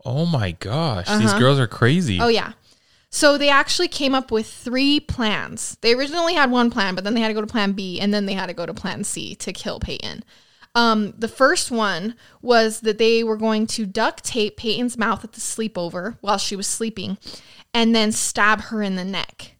Oh 0.06 0.25
my 0.25 0.51
gosh, 0.51 1.06
these 1.08 1.30
Uh-huh. 1.32 1.39
girls 1.39 1.60
are 1.60 1.67
crazy. 1.67 2.19
Oh 2.21 2.27
yeah. 2.30 2.53
So 3.10 3.38
they 3.38 3.49
actually 3.49 3.88
came 3.89 4.15
up 4.15 4.32
with 4.32 4.47
three 4.47 4.99
plans. 4.99 5.77
They 5.82 5.93
originally 5.93 6.34
had 6.34 6.49
one 6.51 6.69
plan, 6.71 6.95
but 6.95 7.03
then 7.03 7.13
they 7.13 7.19
had 7.21 7.27
to 7.30 7.34
go 7.34 7.41
to 7.41 7.47
plan 7.47 7.73
B 7.73 7.99
and 7.99 8.13
then 8.13 8.25
they 8.25 8.34
had 8.34 8.47
to 8.47 8.53
go 8.53 8.65
to 8.65 8.73
plan 8.73 9.03
C 9.03 9.36
to 9.36 9.51
kill 9.51 9.80
Peyton. 9.80 10.23
Um, 10.75 11.13
the 11.17 11.27
first 11.27 11.71
one 11.71 12.15
was 12.41 12.82
that 12.82 12.99
they 12.99 13.23
were 13.23 13.38
going 13.38 13.65
to 13.67 13.86
duct 13.86 14.23
tape 14.23 14.58
Peyton's 14.58 14.97
mouth 14.97 15.23
at 15.23 15.34
the 15.34 15.39
sleepover 15.41 16.17
while 16.21 16.38
she 16.38 16.56
was 16.56 16.67
sleeping 16.67 17.17
and 17.73 17.93
then 17.95 18.12
stab 18.12 18.62
her 18.62 18.82
in 18.84 18.95
the 18.95 19.06
neck. 19.06 19.57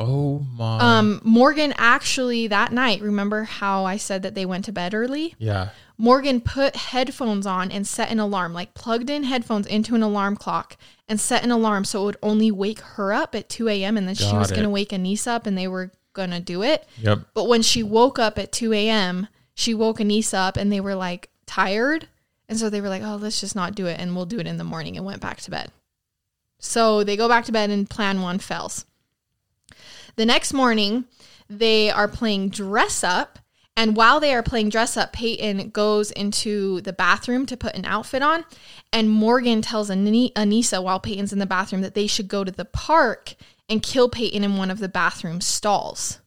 Oh 0.00 0.44
my. 0.56 0.78
Um, 0.78 1.20
Morgan 1.22 1.74
actually 1.76 2.46
that 2.46 2.72
night, 2.72 3.02
remember 3.02 3.44
how 3.44 3.84
I 3.84 3.98
said 3.98 4.22
that 4.22 4.34
they 4.34 4.46
went 4.46 4.64
to 4.64 4.72
bed 4.72 4.94
early? 4.94 5.34
yeah. 5.38 5.70
Morgan 5.98 6.40
put 6.40 6.76
headphones 6.76 7.44
on 7.44 7.70
and 7.70 7.86
set 7.86 8.10
an 8.10 8.18
alarm, 8.18 8.54
like 8.54 8.72
plugged 8.72 9.10
in 9.10 9.24
headphones 9.24 9.66
into 9.66 9.94
an 9.94 10.02
alarm 10.02 10.34
clock 10.34 10.78
and 11.06 11.20
set 11.20 11.44
an 11.44 11.50
alarm 11.50 11.84
so 11.84 12.00
it 12.00 12.04
would 12.06 12.16
only 12.22 12.50
wake 12.50 12.80
her 12.80 13.12
up 13.12 13.34
at 13.34 13.50
2 13.50 13.68
a.m. 13.68 13.98
and 13.98 14.08
then 14.08 14.14
she 14.14 14.34
was 14.34 14.50
going 14.50 14.62
to 14.62 14.70
wake 14.70 14.88
Anissa 14.88 15.26
up 15.26 15.46
and 15.46 15.58
they 15.58 15.68
were 15.68 15.92
going 16.14 16.30
to 16.30 16.40
do 16.40 16.62
it. 16.62 16.88
Yep. 17.02 17.18
But 17.34 17.48
when 17.48 17.60
she 17.60 17.82
woke 17.82 18.18
up 18.18 18.38
at 18.38 18.50
2 18.50 18.72
a.m., 18.72 19.28
she 19.52 19.74
woke 19.74 19.98
Anissa 19.98 20.48
up 20.48 20.56
and 20.56 20.72
they 20.72 20.80
were 20.80 20.94
like 20.94 21.28
tired. 21.44 22.08
And 22.48 22.58
so 22.58 22.70
they 22.70 22.80
were 22.80 22.88
like, 22.88 23.02
oh, 23.02 23.16
let's 23.16 23.40
just 23.40 23.54
not 23.54 23.74
do 23.74 23.84
it 23.84 24.00
and 24.00 24.16
we'll 24.16 24.24
do 24.24 24.40
it 24.40 24.46
in 24.46 24.56
the 24.56 24.64
morning 24.64 24.96
and 24.96 25.04
went 25.04 25.20
back 25.20 25.42
to 25.42 25.50
bed. 25.50 25.70
So 26.58 27.04
they 27.04 27.16
go 27.16 27.28
back 27.28 27.44
to 27.44 27.52
bed 27.52 27.68
and 27.68 27.90
plan 27.90 28.22
one 28.22 28.38
fails. 28.38 28.86
The 30.20 30.26
next 30.26 30.52
morning, 30.52 31.06
they 31.48 31.90
are 31.90 32.06
playing 32.06 32.50
dress 32.50 33.02
up 33.02 33.38
And 33.80 33.96
while 33.96 34.20
they 34.20 34.34
are 34.34 34.42
playing 34.42 34.68
dress 34.68 34.98
up, 34.98 35.14
Peyton 35.14 35.70
goes 35.70 36.10
into 36.10 36.82
the 36.82 36.92
bathroom 36.92 37.46
to 37.46 37.56
put 37.56 37.74
an 37.74 37.86
outfit 37.86 38.20
on. 38.20 38.44
And 38.92 39.08
Morgan 39.08 39.62
tells 39.62 39.90
Ani- 39.90 40.32
Anissa 40.36 40.82
while 40.82 41.00
Peyton's 41.00 41.32
in 41.32 41.38
the 41.38 41.46
bathroom 41.46 41.80
that 41.80 41.94
they 41.94 42.06
should 42.06 42.28
go 42.28 42.44
to 42.44 42.50
the 42.50 42.66
park 42.66 43.34
and 43.70 43.82
kill 43.82 44.10
Peyton 44.10 44.44
in 44.44 44.58
one 44.58 44.70
of 44.70 44.80
the 44.80 44.88
bathroom 44.90 45.40
stalls. 45.40 46.20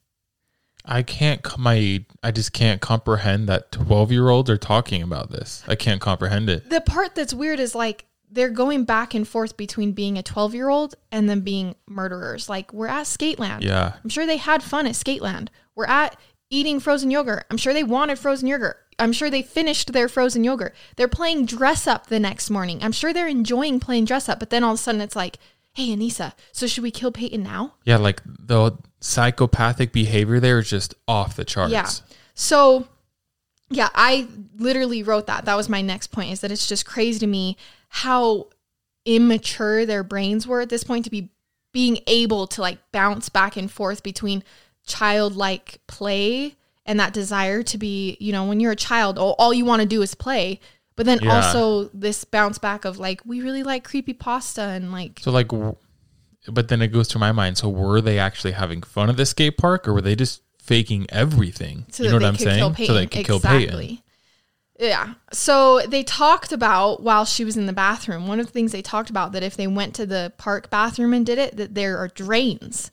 I 0.86 1.04
can't. 1.04 1.46
My 1.60 2.04
I 2.24 2.32
just 2.32 2.52
can't 2.52 2.82
comprehend 2.82 3.48
that 3.48 3.72
twelve 3.72 4.12
year 4.12 4.30
olds 4.30 4.50
are 4.50 4.58
talking 4.58 5.04
about 5.04 5.30
this. 5.30 5.64
I 5.68 5.76
can't 5.76 6.02
comprehend 6.02 6.50
it. 6.50 6.70
The 6.70 6.82
part 6.82 7.14
that's 7.14 7.34
weird 7.34 7.60
is 7.60 7.76
like 7.76 8.06
they're 8.34 8.50
going 8.50 8.84
back 8.84 9.14
and 9.14 9.28
forth 9.28 9.56
between 9.56 9.92
being 9.92 10.18
a 10.18 10.24
12 10.24 10.56
year 10.56 10.70
old 10.70 10.96
and 11.12 11.30
then 11.30 11.42
being 11.42 11.76
murderers. 11.88 12.50
Like 12.50 12.74
we're 12.74 12.88
at 12.88 13.06
Skateland. 13.06 13.62
Yeah. 13.62 13.94
I'm 14.04 14.10
sure 14.10 14.26
they 14.26 14.38
had 14.38 14.64
fun 14.64 14.88
at 14.88 14.94
Skateland. 14.94 15.50
We're 15.76 15.86
at 15.86 16.18
eating 16.50 16.80
frozen 16.80 17.12
yogurt. 17.12 17.46
I'm 17.50 17.58
sure 17.58 17.74
they 17.74 17.84
wanted 17.84 18.20
frozen 18.20 18.48
yogurt. 18.48 18.78
I'm 19.00 19.14
sure 19.14 19.30
they 19.30 19.42
finished 19.42 19.94
their 19.94 20.08
frozen 20.08 20.44
yogurt. 20.44 20.76
They're 20.96 21.08
playing 21.08 21.46
dress 21.46 21.88
up 21.88 22.08
the 22.08 22.20
next 22.20 22.50
morning. 22.50 22.84
I'm 22.84 22.92
sure 22.92 23.14
they're 23.14 23.28
enjoying 23.28 23.80
playing 23.80 24.06
dress 24.06 24.30
up, 24.30 24.40
but 24.40 24.50
then 24.50 24.64
all 24.64 24.74
of 24.74 24.80
a 24.80 24.82
sudden 24.82 25.02
it's 25.02 25.16
like, 25.16 25.38
hey, 25.74 25.96
Anissa, 25.96 26.34
so 26.52 26.68
should 26.68 26.84
we 26.84 26.92
kill 26.92 27.12
Peyton 27.12 27.42
now? 27.42 27.74
Yeah, 27.86 27.98
like 27.98 28.22
the 28.26 28.78
psychopathic 29.00 29.92
behavior 29.92 30.40
there 30.40 30.60
is 30.60 30.70
just 30.70 30.94
off 31.08 31.36
the 31.36 31.46
charts. 31.46 31.72
Yeah. 31.72 31.90
So, 32.36 32.88
yeah, 33.70 33.90
I 33.96 34.28
literally 34.58 35.02
wrote 35.02 35.28
that. 35.28 35.46
That 35.46 35.56
was 35.56 35.70
my 35.70 35.82
next 35.82 36.08
point 36.08 36.32
is 36.32 36.42
that 36.42 36.52
it's 36.52 36.68
just 36.68 36.86
crazy 36.86 37.20
to 37.20 37.28
me 37.28 37.58
how 37.96 38.48
immature 39.06 39.86
their 39.86 40.04
brains 40.04 40.48
were 40.48 40.62
at 40.62 40.70
this 40.70 40.84
point 40.84 41.06
to 41.06 41.12
be 41.12 41.30
being 41.74 42.00
able 42.08 42.48
to 42.48 42.60
like 42.60 42.80
bounce 42.92 43.30
back 43.30 43.56
and 43.56 43.70
forth 43.72 44.02
between 44.02 44.44
childlike 44.88 45.80
play 45.86 46.56
and 46.88 47.00
that 47.00 47.14
desire 47.14 47.62
to 47.62 47.78
be, 47.78 48.18
you 48.20 48.32
know, 48.32 48.46
when 48.46 48.60
you're 48.60 48.72
a 48.72 48.76
child, 48.76 49.20
all, 49.20 49.36
all 49.38 49.54
you 49.54 49.64
want 49.64 49.82
to 49.82 49.88
do 49.88 50.02
is 50.02 50.16
play. 50.16 50.60
But 50.96 51.06
then 51.06 51.20
Yeah. 51.22 51.36
also 51.36 51.92
this 51.94 52.24
bounce 52.24 52.58
back 52.58 52.84
of 52.84 52.98
like, 52.98 53.22
we 53.26 53.42
really 53.42 53.62
like 53.62 53.84
creepy 53.84 54.14
pasta 54.14 54.62
and 54.62 54.92
like, 54.92 55.20
So 55.22 55.32
like, 55.32 55.52
but 56.48 56.70
then 56.70 56.82
it 56.82 56.88
goes 56.88 57.08
through 57.08 57.20
my 57.20 57.32
mind. 57.32 57.60
So 57.60 57.70
were 57.70 58.02
they 58.02 58.18
actually 58.18 58.54
having 58.54 58.82
fun 58.82 59.10
at 59.10 59.18
the 59.18 59.26
skate 59.28 59.58
park, 59.58 59.88
or 59.88 59.94
were 59.94 60.02
they 60.02 60.16
just 60.16 60.42
faking 60.58 61.06
everything? 61.10 61.86
so 61.92 62.04
you 62.04 62.10
know 62.10 62.16
what 62.16 62.26
I'm 62.26 62.38
saying? 62.38 62.74
kill 62.74 62.88
So 62.88 62.94
they 62.94 63.06
could 63.06 63.26
kill 63.26 63.38
exactly. 63.38 63.88
Peyton. 63.88 64.03
Yeah. 64.84 65.14
So 65.32 65.82
they 65.88 66.04
talked 66.04 66.52
about 66.52 67.02
while 67.02 67.26
she 67.26 67.46
was 67.46 67.58
in 67.58 67.66
the 67.66 67.74
bathroom, 67.74 68.28
one 68.28 68.40
of 68.40 68.48
the 68.48 68.52
things 68.52 68.72
they 68.72 68.82
talked 68.82 69.10
about 69.10 69.32
that 69.32 69.44
if 69.44 69.56
they 69.56 69.68
went 69.68 69.96
to 69.96 70.06
the 70.06 70.34
park 70.38 70.70
bathroom 70.70 71.14
and 71.14 71.26
did 71.26 71.38
it, 71.38 71.58
that 71.58 71.74
there 71.74 71.98
are 71.98 72.10
drains 72.10 72.92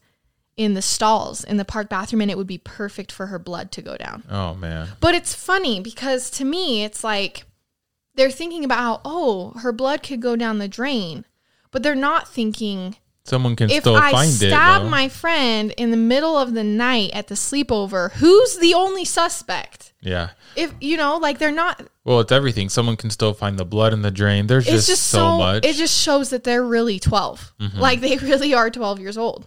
in 0.57 0.75
the 0.75 0.83
stalls 0.83 1.43
in 1.43 1.57
the 1.57 1.65
park 1.65 1.89
bathroom 1.89 2.21
and 2.21 2.31
it 2.31 2.37
would 2.37 2.47
be 2.47 2.59
perfect 2.59 3.11
for 3.11 3.27
her 3.27 3.39
blood 3.39 3.73
to 3.73 3.83
go 3.83 3.97
down. 3.97 4.23
Oh 4.31 4.55
man. 4.55 4.89
But 5.01 5.15
it's 5.15 5.35
funny 5.35 5.81
because 5.81 6.31
to 6.33 6.45
me, 6.45 6.85
it's 6.85 7.03
like 7.03 7.45
they're 8.15 8.31
thinking 8.31 8.65
about 8.65 8.79
how, 8.79 9.01
oh, 9.05 9.51
her 9.61 9.73
blood 9.73 10.03
could 10.03 10.21
go 10.21 10.37
down 10.37 10.59
the 10.59 10.69
drain, 10.69 11.25
but 11.71 11.83
they're 11.83 11.95
not 11.95 12.29
thinking 12.29 12.97
Someone 13.31 13.57
can 13.57 13.71
if 13.71 13.83
still 13.83 13.97
I 13.97 14.11
find 14.13 14.31
it. 14.31 14.51
stab 14.51 14.83
my 14.91 15.09
friend 15.09 15.73
in 15.77 15.91
the 15.91 15.97
middle 15.97 16.37
of 16.37 16.53
the 16.53 16.65
night 16.65 17.13
at 17.15 17.29
the 17.29 17.35
sleepover, 17.37 18.11
who's 18.13 18.59
the 18.59 18.75
only 18.75 19.05
suspect? 19.05 19.93
yeah. 20.03 20.31
If 20.57 20.75
you 20.81 20.97
know, 20.97 21.17
like 21.19 21.39
they're 21.39 21.53
not 21.53 21.81
Well, 22.05 22.19
it's 22.21 22.33
everything. 22.33 22.69
Someone 22.71 22.97
can 22.97 23.11
still 23.11 23.33
find 23.33 23.57
the 23.57 23.65
blood 23.65 23.93
in 23.93 24.03
the 24.03 24.11
drain. 24.11 24.49
There's 24.49 24.67
just, 24.67 24.89
just 24.89 25.05
so, 25.07 25.39
much. 25.39 25.65
It 25.65 25.77
just 25.77 25.97
shows 25.97 26.31
that 26.31 26.43
they're 26.43 26.65
really 26.65 26.99
12. 26.99 27.53
Mhm. 27.61 27.79
Like 27.79 28.01
they 28.01 28.17
really 28.31 28.53
are 28.53 28.69
12 28.69 28.99
years 28.99 29.17
old. 29.17 29.47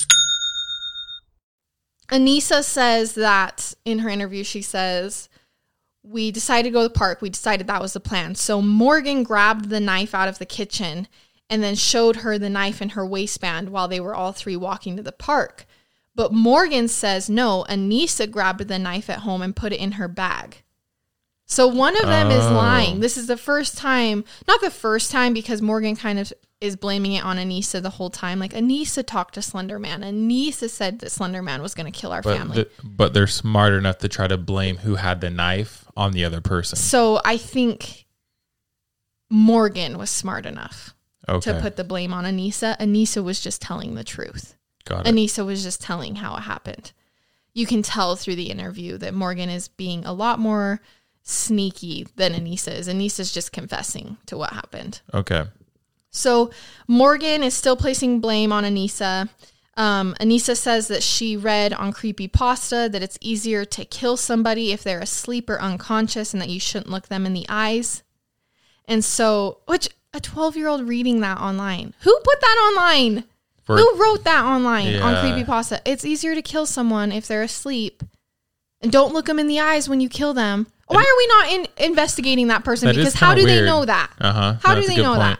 Anissa 2.11 2.63
says 2.63 3.13
that 3.13 3.73
in 3.85 3.99
her 3.99 4.09
interview, 4.09 4.43
she 4.43 4.61
says, 4.61 5.29
We 6.03 6.31
decided 6.31 6.69
to 6.69 6.73
go 6.73 6.81
to 6.83 6.87
the 6.89 6.93
park. 6.93 7.21
We 7.21 7.29
decided 7.29 7.67
that 7.67 7.81
was 7.81 7.93
the 7.93 7.99
plan. 7.99 8.35
So 8.35 8.61
Morgan 8.61 9.23
grabbed 9.23 9.69
the 9.69 9.79
knife 9.79 10.13
out 10.13 10.27
of 10.27 10.37
the 10.39 10.45
kitchen 10.45 11.07
and 11.49 11.63
then 11.63 11.75
showed 11.75 12.17
her 12.17 12.37
the 12.37 12.49
knife 12.49 12.81
in 12.81 12.89
her 12.89 13.05
waistband 13.05 13.69
while 13.69 13.87
they 13.87 13.99
were 13.99 14.15
all 14.15 14.31
three 14.31 14.55
walking 14.55 14.97
to 14.97 15.03
the 15.03 15.11
park. 15.11 15.65
But 16.13 16.33
Morgan 16.33 16.87
says, 16.89 17.29
No, 17.29 17.65
Anissa 17.69 18.29
grabbed 18.29 18.67
the 18.67 18.79
knife 18.79 19.09
at 19.09 19.19
home 19.19 19.41
and 19.41 19.55
put 19.55 19.71
it 19.73 19.79
in 19.79 19.93
her 19.93 20.07
bag. 20.07 20.63
So 21.45 21.67
one 21.67 21.95
of 21.97 22.03
them 22.07 22.31
is 22.31 22.45
Oh. 22.45 22.53
lying. 22.53 22.99
This 23.01 23.17
is 23.17 23.27
the 23.27 23.37
first 23.37 23.77
time, 23.77 24.23
not 24.47 24.61
the 24.61 24.71
first 24.71 25.11
time, 25.11 25.33
because 25.33 25.61
Morgan 25.61 25.95
kind 25.95 26.19
of 26.19 26.31
is 26.61 26.75
blaming 26.75 27.13
it 27.13 27.25
on 27.25 27.37
Anissa 27.37 27.81
the 27.81 27.89
whole 27.89 28.11
time. 28.11 28.37
Like 28.39 28.53
Anissa 28.53 29.05
talked 29.05 29.33
to 29.33 29.41
Slender 29.41 29.79
Man. 29.79 30.01
Anissa 30.03 30.69
said 30.69 30.99
that 30.99 31.11
Slender 31.11 31.41
Man 31.41 31.61
was 31.63 31.73
going 31.73 31.91
to 31.91 31.99
kill 31.99 32.11
our 32.13 32.21
But, 32.21 32.37
family. 32.37 32.55
the- 32.55 32.69
but 32.83 33.13
they're 33.13 33.25
smart 33.27 33.73
enough 33.73 33.97
to 33.99 34.07
try 34.07 34.27
to 34.27 34.37
blame 34.37 34.77
who 34.77 34.95
had 34.95 35.21
the 35.21 35.31
knife 35.31 35.85
on 35.97 36.11
the 36.13 36.23
other 36.23 36.39
person. 36.39 36.77
so 36.77 37.19
I 37.25 37.37
think 37.37 38.05
Morgan 39.29 39.97
was 39.97 40.09
smart 40.09 40.45
enough 40.45 40.93
Okay. 41.27 41.51
to 41.53 41.59
put 41.61 41.75
the 41.77 41.83
blame 41.83 42.13
on 42.13 42.25
Anissa. 42.25 42.77
Anissa 42.79 43.23
was 43.23 43.39
just 43.39 43.61
telling 43.61 43.95
the 43.95 44.03
truth. 44.03 44.55
Got 44.85 45.07
it. 45.07 45.13
Anissa 45.15 45.45
was 45.45 45.63
just 45.63 45.81
telling 45.81 46.15
how 46.17 46.35
it 46.35 46.41
happened. 46.41 46.91
You 47.53 47.65
can 47.65 47.81
tell 47.81 48.15
through 48.15 48.35
the 48.35 48.49
interview 48.49 48.97
that 48.97 49.13
Morgan 49.13 49.49
is 49.49 49.67
being 49.67 50.05
a 50.05 50.13
lot 50.13 50.39
more 50.39 50.81
sneaky 51.23 52.07
than 52.15 52.33
Anissa 52.33 52.73
is. 52.73 52.87
Anissa's 52.87 53.31
just 53.31 53.51
confessing 53.51 54.17
to 54.25 54.37
what 54.37 54.53
happened. 54.53 55.01
Okay. 55.13 55.45
So 56.11 56.51
Morgan 56.87 57.41
is 57.41 57.53
still 57.53 57.75
placing 57.75 58.19
blame 58.19 58.51
on 58.51 58.63
Anissa. 58.63 59.29
Um, 59.77 60.13
Anissa 60.19 60.55
says 60.57 60.89
that 60.89 61.01
she 61.01 61.37
read 61.37 61.71
on 61.73 61.93
Creepy 61.93 62.27
Pasta 62.27 62.89
that 62.91 63.01
it's 63.01 63.17
easier 63.21 63.63
to 63.65 63.85
kill 63.85 64.17
somebody 64.17 64.71
if 64.71 64.83
they're 64.83 64.99
asleep 64.99 65.49
or 65.49 65.59
unconscious 65.61 66.33
and 66.33 66.41
that 66.41 66.49
you 66.49 66.59
shouldn't 66.59 66.91
look 66.91 67.07
them 67.07 67.25
in 67.25 67.33
the 67.33 67.45
eyes. 67.47 68.03
And 68.85 69.03
so, 69.03 69.59
which 69.65 69.89
a 70.13 70.19
12 70.19 70.57
year 70.57 70.67
old 70.67 70.87
reading 70.87 71.21
that 71.21 71.37
online. 71.39 71.93
Who 72.01 72.19
put 72.23 72.41
that 72.41 72.73
online? 72.73 73.23
For- 73.63 73.77
Who 73.77 74.01
wrote 74.01 74.25
that 74.25 74.43
online 74.43 74.95
on 75.01 75.21
Creepy 75.21 75.45
Pasta? 75.45 75.81
It's 75.85 76.03
easier 76.03 76.35
to 76.35 76.41
kill 76.41 76.65
someone 76.65 77.11
if 77.11 77.27
they're 77.27 77.43
asleep. 77.43 78.03
And 78.81 78.91
don't 78.91 79.13
look 79.13 79.27
them 79.27 79.39
in 79.39 79.47
the 79.47 79.59
eyes 79.59 79.87
when 79.87 80.01
you 80.01 80.09
kill 80.09 80.33
them. 80.33 80.67
Why 80.87 80.99
are 80.99 81.17
we 81.17 81.27
not 81.27 81.77
in 81.79 81.85
investigating 81.89 82.47
that 82.47 82.65
person? 82.65 82.87
That 82.87 82.95
because 82.95 83.13
how 83.13 83.33
do 83.33 83.45
they 83.45 83.61
know 83.61 83.85
that? 83.85 84.11
Uh-huh. 84.19 84.55
How 84.61 84.75
do 84.75 84.85
they 84.85 84.97
know 84.97 85.15
point. 85.15 85.39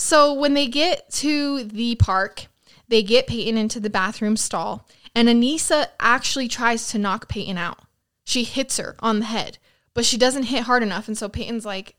So 0.00 0.32
when 0.32 0.54
they 0.54 0.66
get 0.66 1.10
to 1.16 1.62
the 1.62 1.94
park, 1.96 2.46
they 2.88 3.02
get 3.02 3.26
Peyton 3.26 3.58
into 3.58 3.78
the 3.78 3.90
bathroom 3.90 4.34
stall, 4.36 4.88
and 5.14 5.28
Anissa 5.28 5.88
actually 6.00 6.48
tries 6.48 6.88
to 6.88 6.98
knock 6.98 7.28
Peyton 7.28 7.58
out. 7.58 7.80
She 8.24 8.44
hits 8.44 8.78
her 8.78 8.96
on 9.00 9.18
the 9.18 9.26
head, 9.26 9.58
but 9.92 10.06
she 10.06 10.16
doesn't 10.16 10.44
hit 10.44 10.62
hard 10.62 10.82
enough, 10.82 11.06
and 11.06 11.18
so 11.18 11.28
Peyton's 11.28 11.66
like, 11.66 11.96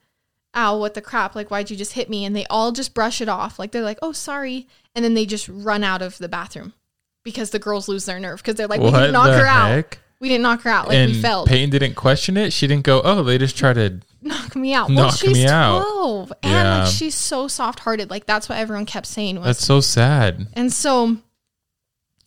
"Ow, 0.56 0.78
what 0.78 0.95
the 0.95 1.02
crap? 1.02 1.36
Like, 1.36 1.52
why'd 1.52 1.70
you 1.70 1.78
just 1.78 1.93
hit 1.93 2.10
me?" 2.10 2.26
And 2.26 2.36
they 2.36 2.47
all 2.49 2.72
just 2.72 2.95
brush 2.95 3.22
it 3.22 3.30
off, 3.30 3.60
like 3.60 3.72
they're 3.72 3.84
like, 3.84 3.99
"Oh, 4.02 4.14
sorry," 4.14 4.68
and 4.95 5.06
then 5.06 5.14
they 5.14 5.28
just 5.28 5.47
run 5.47 5.84
out 5.84 6.02
of 6.02 6.18
the 6.18 6.28
bathroom. 6.28 6.74
because 7.24 7.52
the 7.52 7.60
girls 7.60 7.88
lose 7.88 8.06
their 8.06 8.20
nerve 8.20 8.39
because 8.39 8.56
they're 8.56 8.66
like, 8.68 8.82
we 8.82 8.89
didn't 8.89 9.12
knock 9.14 9.28
her 9.28 9.45
out. 9.45 9.97
We 10.20 10.28
didn't 10.28 10.41
knock 10.41 10.62
her 10.64 10.72
out. 10.72 10.88
Like 10.88 10.97
and 10.97 11.12
we 11.12 11.22
failed. 11.22 11.47
Peyton 11.47 11.70
didn't 11.70 11.93
question 11.93 12.36
it. 12.36 12.52
She 12.52 12.66
didn't 12.66 12.84
go, 12.84 12.99
"Oh, 13.04 13.22
they 13.22 13.38
just 13.38 13.56
tried 13.56 13.74
to." 13.74 13.99
Knock 14.22 14.55
me 14.55 14.74
out. 14.74 14.89
well, 14.89 15.11
she's 15.11 15.34
me 15.34 15.47
out. 15.47 15.82
12. 15.84 16.34
And 16.43 16.51
Yeah. 16.51 16.80
like 16.84 16.91
she's 16.93 17.15
so 17.15 17.47
soft 17.47 17.80
hearted. 17.80 18.09
Like 18.09 18.26
that's 18.26 18.47
what 18.49 18.57
everyone 18.57 18.86
kept 18.86 19.07
saying 19.07 19.36
was 19.38 19.45
That's 19.45 19.65
so 19.65 19.82
sad. 19.82 20.47
And 20.53 20.72
so 20.72 21.17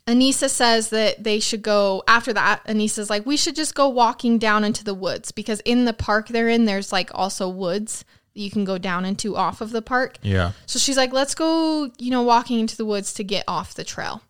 Anissa 0.07 0.51
says 0.51 0.90
that 0.90 1.24
they 1.24 1.40
should 1.40 1.62
go 1.62 2.03
after 2.07 2.32
that. 2.34 2.62
Anissa's 2.66 3.09
like, 3.09 3.24
we 3.24 3.36
should 3.38 3.57
just 3.57 3.74
go 3.74 3.88
walking 3.88 4.36
down 4.38 4.62
into 4.62 4.84
the 4.84 4.92
woods 4.95 5.32
because 5.32 5.61
in 5.61 5.86
the 5.86 5.95
park 5.95 6.28
they're 6.28 6.49
in, 6.49 6.66
there's 6.66 6.92
like 6.92 7.11
also 7.14 7.49
woods 7.49 8.05
that 8.34 8.40
you 8.40 8.51
can 8.51 8.64
go 8.64 8.76
down 8.76 9.07
into 9.07 9.34
off 9.34 9.62
of 9.62 9.70
the 9.70 9.80
park. 9.80 10.18
Yeah. 10.20 10.53
So 10.66 10.78
she's 10.78 10.99
like, 10.99 11.12
let's 11.14 11.34
go, 11.34 11.90
you 11.99 12.11
know, 12.11 12.22
walking 12.22 12.61
into 12.61 12.76
the 12.76 12.84
woods 12.84 13.14
to 13.14 13.24
get 13.24 13.45
off 13.49 13.74
the 13.74 13.84
trail. 13.84 14.20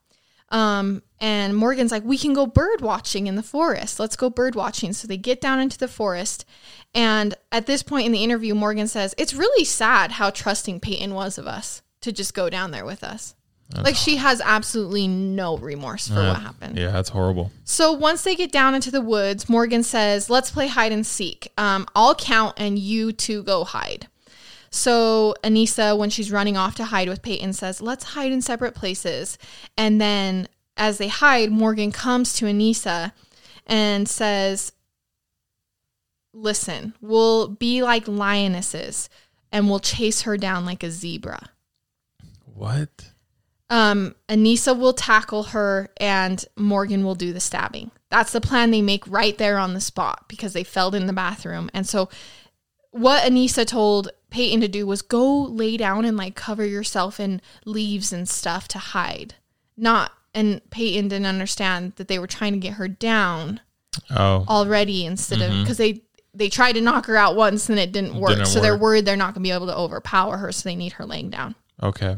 Um, 0.55 1.03
and 1.21 1.57
Morgan's 1.57 1.91
like, 1.91 2.05
we 2.05 2.17
can 2.17 2.33
go 2.33 2.47
bird 2.47 2.81
watching 2.81 3.27
in 3.27 3.35
the 3.35 3.43
forest. 3.43 3.99
Let's 3.99 4.15
go 4.15 4.31
bird 4.31 4.55
watching. 4.55 4.93
So 4.93 5.09
they 5.09 5.17
get 5.17 5.41
down 5.41 5.59
into 5.59 5.77
the 5.77 5.89
forest. 5.89 6.45
And 6.95 7.35
at 7.51 7.67
this 7.67 7.83
point 7.83 8.07
in 8.07 8.13
the 8.13 8.23
interview, 8.23 8.55
Morgan 8.55 8.87
says, 8.87 9.15
it's 9.19 9.35
really 9.35 9.65
sad 9.65 10.13
how 10.13 10.31
trusting 10.31 10.79
Peyton 10.81 11.13
was 11.13 11.39
of 11.39 11.47
us 11.49 11.83
to 12.03 12.13
just 12.13 12.35
go 12.35 12.49
down 12.49 12.71
there 12.71 12.85
with 12.85 13.03
us. 13.03 13.35
like 13.83 13.97
she 13.97 14.17
has 14.19 14.41
absolutely 14.45 15.09
no 15.09 15.57
remorse 15.57 16.07
for 16.07 16.21
Uh, 16.21 16.29
what 16.35 16.41
happened. 16.43 16.79
Yeah, 16.79 16.91
that's 16.93 17.09
horrible. 17.09 17.51
So 17.65 17.91
once 17.93 18.23
they 18.23 18.37
get 18.37 18.53
down 18.53 18.75
into 18.77 18.91
the 18.93 19.01
woods, 19.01 19.49
Morgan 19.49 19.83
says, 19.83 20.31
"Let's 20.31 20.51
play 20.53 20.69
hide 20.69 20.93
and 20.93 21.05
seek. 21.05 21.51
Um, 21.59 21.87
I'll 21.97 22.15
count, 22.15 22.55
and 22.59 22.79
you 22.79 23.11
two 23.11 23.43
go 23.43 23.65
hide." 23.65 24.07
So 24.75 25.37
Anissa, 25.45 25.97
when 25.97 26.11
she's 26.11 26.33
running 26.33 26.57
off 26.57 26.75
to 26.75 26.85
hide 26.87 27.09
with 27.09 27.23
Peyton, 27.23 27.53
says, 27.53 27.81
"Let's 27.81 28.05
hide 28.05 28.33
in 28.33 28.43
separate 28.43 28.75
places." 28.75 29.39
And 29.77 30.01
then, 30.01 30.49
as 30.77 30.99
they 30.99 31.07
hide, 31.07 31.53
Morgan 31.53 31.93
comes 31.93 32.33
to 32.35 32.47
Anissa 32.47 33.13
and 33.69 34.09
says, 34.09 34.73
"Listen, 36.33 36.95
we'll 37.01 37.47
be 37.47 37.85
like 37.85 38.09
lionesses, 38.09 39.09
and 39.53 39.71
we'll 39.71 39.79
chase 39.79 40.23
her 40.23 40.37
down 40.37 40.67
like 40.67 40.83
a 40.83 40.91
zebra." 40.91 41.51
What? 42.45 43.13
um, 43.71 44.15
Anissa 44.29 44.79
will 44.79 44.93
tackle 44.93 45.45
her 45.45 45.89
and 45.97 46.45
Morgan 46.57 47.05
will 47.05 47.15
do 47.15 47.33
the 47.33 47.41
stabbing. 47.41 47.91
That's 48.11 48.33
the 48.33 48.41
plan 48.41 48.71
they 48.71 48.83
make 48.83 49.07
right 49.09 49.37
there 49.37 49.59
on 49.59 49.75
the 49.75 49.81
spot 49.81 50.27
because 50.29 50.53
they 50.53 50.65
fell 50.65 50.95
in 50.95 51.07
the 51.07 51.13
bathroom. 51.13 51.71
And 51.75 51.87
so, 51.87 52.09
what 52.95 53.25
Anissa 53.25 53.67
told 53.67 54.11
Peyton 54.31 54.61
to 54.61 54.69
do 54.69 54.87
was 54.87 55.03
go 55.03 55.43
lay 55.43 55.77
down 55.77 56.05
and 56.05 56.17
like 56.17 56.37
cover 56.37 56.65
yourself 56.65 57.19
in 57.19 57.41
leaves 57.65 58.13
and 58.13 58.29
stuff 58.29 58.69
to 58.69 58.79
hide. 58.79 59.35
Not, 59.77 60.13
and 60.33 60.61
Peyton 60.71 61.09
didn't 61.09 61.27
understand 61.27 61.95
that 61.97 62.07
they 62.07 62.21
were 62.21 62.29
trying 62.29 62.53
to 62.53 62.59
get 62.61 62.75
her 62.75 62.87
down 62.87 63.61
Oh. 64.11 64.45
already 64.49 65.05
instead 65.05 65.41
of 65.43 65.51
Mhm. 65.51 65.63
because 65.63 65.77
they 65.79 66.03
they 66.37 66.49
tried 66.49 66.73
to 66.73 66.81
knock 66.81 67.07
her 67.07 67.17
out 67.17 67.37
once 67.37 67.69
and 67.69 67.79
it 67.79 67.93
didn't 67.93 68.15
work. 68.17 68.31
Didn't 68.31 68.47
so 68.47 68.61
they're 68.61 68.77
worried 68.77 69.05
they're 69.05 69.17
not 69.17 69.35
going 69.35 69.43
to 69.45 69.49
be 69.49 69.53
able 69.53 69.67
to 69.69 69.77
overpower 69.77 70.39
her. 70.39 70.51
So 70.51 70.69
they 70.69 70.75
need 70.75 70.95
her 70.95 71.07
laying 71.07 71.31
down. 71.31 71.55
Okay. 71.81 72.17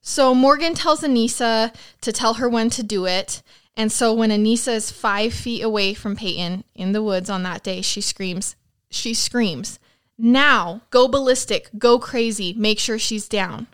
So 0.00 0.34
Morgan 0.34 0.74
tells 0.74 1.02
Anissa 1.02 1.72
to 2.00 2.12
tell 2.12 2.34
her 2.34 2.48
when 2.48 2.68
to 2.70 2.82
do 2.82 3.06
it. 3.06 3.42
And 3.76 3.92
so 3.92 4.12
when 4.12 4.30
Anissa 4.30 4.74
is 4.74 4.90
five 4.90 5.32
feet 5.32 5.62
away 5.62 5.94
from 5.94 6.16
Peyton 6.16 6.64
in 6.74 6.90
the 6.92 7.02
woods 7.02 7.30
on 7.30 7.44
that 7.44 7.62
day, 7.62 7.80
she 7.80 8.00
screams, 8.00 8.56
she 8.92 9.14
screams, 9.14 9.78
now 10.18 10.82
go 10.90 11.08
ballistic, 11.08 11.70
go 11.78 11.98
crazy, 11.98 12.52
make 12.52 12.78
sure 12.78 12.98
she's 12.98 13.28
down. 13.28 13.66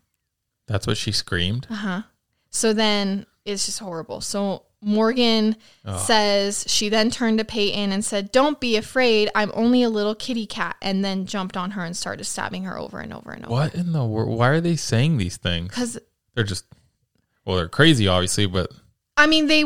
That's 0.66 0.86
what 0.86 0.96
she 0.96 1.12
screamed. 1.12 1.66
Uh 1.70 1.74
huh. 1.74 2.02
So 2.50 2.72
then 2.72 3.26
it's 3.44 3.66
just 3.66 3.78
horrible. 3.80 4.20
So 4.20 4.64
Morgan 4.80 5.56
Ugh. 5.84 5.98
says 5.98 6.64
she 6.68 6.88
then 6.88 7.10
turned 7.10 7.38
to 7.38 7.44
Peyton 7.44 7.90
and 7.92 8.04
said, 8.04 8.30
Don't 8.30 8.60
be 8.60 8.76
afraid. 8.76 9.28
I'm 9.34 9.50
only 9.54 9.82
a 9.82 9.88
little 9.90 10.14
kitty 10.14 10.46
cat. 10.46 10.76
And 10.80 11.04
then 11.04 11.26
jumped 11.26 11.56
on 11.56 11.72
her 11.72 11.84
and 11.84 11.96
started 11.96 12.24
stabbing 12.24 12.64
her 12.64 12.78
over 12.78 13.00
and 13.00 13.12
over 13.12 13.32
and 13.32 13.44
over. 13.44 13.52
What 13.52 13.74
in 13.74 13.92
the 13.92 14.04
world? 14.04 14.38
Why 14.38 14.48
are 14.48 14.60
they 14.60 14.76
saying 14.76 15.16
these 15.18 15.36
things? 15.36 15.68
Because 15.68 15.98
They're 16.34 16.44
just, 16.44 16.64
well, 17.44 17.56
they're 17.56 17.68
crazy, 17.68 18.06
obviously, 18.06 18.46
but 18.46 18.70
I 19.16 19.26
mean, 19.26 19.48
they 19.48 19.64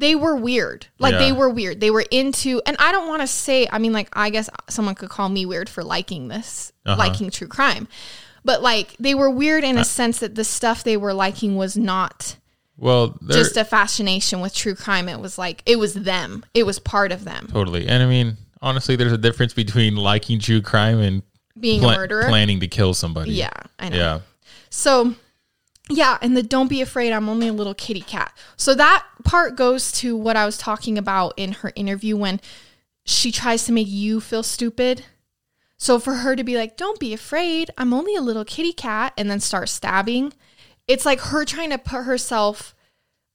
they 0.00 0.14
were 0.16 0.34
weird. 0.34 0.86
Like 0.98 1.18
they 1.18 1.30
were 1.30 1.48
weird. 1.50 1.80
They 1.80 1.90
were 1.90 2.04
into, 2.10 2.60
and 2.66 2.74
I 2.80 2.90
don't 2.90 3.06
want 3.06 3.20
to 3.22 3.26
say. 3.26 3.68
I 3.70 3.78
mean, 3.78 3.92
like 3.92 4.08
I 4.14 4.30
guess 4.30 4.48
someone 4.68 4.94
could 4.94 5.10
call 5.10 5.28
me 5.28 5.44
weird 5.46 5.68
for 5.68 5.84
liking 5.84 6.28
this, 6.28 6.72
Uh-huh. 6.86 6.96
liking 6.98 7.30
true 7.30 7.46
crime, 7.48 7.86
but 8.44 8.62
like 8.62 8.96
they 8.98 9.14
were 9.14 9.30
weird 9.30 9.62
in 9.62 9.76
a 9.78 9.84
sense 9.84 10.18
that 10.20 10.34
the 10.34 10.44
stuff 10.44 10.82
they 10.82 10.96
were 10.96 11.12
liking 11.14 11.56
was 11.56 11.76
not 11.76 12.36
well, 12.78 13.18
just 13.28 13.56
a 13.58 13.64
fascination 13.64 14.40
with 14.40 14.54
true 14.54 14.74
crime. 14.74 15.06
It 15.08 15.20
was 15.20 15.36
like 15.38 15.62
it 15.66 15.78
was 15.78 15.92
them. 15.94 16.44
It 16.54 16.64
was 16.64 16.78
part 16.78 17.12
of 17.12 17.24
them. 17.24 17.48
totally. 17.52 17.86
And 17.86 18.02
I 18.02 18.06
mean, 18.06 18.38
honestly, 18.62 18.96
there's 18.96 19.12
a 19.12 19.18
difference 19.18 19.52
between 19.52 19.96
liking 19.96 20.38
true 20.40 20.62
crime 20.62 20.98
and 21.00 21.22
Being 21.58 21.84
a 21.84 21.88
murderer? 21.88 22.24
planning 22.28 22.60
to 22.60 22.68
kill 22.68 22.94
somebody. 22.94 23.32
Yeah, 23.32 23.50
I 23.78 23.90
know. 23.90 23.96
Yeah. 23.96 24.20
So, 24.70 25.14
yeah, 25.90 26.18
and 26.22 26.36
the 26.36 26.42
don't 26.42 26.68
be 26.68 26.80
afraid, 26.80 27.12
I'm 27.12 27.28
only 27.28 27.48
a 27.48 27.52
little 27.52 27.74
kitty 27.74 28.00
cat. 28.00 28.36
So 28.56 28.74
that 28.74 29.04
part 29.24 29.56
goes 29.56 29.92
to 29.92 30.16
what 30.16 30.36
I 30.36 30.46
was 30.46 30.56
talking 30.56 30.96
about 30.96 31.34
in 31.36 31.52
her 31.52 31.72
interview 31.74 32.16
when 32.16 32.40
she 33.04 33.32
tries 33.32 33.64
to 33.64 33.72
make 33.72 33.88
you 33.88 34.20
feel 34.20 34.42
stupid. 34.42 35.04
So 35.76 35.98
for 35.98 36.14
her 36.16 36.36
to 36.36 36.44
be 36.44 36.56
like, 36.56 36.76
don't 36.76 37.00
be 37.00 37.12
afraid, 37.14 37.70
I'm 37.78 37.94
only 37.94 38.14
a 38.14 38.20
little 38.20 38.44
kitty 38.44 38.72
cat, 38.72 39.14
and 39.16 39.30
then 39.30 39.40
start 39.40 39.68
stabbing, 39.68 40.32
it's 40.86 41.06
like 41.06 41.20
her 41.20 41.44
trying 41.44 41.70
to 41.70 41.78
put 41.78 42.04
herself 42.04 42.74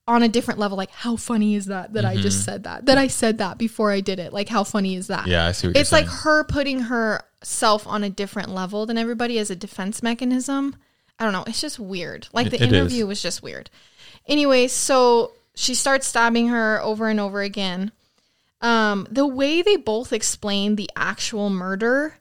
on 0.08 0.22
a 0.22 0.28
different 0.30 0.60
level. 0.60 0.78
Like, 0.78 0.92
how 0.92 1.16
funny 1.16 1.56
is 1.56 1.66
that 1.66 1.94
that 1.94 2.06
I 2.06 2.16
just 2.16 2.42
Mhm. 2.42 2.46
said 2.46 2.64
that? 2.66 2.86
That 2.86 3.00
I 3.00 3.08
said 3.08 3.40
that 3.40 3.58
before 3.58 3.92
I 3.92 4.02
did 4.02 4.20
it. 4.20 4.32
Like, 4.32 4.50
how 4.50 4.64
funny 4.64 4.96
is 4.96 5.08
that? 5.08 5.26
Yeah, 5.26 5.48
I 5.48 5.52
see 5.52 5.68
what 5.68 5.76
you're 5.76 5.82
It's 5.82 5.92
like 5.92 6.06
her 6.06 6.44
putting 6.44 6.82
herself 6.82 7.88
on 7.88 8.04
a 8.04 8.10
different 8.12 8.50
level 8.54 8.86
than 8.86 9.00
everybody 9.00 9.40
as 9.40 9.50
a 9.50 9.56
defense 9.56 10.04
mechanism. 10.04 10.76
I 11.20 11.24
don't 11.24 11.34
know. 11.34 11.44
It's 11.48 11.62
just 11.62 11.80
weird. 11.80 12.28
Like 12.34 12.50
the 12.50 12.58
It- 12.58 12.64
it 12.64 12.72
is. 12.74 12.78
interview 12.80 13.08
was 13.08 13.22
just 13.22 13.42
weird. 13.42 13.70
Anyway, 14.28 14.68
so 14.68 15.32
she 15.54 15.74
starts 15.76 16.08
stabbing 16.08 16.50
her 16.50 16.82
over 16.82 17.08
and 17.08 17.20
over 17.20 17.42
again. 17.42 17.92
Um, 18.62 19.08
the 19.12 19.28
way 19.28 19.62
they 19.62 19.76
both 19.78 20.12
explain 20.12 20.76
the 20.76 20.90
actual 20.96 21.50
murder, 21.50 22.18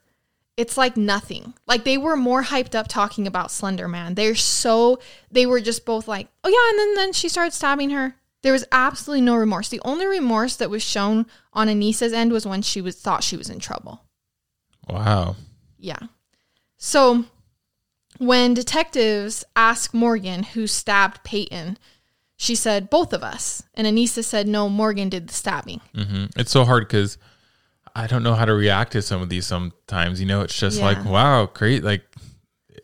it's 0.57 0.77
like 0.77 0.97
nothing. 0.97 1.55
Like 1.67 1.85
they 1.85 1.97
were 1.99 2.17
more 2.17 2.45
hyped 2.45 2.75
up 2.75 2.87
talking 2.87 3.27
about 3.27 3.51
Slender 3.51 3.89
Man. 3.89 4.15
They're 4.15 4.35
so 4.37 5.01
they 5.31 5.47
were 5.47 5.61
just 5.61 5.85
both 5.85 6.07
like, 6.07 6.29
oh 6.45 6.49
yeah, 6.49 6.71
and 6.71 6.79
then 6.79 6.95
then 6.97 7.13
she 7.13 7.29
started 7.29 7.53
stabbing 7.55 7.91
her. 7.91 8.15
There 8.43 8.53
was 8.53 8.67
absolutely 8.71 9.23
no 9.23 9.37
remorse. 9.37 9.69
The 9.71 9.81
only 9.85 10.07
remorse 10.07 10.57
that 10.57 10.69
was 10.71 10.83
shown 10.83 11.27
on 11.55 11.67
Anissa's 11.69 12.13
end 12.13 12.31
was 12.31 12.47
when 12.47 12.61
she 12.63 12.81
was 12.83 12.95
thought 13.01 13.25
she 13.25 13.39
was 13.39 13.49
in 13.49 13.59
trouble. 13.59 14.03
Wow. 14.89 15.37
Yeah. 15.79 15.99
So 16.77 17.25
when 18.19 18.55
detectives 18.55 19.45
asked 19.57 19.95
Morgan 19.95 20.43
who 20.43 20.67
stabbed 20.67 21.23
Peyton, 21.25 21.79
she 22.37 22.55
said 22.55 22.91
both 22.91 23.13
of 23.13 23.23
us. 23.23 23.63
And 23.75 23.87
Anissa 23.87 24.25
said 24.25 24.47
no, 24.49 24.69
Morgan 24.69 25.09
did 25.09 25.29
the 25.29 25.35
stabbing. 25.35 25.81
hmm 25.95 26.27
It's 26.37 26.51
so 26.51 26.65
hard 26.65 26.87
because 26.87 27.19
I 27.95 28.07
don't 28.07 28.23
know 28.25 28.35
how 28.35 28.45
to 28.45 28.55
react 28.55 28.93
to 28.93 29.03
some 29.03 29.23
of 29.23 29.29
these 29.29 29.47
sometimes. 29.47 30.21
You 30.21 30.27
know, 30.27 30.43
it's 30.43 30.59
just 30.59 30.79
Yeah. 30.79 30.85
like, 30.87 31.05
wow, 31.05 31.47
great. 31.47 31.85
Like, 31.85 32.03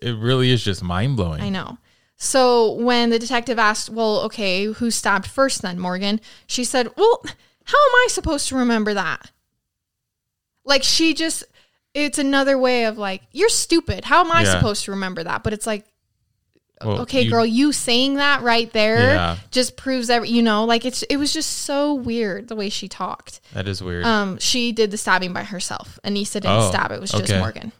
it 0.01 0.17
really 0.17 0.51
is 0.51 0.63
just 0.65 0.83
mind 0.83 1.17
blowing. 1.17 1.41
I 1.43 1.49
know. 1.49 1.79
So 2.17 2.73
when 2.73 3.11
the 3.11 3.19
detective 3.19 3.59
asked, 3.59 3.89
"Well, 3.91 4.21
okay, 4.21 4.65
who 4.67 4.91
stabbed 4.91 5.27
first 5.27 5.63
then, 5.63 5.79
Morgan?" 5.79 6.21
She 6.47 6.65
said, 6.65 6.89
"Well, 6.97 7.23
how 7.65 7.79
am 7.79 7.95
I 7.95 8.07
supposed 8.11 8.47
to 8.49 8.57
remember 8.57 8.93
that?" 8.95 9.31
Like 10.65 10.83
she 10.83 11.15
just 11.15 11.45
it's 11.95 12.19
another 12.19 12.57
way 12.59 12.85
of 12.85 12.99
like, 12.99 13.23
"You're 13.33 13.49
stupid. 13.49 14.05
How 14.05 14.21
am 14.25 14.31
I 14.33 14.43
Yeah. 14.43 14.53
supposed 14.53 14.85
to 14.85 14.91
remember 14.93 15.23
that?" 15.25 15.43
But 15.43 15.53
it's 15.53 15.67
like 15.67 15.85
Well, 16.83 17.01
okay, 17.03 17.23
you- 17.23 17.31
girl, 17.31 17.45
you 17.45 17.73
saying 17.73 18.15
that 18.15 18.43
right 18.43 18.73
there 18.73 19.15
Yeah. 19.15 19.37
just 19.51 19.77
proves 19.77 20.07
that 20.09 20.29
you 20.29 20.43
know, 20.43 20.65
like 20.65 20.85
it's 20.87 21.03
it 21.05 21.17
was 21.19 21.33
just 21.33 21.51
so 21.51 21.93
weird 21.93 22.49
the 22.49 22.57
way 22.57 22.71
she 22.71 22.89
talked. 22.89 23.41
That 23.53 23.69
is 23.69 23.83
weird. 23.83 24.05
Um, 24.07 24.39
she 24.39 24.73
did 24.73 24.91
the 24.91 24.97
stabbing 24.97 25.33
by 25.33 25.45
herself. 25.45 25.99
Anissa 26.05 26.35
didn't 26.35 26.51
Oh, 26.53 26.69
stab; 26.71 26.91
it 26.93 27.01
was 27.01 27.11
just. 27.11 27.33
Morgan. 27.35 27.73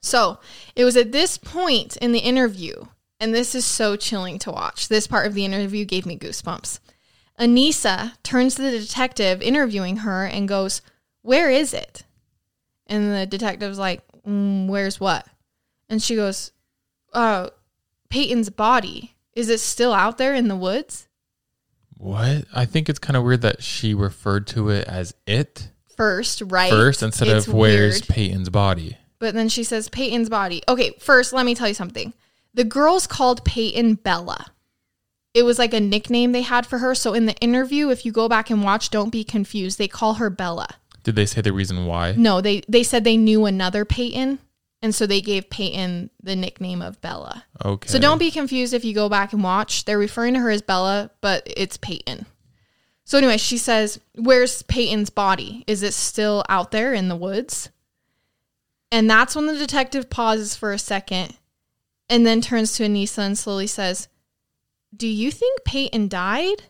So 0.00 0.38
it 0.76 0.84
was 0.84 0.96
at 0.96 1.10
this 1.10 1.38
point 1.38 1.96
in 1.96 2.12
the 2.12 2.20
interview, 2.20 2.84
and 3.18 3.34
this 3.34 3.54
is 3.54 3.64
so 3.66 3.96
chilling 3.96 4.38
to 4.40 4.52
watch. 4.52 4.86
This 4.86 5.08
part 5.08 5.26
of 5.26 5.34
the 5.34 5.44
interview 5.44 5.84
gave 5.84 6.06
me 6.06 6.16
goosebumps. 6.16 6.78
Anissa 7.40 8.12
turns 8.22 8.54
to 8.56 8.62
the 8.62 8.70
detective 8.78 9.42
interviewing 9.42 9.98
her 9.98 10.24
and 10.24 10.48
goes, 10.48 10.82
"Where 11.22 11.50
is 11.50 11.74
it?" 11.74 12.04
And 12.88 13.12
the 13.14 13.26
detective's 13.26 13.78
like, 13.78 14.02
mm, 14.26 14.66
"Where's 14.66 14.98
what?" 14.98 15.26
And 15.88 16.02
she 16.02 16.16
goes, 16.16 16.52
"Uh, 17.12 17.50
Peyton's 18.08 18.50
body. 18.50 19.14
Is 19.34 19.48
it 19.50 19.60
still 19.60 19.92
out 19.92 20.18
there 20.18 20.34
in 20.34 20.48
the 20.48 20.56
woods?" 20.56 21.06
what? 21.96 22.44
I 22.54 22.64
think 22.64 22.88
it's 22.88 22.98
kind 22.98 23.16
of 23.16 23.24
weird 23.24 23.42
that 23.42 23.62
she 23.62 23.92
referred 23.94 24.46
to 24.48 24.70
it 24.70 24.86
as 24.86 25.14
it 25.26 25.70
First, 25.96 26.42
right? 26.46 26.70
first 26.70 27.02
instead 27.02 27.28
It's 27.28 27.48
of 27.48 27.54
where's 27.54 27.94
weird. 27.94 28.08
Peyton's 28.08 28.48
body. 28.50 28.96
But 29.18 29.34
then 29.34 29.48
she 29.48 29.64
says 29.64 29.88
Peyton's 29.88 30.28
body. 30.28 30.62
Okay, 30.68 30.94
first, 31.00 31.32
let 31.32 31.44
me 31.44 31.56
tell 31.56 31.66
you 31.66 31.74
something. 31.74 32.12
The 32.54 32.62
girls 32.62 33.06
called 33.08 33.44
Peyton 33.44 33.94
Bella. 33.94 34.46
it 35.34 35.42
was 35.42 35.58
like 35.58 35.74
a 35.74 35.80
nickname 35.80 36.32
they 36.32 36.42
had 36.42 36.66
for 36.66 36.78
her. 36.78 36.94
So 36.94 37.14
in 37.14 37.26
the 37.26 37.34
interview, 37.36 37.90
if 37.90 38.04
you 38.06 38.12
go 38.12 38.28
back 38.28 38.48
and 38.50 38.62
watch, 38.64 38.90
don't 38.90 39.10
be 39.10 39.22
confused. 39.24 39.76
They 39.78 39.86
call 39.88 40.14
her 40.14 40.30
Bella. 40.30 40.68
Did 41.02 41.16
they 41.16 41.26
say 41.26 41.40
the 41.40 41.52
reason 41.52 41.86
why? 41.86 42.14
No, 42.16 42.40
they 42.40 42.62
they 42.68 42.82
said 42.82 43.04
they 43.04 43.16
knew 43.16 43.46
another 43.46 43.84
Peyton, 43.84 44.38
and 44.82 44.94
so 44.94 45.06
they 45.06 45.20
gave 45.20 45.50
Peyton 45.50 46.10
the 46.22 46.36
nickname 46.36 46.82
of 46.82 47.00
Bella. 47.00 47.44
Okay. 47.64 47.88
So 47.88 47.98
don't 47.98 48.18
be 48.18 48.30
confused 48.30 48.74
if 48.74 48.84
you 48.84 48.94
go 48.94 49.08
back 49.08 49.32
and 49.32 49.42
watch. 49.42 49.84
They're 49.84 49.98
referring 49.98 50.34
to 50.34 50.40
her 50.40 50.50
as 50.50 50.62
Bella, 50.62 51.10
but 51.20 51.42
it's 51.46 51.76
Peyton. 51.76 52.26
So 53.04 53.16
anyway, 53.16 53.38
she 53.38 53.58
says, 53.58 54.00
"Where's 54.16 54.62
Peyton's 54.62 55.10
body? 55.10 55.64
Is 55.66 55.82
it 55.82 55.94
still 55.94 56.44
out 56.48 56.72
there 56.72 56.92
in 56.92 57.08
the 57.08 57.16
woods?" 57.16 57.70
And 58.90 59.08
that's 59.08 59.36
when 59.36 59.46
the 59.46 59.56
detective 59.56 60.10
pauses 60.10 60.56
for 60.56 60.72
a 60.72 60.78
second 60.78 61.36
and 62.08 62.26
then 62.26 62.40
turns 62.40 62.74
to 62.74 62.84
Anissa 62.84 63.18
and 63.18 63.38
slowly 63.38 63.66
says, 63.66 64.08
"Do 64.94 65.06
you 65.06 65.30
think 65.30 65.64
Peyton 65.64 66.08
died? 66.08 66.64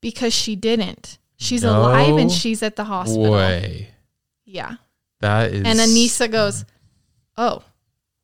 Because 0.00 0.32
she 0.32 0.56
didn't. 0.56 1.18
She's 1.40 1.64
alive 1.64 2.16
and 2.16 2.30
she's 2.30 2.62
at 2.62 2.76
the 2.76 2.84
hospital." 2.84 3.32
Way. 3.32 3.88
Yeah. 4.44 4.76
That 5.20 5.52
is. 5.52 5.64
And 5.64 5.78
Anissa 5.78 6.30
goes, 6.30 6.64
Oh, 7.36 7.62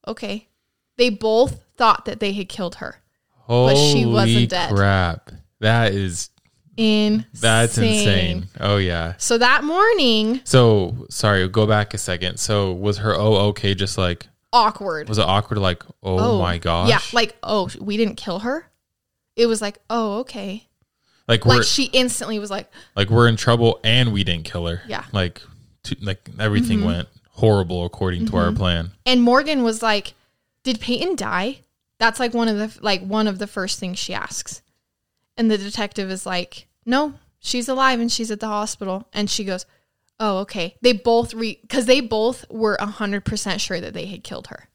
okay. 0.07 0.49
They 0.97 1.11
both 1.11 1.63
thought 1.77 2.05
that 2.07 2.21
they 2.21 2.33
had 2.33 2.49
killed 2.49 2.77
her, 2.77 2.97
Holy 3.31 3.75
but 3.75 3.81
she 3.81 4.07
wasn't 4.07 4.51
dead. 4.51 4.75
crap. 4.75 5.31
That 5.61 5.93
is. 5.93 6.31
Insane. 6.79 7.25
That's 7.33 7.79
insane. 7.79 8.49
Oh, 8.61 8.77
yeah. 8.77 9.15
So 9.17 9.39
that 9.39 9.65
morning, 9.65 10.41
So, 10.45 11.07
sorry, 11.09 11.49
go 11.49 11.67
back 11.67 11.95
a 11.95 11.99
second. 11.99 12.39
So, 12.39 12.73
was 12.73 12.99
her 12.99 13.15
oh 13.15 13.37
okay 13.49 13.75
just 13.75 13.97
like, 13.97 14.27
awkward. 14.53 15.09
was 15.09 15.17
it 15.17 15.25
awkward? 15.27 15.59
Like, 15.59 15.83
oh, 16.03 16.19
oh 16.19 16.39
my 16.43 16.59
gosh. 16.59 16.91
Yeah, 16.91 17.01
like, 17.15 17.35
oh, 17.43 17.71
we 17.81 17.97
didn't 17.97 18.17
kill 18.17 18.41
her. 18.41 18.71
It 19.37 19.47
was 19.47 19.63
like, 19.63 19.79
oh, 19.89 20.19
okay. 20.21 20.66
Like, 21.29 21.45
we're, 21.45 21.57
Like 21.57 21.65
she 21.65 21.85
instantly 21.85 22.39
was 22.39 22.51
like, 22.51 22.71
like, 22.95 23.11
we're 23.11 23.29
in 23.29 23.37
trouble 23.37 23.81
and 23.85 24.13
we 24.13 24.25
didn't 24.25 24.45
kill 24.45 24.67
her. 24.67 24.83
Yeah. 24.87 25.05
Like, 25.13 25.43
to, 25.85 25.97
like 26.01 26.29
everything 26.39 26.81
Mhm. 26.81 26.87
went 26.87 27.09
horrible 27.33 27.85
according 27.85 28.27
to 28.27 28.37
our 28.37 28.51
Mhm. 28.51 28.57
plan. 28.57 28.91
and 29.05 29.23
Morgan 29.23 29.63
was 29.63 29.83
like, 29.83 30.15
did 30.63 30.81
Peyton 30.81 31.15
die? 31.17 31.61
That's 31.99 32.19
like 32.21 32.35
one 32.35 32.49
of 32.49 32.57
the 32.59 32.83
like 32.83 33.03
one 33.03 33.27
of 33.29 33.39
the 33.39 33.47
first 33.47 33.79
things 33.79 33.99
she 33.99 34.13
asks. 34.15 34.63
And 35.37 35.51
the 35.51 35.57
detective 35.59 36.11
is 36.11 36.27
like, 36.27 36.67
"No, 36.85 37.15
she's 37.39 37.69
alive 37.69 38.01
and 38.01 38.11
she's 38.11 38.31
at 38.31 38.41
the 38.41 38.47
hospital." 38.49 39.07
And 39.13 39.31
she 39.31 39.45
goes, 39.45 39.65
"Oh, 40.19 40.39
okay." 40.39 40.77
They 40.83 40.93
both 40.93 41.33
re 41.35 41.55
cuz 41.69 41.87
they 41.87 42.01
both 42.01 42.45
were 42.51 42.77
100% 42.81 43.61
sure 43.61 43.81
that 43.81 43.93
they 43.95 44.07
had 44.07 44.25
killed 44.25 44.49
her. 44.49 44.69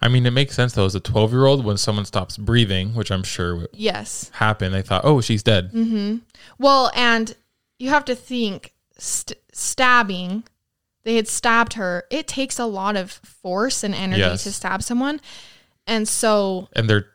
I 0.00 0.08
mean, 0.08 0.24
it 0.26 0.30
makes 0.32 0.54
sense 0.54 0.72
though. 0.72 0.84
As 0.86 0.94
a 0.94 1.00
12 1.00 1.32
year 1.32 1.46
old, 1.46 1.64
when 1.64 1.76
someone 1.76 2.04
stops 2.04 2.36
breathing, 2.38 2.94
which 2.94 3.10
I'm 3.10 3.22
sure 3.22 3.56
would 3.56 3.68
Yes. 3.72 4.30
happen, 4.34 4.72
they 4.72 4.82
thought, 4.82 5.04
oh, 5.04 5.20
she's 5.20 5.42
dead. 5.42 5.70
Mm-hmm. 5.72 6.16
Well, 6.58 6.90
and 6.94 7.34
you 7.78 7.90
have 7.90 8.04
to 8.06 8.14
think 8.14 8.72
st- 8.98 9.38
stabbing 9.52 10.44
they 11.04 11.14
had 11.16 11.28
stabbed 11.28 11.74
her. 11.74 12.02
It 12.10 12.26
takes 12.26 12.58
a 12.58 12.64
lot 12.66 12.96
of 12.96 13.12
force 13.12 13.84
and 13.84 13.94
energy 13.94 14.20
Yes. 14.20 14.42
to 14.42 14.52
stab 14.52 14.82
someone. 14.82 15.20
And 15.86 16.08
so 16.08 16.68
And 16.74 16.90
they're 16.90 17.06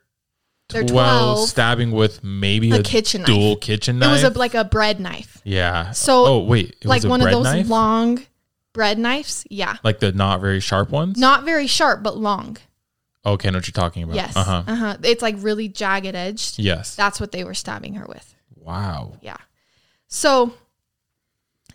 They're 0.70 0.84
12, 0.86 1.36
12. 1.36 1.50
stabbing 1.50 1.92
with 1.92 2.24
maybe 2.24 2.72
a, 2.72 2.80
A 2.80 2.84
kitchen 2.84 3.22
knife. 3.24 3.28
dual 3.28 3.56
kitchen 3.58 4.00
knife. 4.00 4.10
It 4.10 4.12
was 4.14 4.24
a, 4.36 4.40
like 4.40 4.54
a 4.54 4.64
bread 4.64 5.02
knife. 5.02 5.42
yeah. 5.44 5.92
So, 5.92 6.26
oh 6.26 6.40
wait, 6.44 6.78
it 6.82 6.86
like 6.86 7.00
was 7.00 7.06
a 7.06 7.10
one 7.10 7.22
of 7.22 7.32
those 7.32 7.44
knife? 7.44 7.68
long 7.68 8.24
bread 8.74 8.98
knives. 9.00 9.46
Yeah, 9.50 9.78
like 9.84 10.00
the 10.00 10.12
not 10.12 10.42
very 10.42 10.60
sharp 10.60 10.90
ones. 10.90 11.18
not 11.18 11.44
very 11.44 11.68
sharp, 11.68 12.04
but 12.04 12.18
long. 12.18 12.58
Okay, 13.26 13.50
I 13.50 13.52
know 13.52 13.60
what 13.60 13.68
you're 13.68 13.74
talking 13.74 14.04
about. 14.04 14.16
Yes. 14.16 14.36
Uh 14.36 14.44
huh. 14.44 14.64
Uh 14.66 14.76
huh. 14.76 14.98
It's 15.04 15.22
like 15.22 15.36
really 15.40 15.68
jagged 15.68 16.16
edged. 16.16 16.58
Yes. 16.58 16.96
That's 16.96 17.20
what 17.20 17.32
they 17.32 17.44
were 17.44 17.54
stabbing 17.54 17.94
her 17.96 18.06
with. 18.08 18.34
Wow. 18.56 19.14
Yeah. 19.22 19.38
So 20.08 20.54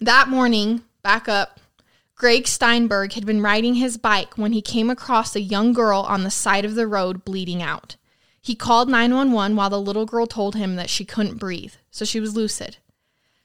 that 0.01 0.29
morning, 0.29 0.83
back 1.03 1.29
up, 1.29 1.61
Greg 2.17 2.47
Steinberg 2.49 3.13
had 3.13 3.25
been 3.27 3.43
riding 3.43 3.75
his 3.75 3.97
bike 3.97 4.37
when 4.37 4.53
he 4.53 4.63
came 4.63 4.91
across 4.91 5.37
a 5.37 5.41
young 5.41 5.73
girl 5.73 6.01
on 6.01 6.25
the 6.25 6.31
side 6.31 6.65
of 6.65 6.75
the 6.75 6.87
road 6.87 7.25
bleeding 7.25 7.63
out. 7.63 7.97
He 8.41 8.55
called 8.55 8.89
911 8.89 9.57
while 9.57 9.71
the 9.71 9.81
little 9.81 10.07
girl 10.07 10.27
told 10.27 10.55
him 10.55 10.77
that 10.77 10.89
she 10.91 11.05
couldn't 11.05 11.37
breathe, 11.39 11.75
so 11.91 12.05
she 12.05 12.21
was 12.21 12.35
lucid. 12.37 12.79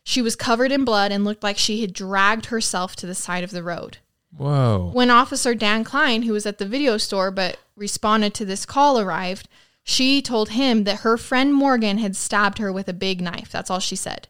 She 0.03 0.21
was 0.21 0.35
covered 0.35 0.71
in 0.71 0.83
blood 0.83 1.11
and 1.11 1.23
looked 1.23 1.43
like 1.43 1.57
she 1.57 1.81
had 1.81 1.93
dragged 1.93 2.47
herself 2.47 2.95
to 2.97 3.05
the 3.05 3.15
side 3.15 3.43
of 3.43 3.51
the 3.51 3.63
road. 3.63 3.97
Whoa. 4.35 4.89
When 4.93 5.09
Officer 5.09 5.53
Dan 5.53 5.83
Klein, 5.83 6.23
who 6.23 6.33
was 6.33 6.45
at 6.45 6.57
the 6.57 6.65
video 6.65 6.97
store 6.97 7.31
but 7.31 7.59
responded 7.75 8.33
to 8.35 8.45
this 8.45 8.65
call, 8.65 8.99
arrived, 8.99 9.47
she 9.83 10.21
told 10.21 10.49
him 10.49 10.83
that 10.85 11.01
her 11.01 11.17
friend 11.17 11.53
Morgan 11.53 11.97
had 11.97 12.15
stabbed 12.15 12.57
her 12.57 12.71
with 12.71 12.87
a 12.87 12.93
big 12.93 13.21
knife. 13.21 13.51
That's 13.51 13.69
all 13.69 13.79
she 13.79 13.95
said. 13.95 14.27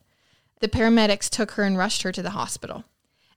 The 0.60 0.68
paramedics 0.68 1.30
took 1.30 1.52
her 1.52 1.64
and 1.64 1.78
rushed 1.78 2.04
her 2.04 2.12
to 2.12 2.22
the 2.22 2.32
hospital. 2.32 2.84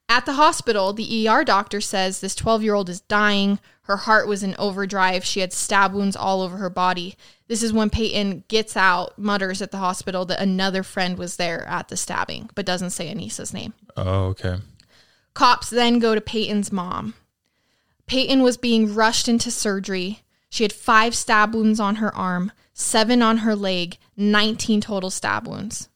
At 0.09 0.27
the 0.27 0.35
hospital, 0.35 0.93
the 0.93 1.29
ER 1.29 1.45
doctor 1.45 1.81
says 1.81 2.21
this 2.21 2.35
12 2.35 2.63
year 2.63 2.75
old 2.75 2.89
is 2.89 3.01
dying. 3.01 3.59
Her 3.83 3.97
heart 3.99 4.29
was 4.29 4.43
in 4.43 4.55
overdrive. 4.59 5.25
She 5.25 5.41
had 5.41 5.53
stab 5.53 5.93
wounds 5.93 6.17
all 6.17 6.43
over 6.43 6.57
her 6.59 6.71
body. 6.71 7.17
This 7.49 7.63
is 7.63 7.73
when 7.73 7.91
Peyton 7.91 8.45
gets 8.49 8.77
out, 8.77 9.19
mutters 9.19 9.61
at 9.61 9.71
the 9.71 9.79
hospital 9.79 10.25
that 10.27 10.41
another 10.41 10.83
friend 10.83 11.19
was 11.19 11.37
there 11.37 11.67
at 11.67 11.89
the 11.89 11.97
stabbing, 11.97 12.51
but 12.55 12.67
doesn't 12.67 12.91
say 12.91 13.13
Anissa's 13.13 13.53
name. 13.53 13.75
Oh, 13.97 14.27
okay. 14.27 14.57
Cops 15.35 15.69
then 15.69 15.99
go 15.99 16.15
to 16.15 16.21
Peyton's 16.21 16.73
mom. 16.73 17.15
Peyton 18.07 18.43
was 18.43 18.57
being 18.57 18.95
rushed 18.95 19.29
into 19.29 19.51
surgery. 19.51 20.21
She 20.49 20.65
had 20.65 20.73
five 20.73 21.15
stab 21.15 21.55
wounds 21.55 21.81
on 21.81 21.97
her 21.97 22.15
arm, 22.15 22.53
seven 22.73 23.23
on 23.23 23.39
her 23.39 23.57
leg, 23.57 23.99
19 24.17 24.81
total 24.81 25.11
stab 25.11 25.47
wounds. 25.49 25.89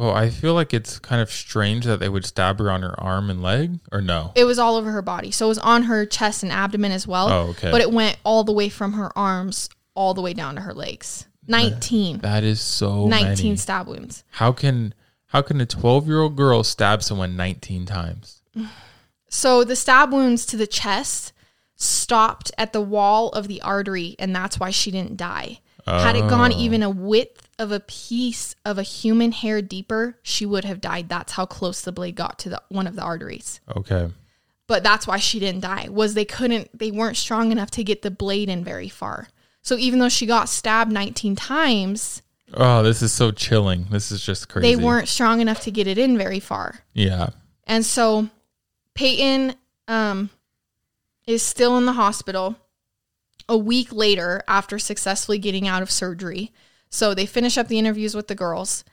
Well, 0.00 0.14
I 0.14 0.30
feel 0.30 0.54
like 0.54 0.72
it's 0.72 0.98
kind 0.98 1.20
of 1.20 1.30
strange 1.30 1.84
that 1.84 2.00
they 2.00 2.08
would 2.08 2.24
stab 2.24 2.58
her 2.58 2.70
on 2.70 2.80
her 2.80 2.98
arm 2.98 3.28
and 3.28 3.42
leg, 3.42 3.80
or 3.92 4.00
no? 4.00 4.32
It 4.34 4.44
was 4.44 4.58
all 4.58 4.76
over 4.76 4.90
her 4.92 5.02
body. 5.02 5.30
So 5.30 5.44
it 5.44 5.48
was 5.50 5.58
on 5.58 5.82
her 5.82 6.06
chest 6.06 6.42
and 6.42 6.50
abdomen 6.50 6.90
as 6.90 7.06
well. 7.06 7.28
Oh, 7.28 7.40
okay. 7.50 7.70
But 7.70 7.82
it 7.82 7.92
went 7.92 8.16
all 8.24 8.42
the 8.42 8.52
way 8.52 8.70
from 8.70 8.94
her 8.94 9.10
arms 9.14 9.68
all 9.94 10.14
the 10.14 10.22
way 10.22 10.32
down 10.32 10.54
to 10.54 10.62
her 10.62 10.72
legs. 10.72 11.26
19. 11.48 12.20
That 12.20 12.44
is 12.44 12.62
so 12.62 13.08
19 13.08 13.26
many. 13.28 13.56
stab 13.56 13.88
wounds. 13.88 14.24
How 14.30 14.52
can 14.52 14.94
how 15.26 15.42
can 15.42 15.60
a 15.60 15.66
12 15.66 16.06
year 16.06 16.20
old 16.22 16.34
girl 16.34 16.64
stab 16.64 17.02
someone 17.02 17.36
19 17.36 17.84
times? 17.84 18.40
So 19.28 19.64
the 19.64 19.76
stab 19.76 20.12
wounds 20.14 20.46
to 20.46 20.56
the 20.56 20.66
chest 20.66 21.34
stopped 21.76 22.52
at 22.56 22.72
the 22.72 22.80
wall 22.80 23.28
of 23.30 23.48
the 23.48 23.60
artery, 23.60 24.16
and 24.18 24.34
that's 24.34 24.58
why 24.58 24.70
she 24.70 24.90
didn't 24.90 25.18
die. 25.18 25.60
Had 25.86 26.14
it 26.16 26.28
gone 26.28 26.52
Oh. 26.54 26.58
even 26.58 26.82
a 26.82 26.90
width 26.90 27.48
of 27.60 27.70
a 27.70 27.80
piece 27.80 28.56
of 28.64 28.78
a 28.78 28.82
human 28.82 29.30
hair 29.32 29.62
deeper, 29.62 30.18
she 30.22 30.44
would 30.46 30.64
have 30.64 30.80
died. 30.80 31.08
That's 31.08 31.32
how 31.34 31.46
close 31.46 31.82
the 31.82 31.92
blade 31.92 32.16
got 32.16 32.38
to 32.40 32.48
the 32.48 32.62
one 32.70 32.86
of 32.86 32.96
the 32.96 33.02
arteries. 33.02 33.60
Okay. 33.76 34.10
But 34.66 34.82
that's 34.82 35.06
why 35.06 35.18
she 35.18 35.38
didn't 35.38 35.60
die. 35.60 35.88
Was 35.90 36.14
they 36.14 36.24
couldn't 36.24 36.76
they 36.76 36.90
weren't 36.90 37.16
strong 37.16 37.52
enough 37.52 37.70
to 37.72 37.84
get 37.84 38.02
the 38.02 38.10
blade 38.10 38.48
in 38.48 38.64
very 38.64 38.88
far. 38.88 39.28
So 39.62 39.76
even 39.76 39.98
though 39.98 40.08
she 40.08 40.26
got 40.26 40.48
stabbed 40.48 40.90
19 40.90 41.36
times, 41.36 42.22
Oh, 42.54 42.82
this 42.82 43.02
is 43.02 43.12
so 43.12 43.30
chilling. 43.30 43.86
This 43.90 44.10
is 44.10 44.24
just 44.24 44.48
crazy. 44.48 44.74
they 44.74 44.82
weren't 44.82 45.06
strong 45.06 45.40
enough 45.40 45.60
to 45.62 45.70
get 45.70 45.86
it 45.86 45.98
in 45.98 46.18
very 46.18 46.40
far. 46.40 46.80
Yeah. 46.94 47.30
And 47.64 47.86
so 47.86 48.28
Peyton 48.94 49.54
um, 49.86 50.30
is 51.26 51.42
still 51.42 51.76
in 51.78 51.86
the 51.86 51.92
hospital 51.92 52.56
a 53.48 53.56
week 53.56 53.92
later 53.92 54.42
after 54.48 54.78
successfully 54.78 55.38
getting 55.38 55.68
out 55.68 55.82
of 55.82 55.90
surgery. 55.90 56.52
So 56.90 57.14
they 57.14 57.26
finish 57.26 57.56
up 57.56 57.68
the 57.68 57.78
interviews 57.78 58.14
with 58.14 58.28
the 58.28 58.34
girls. 58.34 58.84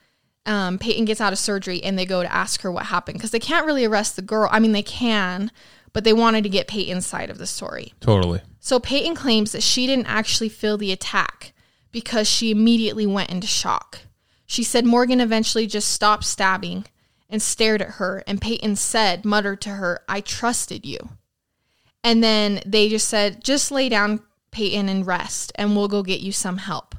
Um, 0.46 0.78
Peyton 0.78 1.04
gets 1.04 1.20
out 1.20 1.32
of 1.32 1.38
surgery 1.38 1.82
and 1.82 1.98
they 1.98 2.06
go 2.06 2.22
to 2.22 2.32
ask 2.32 2.62
her 2.62 2.72
what 2.72 2.86
happened 2.86 3.18
because 3.18 3.32
they 3.32 3.38
can't 3.38 3.66
really 3.66 3.84
arrest 3.84 4.16
the 4.16 4.22
girl. 4.22 4.48
I 4.50 4.60
mean, 4.60 4.72
they 4.72 4.82
can, 4.82 5.50
but 5.92 6.04
they 6.04 6.12
wanted 6.12 6.44
to 6.44 6.48
get 6.48 6.68
Peyton's 6.68 7.06
side 7.06 7.28
of 7.28 7.38
the 7.38 7.46
story. 7.46 7.92
Totally. 8.00 8.40
So 8.60 8.80
Peyton 8.80 9.14
claims 9.14 9.52
that 9.52 9.62
she 9.62 9.86
didn't 9.86 10.06
actually 10.06 10.48
feel 10.48 10.78
the 10.78 10.92
attack 10.92 11.52
because 11.90 12.28
she 12.28 12.50
immediately 12.50 13.06
went 13.06 13.30
into 13.30 13.46
shock. 13.46 14.00
She 14.46 14.62
said 14.62 14.86
Morgan 14.86 15.20
eventually 15.20 15.66
just 15.66 15.90
stopped 15.90 16.24
stabbing 16.24 16.86
and 17.28 17.42
stared 17.42 17.82
at 17.82 17.92
her, 17.92 18.24
and 18.26 18.40
Peyton 18.40 18.76
said, 18.76 19.24
muttered 19.24 19.60
to 19.62 19.70
her, 19.70 20.00
I 20.08 20.22
trusted 20.22 20.86
you. 20.86 20.98
And 22.02 22.24
then 22.24 22.60
they 22.64 22.88
just 22.88 23.08
said, 23.08 23.44
just 23.44 23.70
lay 23.70 23.90
down, 23.90 24.22
Peyton, 24.50 24.88
and 24.88 25.06
rest, 25.06 25.52
and 25.56 25.76
we'll 25.76 25.88
go 25.88 26.02
get 26.02 26.20
you 26.20 26.32
some 26.32 26.56
help. 26.56 26.94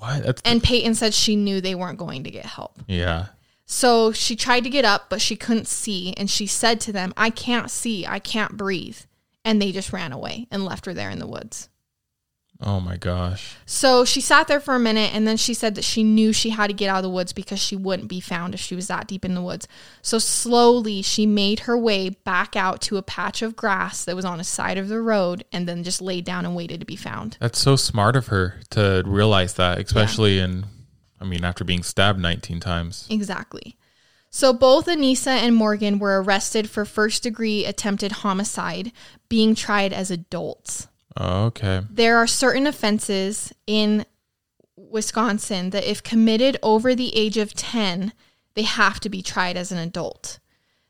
What? 0.00 0.24
That's 0.24 0.42
And 0.44 0.62
Peyton 0.62 0.94
said 0.94 1.14
she 1.14 1.36
knew 1.36 1.60
they 1.60 1.74
weren't 1.74 1.98
going 1.98 2.24
to 2.24 2.30
get 2.30 2.46
help. 2.46 2.78
yeah. 2.88 3.26
So 3.66 4.10
she 4.10 4.34
tried 4.34 4.64
to 4.64 4.70
get 4.70 4.84
up, 4.84 5.08
but 5.08 5.20
she 5.20 5.36
couldn't 5.36 5.68
see. 5.68 6.12
And 6.16 6.28
she 6.28 6.48
said 6.48 6.80
to 6.80 6.92
them, 6.92 7.14
I 7.16 7.30
can't 7.30 7.70
see. 7.70 8.04
I 8.04 8.18
can't 8.18 8.56
breathe. 8.56 8.98
And 9.44 9.62
they 9.62 9.70
just 9.70 9.92
ran 9.92 10.10
away 10.10 10.48
and 10.50 10.64
left 10.64 10.86
her 10.86 10.92
there 10.92 11.08
in 11.08 11.20
the 11.20 11.26
woods. 11.28 11.68
Oh 12.62 12.78
my 12.78 12.96
gosh. 12.98 13.56
So 13.64 14.04
she 14.04 14.20
sat 14.20 14.46
there 14.46 14.60
for 14.60 14.74
a 14.74 14.78
minute 14.78 15.14
and 15.14 15.26
then 15.26 15.38
she 15.38 15.54
said 15.54 15.74
that 15.76 15.84
she 15.84 16.02
knew 16.02 16.32
she 16.32 16.50
had 16.50 16.66
to 16.66 16.74
get 16.74 16.90
out 16.90 16.98
of 16.98 17.02
the 17.02 17.10
woods 17.10 17.32
because 17.32 17.58
she 17.58 17.74
wouldn't 17.74 18.08
be 18.08 18.20
found 18.20 18.52
if 18.52 18.60
she 18.60 18.74
was 18.74 18.86
that 18.88 19.06
deep 19.06 19.24
in 19.24 19.34
the 19.34 19.40
woods. 19.40 19.66
So 20.02 20.18
slowly 20.18 21.00
she 21.00 21.24
made 21.24 21.60
her 21.60 21.78
way 21.78 22.10
back 22.10 22.56
out 22.56 22.82
to 22.82 22.98
a 22.98 23.02
patch 23.02 23.40
of 23.40 23.56
grass 23.56 24.04
that 24.04 24.14
was 24.14 24.26
on 24.26 24.40
a 24.40 24.44
side 24.44 24.76
of 24.76 24.88
the 24.88 25.00
road 25.00 25.44
and 25.52 25.66
then 25.66 25.82
just 25.84 26.02
laid 26.02 26.26
down 26.26 26.44
and 26.44 26.54
waited 26.54 26.80
to 26.80 26.86
be 26.86 26.96
found. 26.96 27.38
That's 27.40 27.58
so 27.58 27.76
smart 27.76 28.14
of 28.14 28.26
her 28.26 28.60
to 28.70 29.02
realize 29.06 29.54
that, 29.54 29.78
especially 29.78 30.38
in, 30.38 30.66
I 31.18 31.24
mean, 31.24 31.44
after 31.44 31.64
being 31.64 31.82
stabbed 31.82 32.18
19 32.18 32.60
times. 32.60 33.06
Exactly. 33.08 33.78
So 34.28 34.52
both 34.52 34.86
Anissa 34.86 35.28
and 35.28 35.56
Morgan 35.56 35.98
were 35.98 36.22
arrested 36.22 36.68
for 36.70 36.84
first 36.84 37.22
degree 37.22 37.64
attempted 37.64 38.12
homicide, 38.12 38.92
being 39.28 39.56
tried 39.56 39.92
as 39.92 40.10
adults. 40.10 40.86
Oh, 41.16 41.46
okay. 41.46 41.82
There 41.90 42.16
are 42.18 42.26
certain 42.26 42.66
offenses 42.66 43.52
in 43.66 44.06
Wisconsin 44.76 45.70
that, 45.70 45.88
if 45.88 46.02
committed 46.02 46.56
over 46.62 46.94
the 46.94 47.16
age 47.16 47.36
of 47.36 47.54
10, 47.54 48.12
they 48.54 48.62
have 48.62 49.00
to 49.00 49.08
be 49.08 49.22
tried 49.22 49.56
as 49.56 49.72
an 49.72 49.78
adult. 49.78 50.38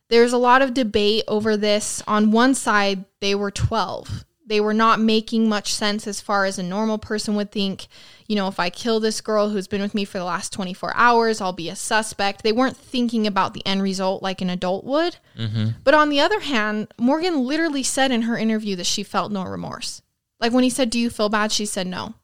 There's 0.09 0.33
a 0.33 0.39
lot 0.39 0.62
of 0.62 0.75
debate 0.75 1.25
over 1.29 1.57
this. 1.57 2.03
On 2.07 2.33
one 2.33 2.55
side, 2.55 3.05
they 3.21 3.35
were 3.35 3.51
12. 3.51 4.25
They 4.45 4.61
were 4.61 4.75
not 4.75 4.99
making 4.99 5.49
much 5.49 5.73
sense 5.73 6.09
as 6.09 6.21
far 6.21 6.45
as 6.45 6.59
a 6.59 6.64
normal 6.64 6.99
person 6.99 7.37
would 7.37 7.53
think. 7.53 7.87
You 8.27 8.35
know, 8.35 8.49
if 8.49 8.59
I 8.59 8.68
kill 8.68 8.99
this 8.99 9.21
girl 9.21 9.51
who's 9.51 9.68
been 9.68 9.81
with 9.81 9.95
me 9.95 10.05
for 10.05 10.18
the 10.18 10.25
last 10.25 10.53
24 10.53 10.93
hours, 10.97 11.41
I'll 11.41 11.53
be 11.53 11.68
a 11.68 11.77
suspect. 11.77 12.43
They 12.43 12.51
weren't 12.51 12.77
thinking 12.77 13.29
about 13.29 13.55
the 13.55 13.64
end 13.64 13.83
result 13.83 14.25
like 14.25 14.41
an 14.41 14.51
adult 14.51 14.85
would. 14.85 15.18
Mm-hmm. 15.39 15.68
But 15.85 15.95
on 15.95 16.09
the 16.09 16.18
other 16.18 16.41
hand, 16.41 16.93
Morgan 16.99 17.45
literally 17.45 17.85
said 17.85 18.11
in 18.11 18.23
her 18.23 18.37
interview 18.37 18.75
that 18.77 18.87
she 18.87 19.05
felt 19.05 19.31
no 19.31 19.45
remorse. 19.45 20.03
Like 20.41 20.53
when 20.53 20.64
he 20.64 20.70
said, 20.70 20.91
Do 20.91 20.99
you 20.99 21.11
feel 21.11 21.28
bad? 21.28 21.53
She 21.53 21.66
said 21.66 21.86
no. 21.86 22.14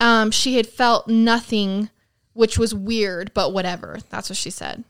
Um, 0.00 0.30
she 0.30 0.56
had 0.56 0.66
felt 0.66 1.08
nothing, 1.08 1.90
which 2.32 2.58
was 2.58 2.74
weird, 2.74 3.32
but 3.34 3.52
whatever. 3.52 3.98
That's 4.10 4.30
what 4.30 4.36
she 4.36 4.50
said. 4.50 4.84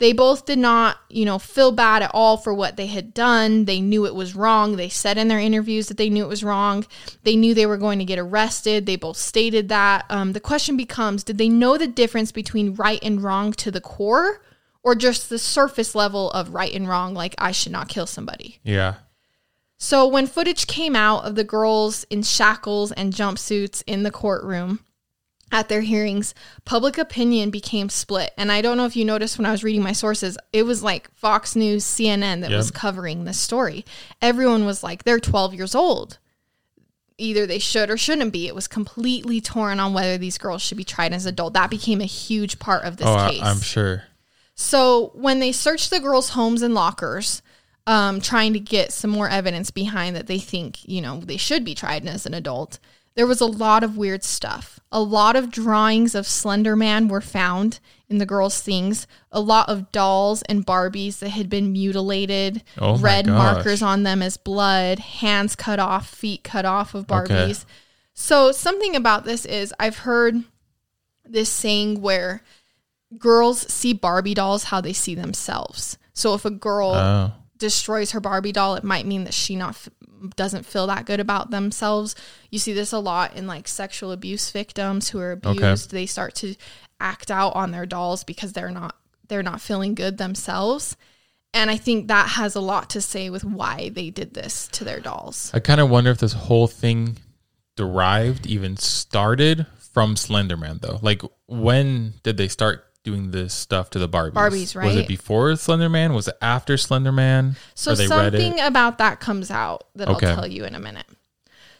They 0.00 0.14
both 0.14 0.46
did 0.46 0.58
not, 0.58 0.96
you 1.10 1.26
know, 1.26 1.38
feel 1.38 1.72
bad 1.72 2.02
at 2.02 2.10
all 2.14 2.38
for 2.38 2.54
what 2.54 2.78
they 2.78 2.86
had 2.86 3.12
done. 3.12 3.66
They 3.66 3.82
knew 3.82 4.06
it 4.06 4.14
was 4.14 4.34
wrong. 4.34 4.76
They 4.76 4.88
said 4.88 5.18
in 5.18 5.28
their 5.28 5.38
interviews 5.38 5.88
that 5.88 5.98
they 5.98 6.08
knew 6.08 6.24
it 6.24 6.28
was 6.28 6.42
wrong. 6.42 6.86
They 7.22 7.36
knew 7.36 7.52
they 7.52 7.66
were 7.66 7.76
going 7.76 7.98
to 7.98 8.06
get 8.06 8.18
arrested. 8.18 8.86
They 8.86 8.96
both 8.96 9.18
stated 9.18 9.68
that. 9.68 10.06
Um, 10.08 10.32
the 10.32 10.40
question 10.40 10.74
becomes 10.78 11.22
did 11.22 11.36
they 11.36 11.50
know 11.50 11.76
the 11.76 11.86
difference 11.86 12.32
between 12.32 12.74
right 12.74 12.98
and 13.02 13.22
wrong 13.22 13.52
to 13.54 13.70
the 13.70 13.80
core 13.80 14.40
or 14.82 14.94
just 14.94 15.28
the 15.28 15.38
surface 15.38 15.94
level 15.94 16.30
of 16.30 16.54
right 16.54 16.72
and 16.72 16.88
wrong, 16.88 17.12
like 17.12 17.34
I 17.36 17.52
should 17.52 17.72
not 17.72 17.90
kill 17.90 18.06
somebody? 18.06 18.58
Yeah. 18.62 18.94
So 19.82 20.06
when 20.06 20.26
footage 20.26 20.66
came 20.66 20.94
out 20.94 21.24
of 21.24 21.36
the 21.36 21.42
girls 21.42 22.04
in 22.10 22.22
shackles 22.22 22.92
and 22.92 23.14
jumpsuits 23.14 23.82
in 23.86 24.02
the 24.02 24.10
courtroom 24.10 24.80
at 25.50 25.70
their 25.70 25.80
hearings, 25.80 26.34
public 26.66 26.98
opinion 26.98 27.48
became 27.50 27.88
split. 27.88 28.32
And 28.36 28.52
I 28.52 28.60
don't 28.60 28.76
know 28.76 28.84
if 28.84 28.94
you 28.94 29.06
noticed 29.06 29.38
when 29.38 29.46
I 29.46 29.50
was 29.50 29.64
reading 29.64 29.82
my 29.82 29.92
sources, 29.92 30.36
it 30.52 30.64
was 30.64 30.82
like 30.82 31.10
Fox 31.14 31.56
News, 31.56 31.82
CNN 31.82 32.42
that 32.42 32.50
Yep. 32.50 32.58
was 32.58 32.70
covering 32.70 33.24
this 33.24 33.40
story. 33.40 33.86
Everyone 34.20 34.66
was 34.66 34.82
like, 34.82 35.04
they're 35.04 35.18
12 35.18 35.54
years 35.54 35.74
old. 35.74 36.18
Either 37.16 37.46
they 37.46 37.58
should 37.58 37.88
or 37.90 37.96
shouldn't 37.96 38.34
be. 38.34 38.46
It 38.48 38.54
was 38.54 38.68
completely 38.68 39.40
torn 39.40 39.80
on 39.80 39.94
whether 39.94 40.18
these 40.18 40.36
girls 40.36 40.60
should 40.60 40.76
be 40.78 40.84
tried 40.84 41.14
as 41.14 41.24
adult. 41.24 41.54
That 41.54 41.70
became 41.70 42.02
a 42.02 42.06
huge 42.06 42.58
part 42.58 42.84
of 42.84 42.98
this 42.98 43.06
oh, 43.06 43.14
I- 43.14 43.30
case. 43.30 43.42
I'm 43.42 43.60
sure. 43.62 44.04
So 44.54 45.10
when 45.14 45.40
they 45.40 45.52
searched 45.52 45.88
the 45.88 46.00
girls' 46.00 46.30
homes 46.30 46.60
and 46.60 46.74
lockers, 46.74 47.40
um, 47.86 48.20
trying 48.20 48.52
to 48.52 48.60
get 48.60 48.92
some 48.92 49.10
more 49.10 49.28
evidence 49.28 49.70
behind 49.70 50.14
that 50.16 50.26
they 50.26 50.38
think, 50.38 50.86
you 50.88 51.00
know, 51.00 51.20
they 51.20 51.36
should 51.36 51.64
be 51.64 51.74
tried 51.74 52.06
as 52.06 52.26
an 52.26 52.34
adult, 52.34 52.78
there 53.16 53.26
was 53.26 53.40
a 53.40 53.46
lot 53.46 53.82
of 53.82 53.96
weird 53.96 54.22
stuff. 54.22 54.78
A 54.92 55.00
lot 55.02 55.34
of 55.36 55.50
drawings 55.50 56.14
of 56.14 56.26
Slender 56.26 56.76
Man 56.76 57.08
were 57.08 57.20
found 57.20 57.80
in 58.08 58.18
the 58.18 58.26
girls' 58.26 58.60
things. 58.62 59.06
A 59.32 59.40
lot 59.40 59.68
of 59.68 59.90
dolls 59.92 60.42
and 60.42 60.64
Barbies 60.66 61.18
that 61.18 61.30
had 61.30 61.48
been 61.50 61.72
mutilated, 61.72 62.62
Oh 62.78 62.96
red 62.96 63.26
gosh. 63.26 63.34
markers 63.54 63.82
on 63.82 64.04
them 64.04 64.22
as 64.22 64.36
blood, 64.36 64.98
hands 65.00 65.56
cut 65.56 65.78
off, 65.80 66.08
feet 66.08 66.44
cut 66.44 66.64
off 66.64 66.94
of 66.94 67.10
Okay. 67.10 67.34
Barbies. 67.34 67.64
So 68.14 68.52
something 68.52 68.94
about 68.94 69.24
this 69.24 69.44
is 69.44 69.74
I've 69.80 69.98
heard 69.98 70.42
this 71.24 71.48
saying 71.48 72.00
where 72.00 72.42
girls 73.18 73.70
see 73.72 73.92
Barbie 73.92 74.34
dolls 74.34 74.64
how 74.64 74.80
they 74.80 74.92
see 74.92 75.14
themselves. 75.14 75.98
So 76.12 76.34
if 76.34 76.44
a 76.44 76.50
girl 76.50 76.92
Oh. 76.94 77.32
Destroys 77.60 78.10
her 78.10 78.20
Barbie 78.20 78.50
doll, 78.52 78.74
it 78.74 78.82
might 78.82 79.06
mean 79.06 79.22
that 79.24 79.34
she 79.34 79.54
not 79.54 79.70
f- 79.70 79.88
doesn't 80.34 80.66
feel 80.66 80.88
that 80.88 81.06
good 81.06 81.20
about 81.20 81.50
themselves. 81.50 82.16
You 82.50 82.58
see 82.58 82.72
this 82.72 82.92
a 82.92 82.98
lot 82.98 83.36
in 83.36 83.46
like 83.46 83.68
sexual 83.68 84.10
abuse 84.10 84.50
victims 84.50 85.10
who 85.10 85.20
are 85.20 85.32
Okay. 85.44 85.50
abused. 85.58 85.92
They 85.92 86.06
start 86.06 86.34
to 86.36 86.56
act 86.98 87.30
out 87.30 87.54
on 87.54 87.70
their 87.70 87.86
dolls 87.86 88.24
because 88.24 88.52
they're 88.52 88.70
not 88.70 88.96
they're 89.28 89.42
not 89.44 89.60
feeling 89.60 89.94
good 89.94 90.18
themselves. 90.18 90.96
And 91.54 91.70
I 91.70 91.76
think 91.76 92.08
that 92.08 92.30
has 92.30 92.54
a 92.56 92.60
lot 92.60 92.90
to 92.90 93.00
say 93.00 93.30
with 93.30 93.44
why 93.44 93.88
they 93.90 94.10
did 94.10 94.34
this 94.34 94.66
to 94.72 94.84
their 94.84 94.98
dolls. 95.00 95.50
I 95.54 95.60
kind 95.60 95.80
of 95.80 95.88
wonder 95.88 96.10
if 96.10 96.18
this 96.18 96.32
whole 96.32 96.66
thing 96.66 97.16
derived, 97.76 98.46
even 98.46 98.76
started 98.76 99.66
from 99.92 100.14
Slenderman, 100.14 100.80
though. 100.80 100.98
Like, 101.02 101.22
when 101.46 102.14
did 102.22 102.36
they 102.36 102.48
start 102.48 102.84
doing 103.02 103.30
this 103.30 103.54
stuff 103.54 103.90
to 103.90 103.98
the 103.98 104.08
Barbies? 104.08 104.32
Barbies, 104.32 104.76
right? 104.76 104.86
Was 104.86 104.96
it 104.96 105.08
before 105.08 105.50
Slenderman? 105.52 106.14
Was 106.14 106.28
it 106.28 106.36
after 106.40 106.74
Slenderman? 106.74 107.56
So 107.74 107.92
Or 107.92 107.94
they 107.96 108.06
read 108.06 108.32
something 108.32 108.60
about 108.60 108.98
that 108.98 109.20
comes 109.20 109.50
out 109.50 109.84
that 109.94 110.08
Okay. 110.08 110.26
I'll 110.28 110.36
tell 110.36 110.46
you 110.46 110.64
in 110.64 110.74
a 110.74 110.80
minute. 110.80 111.06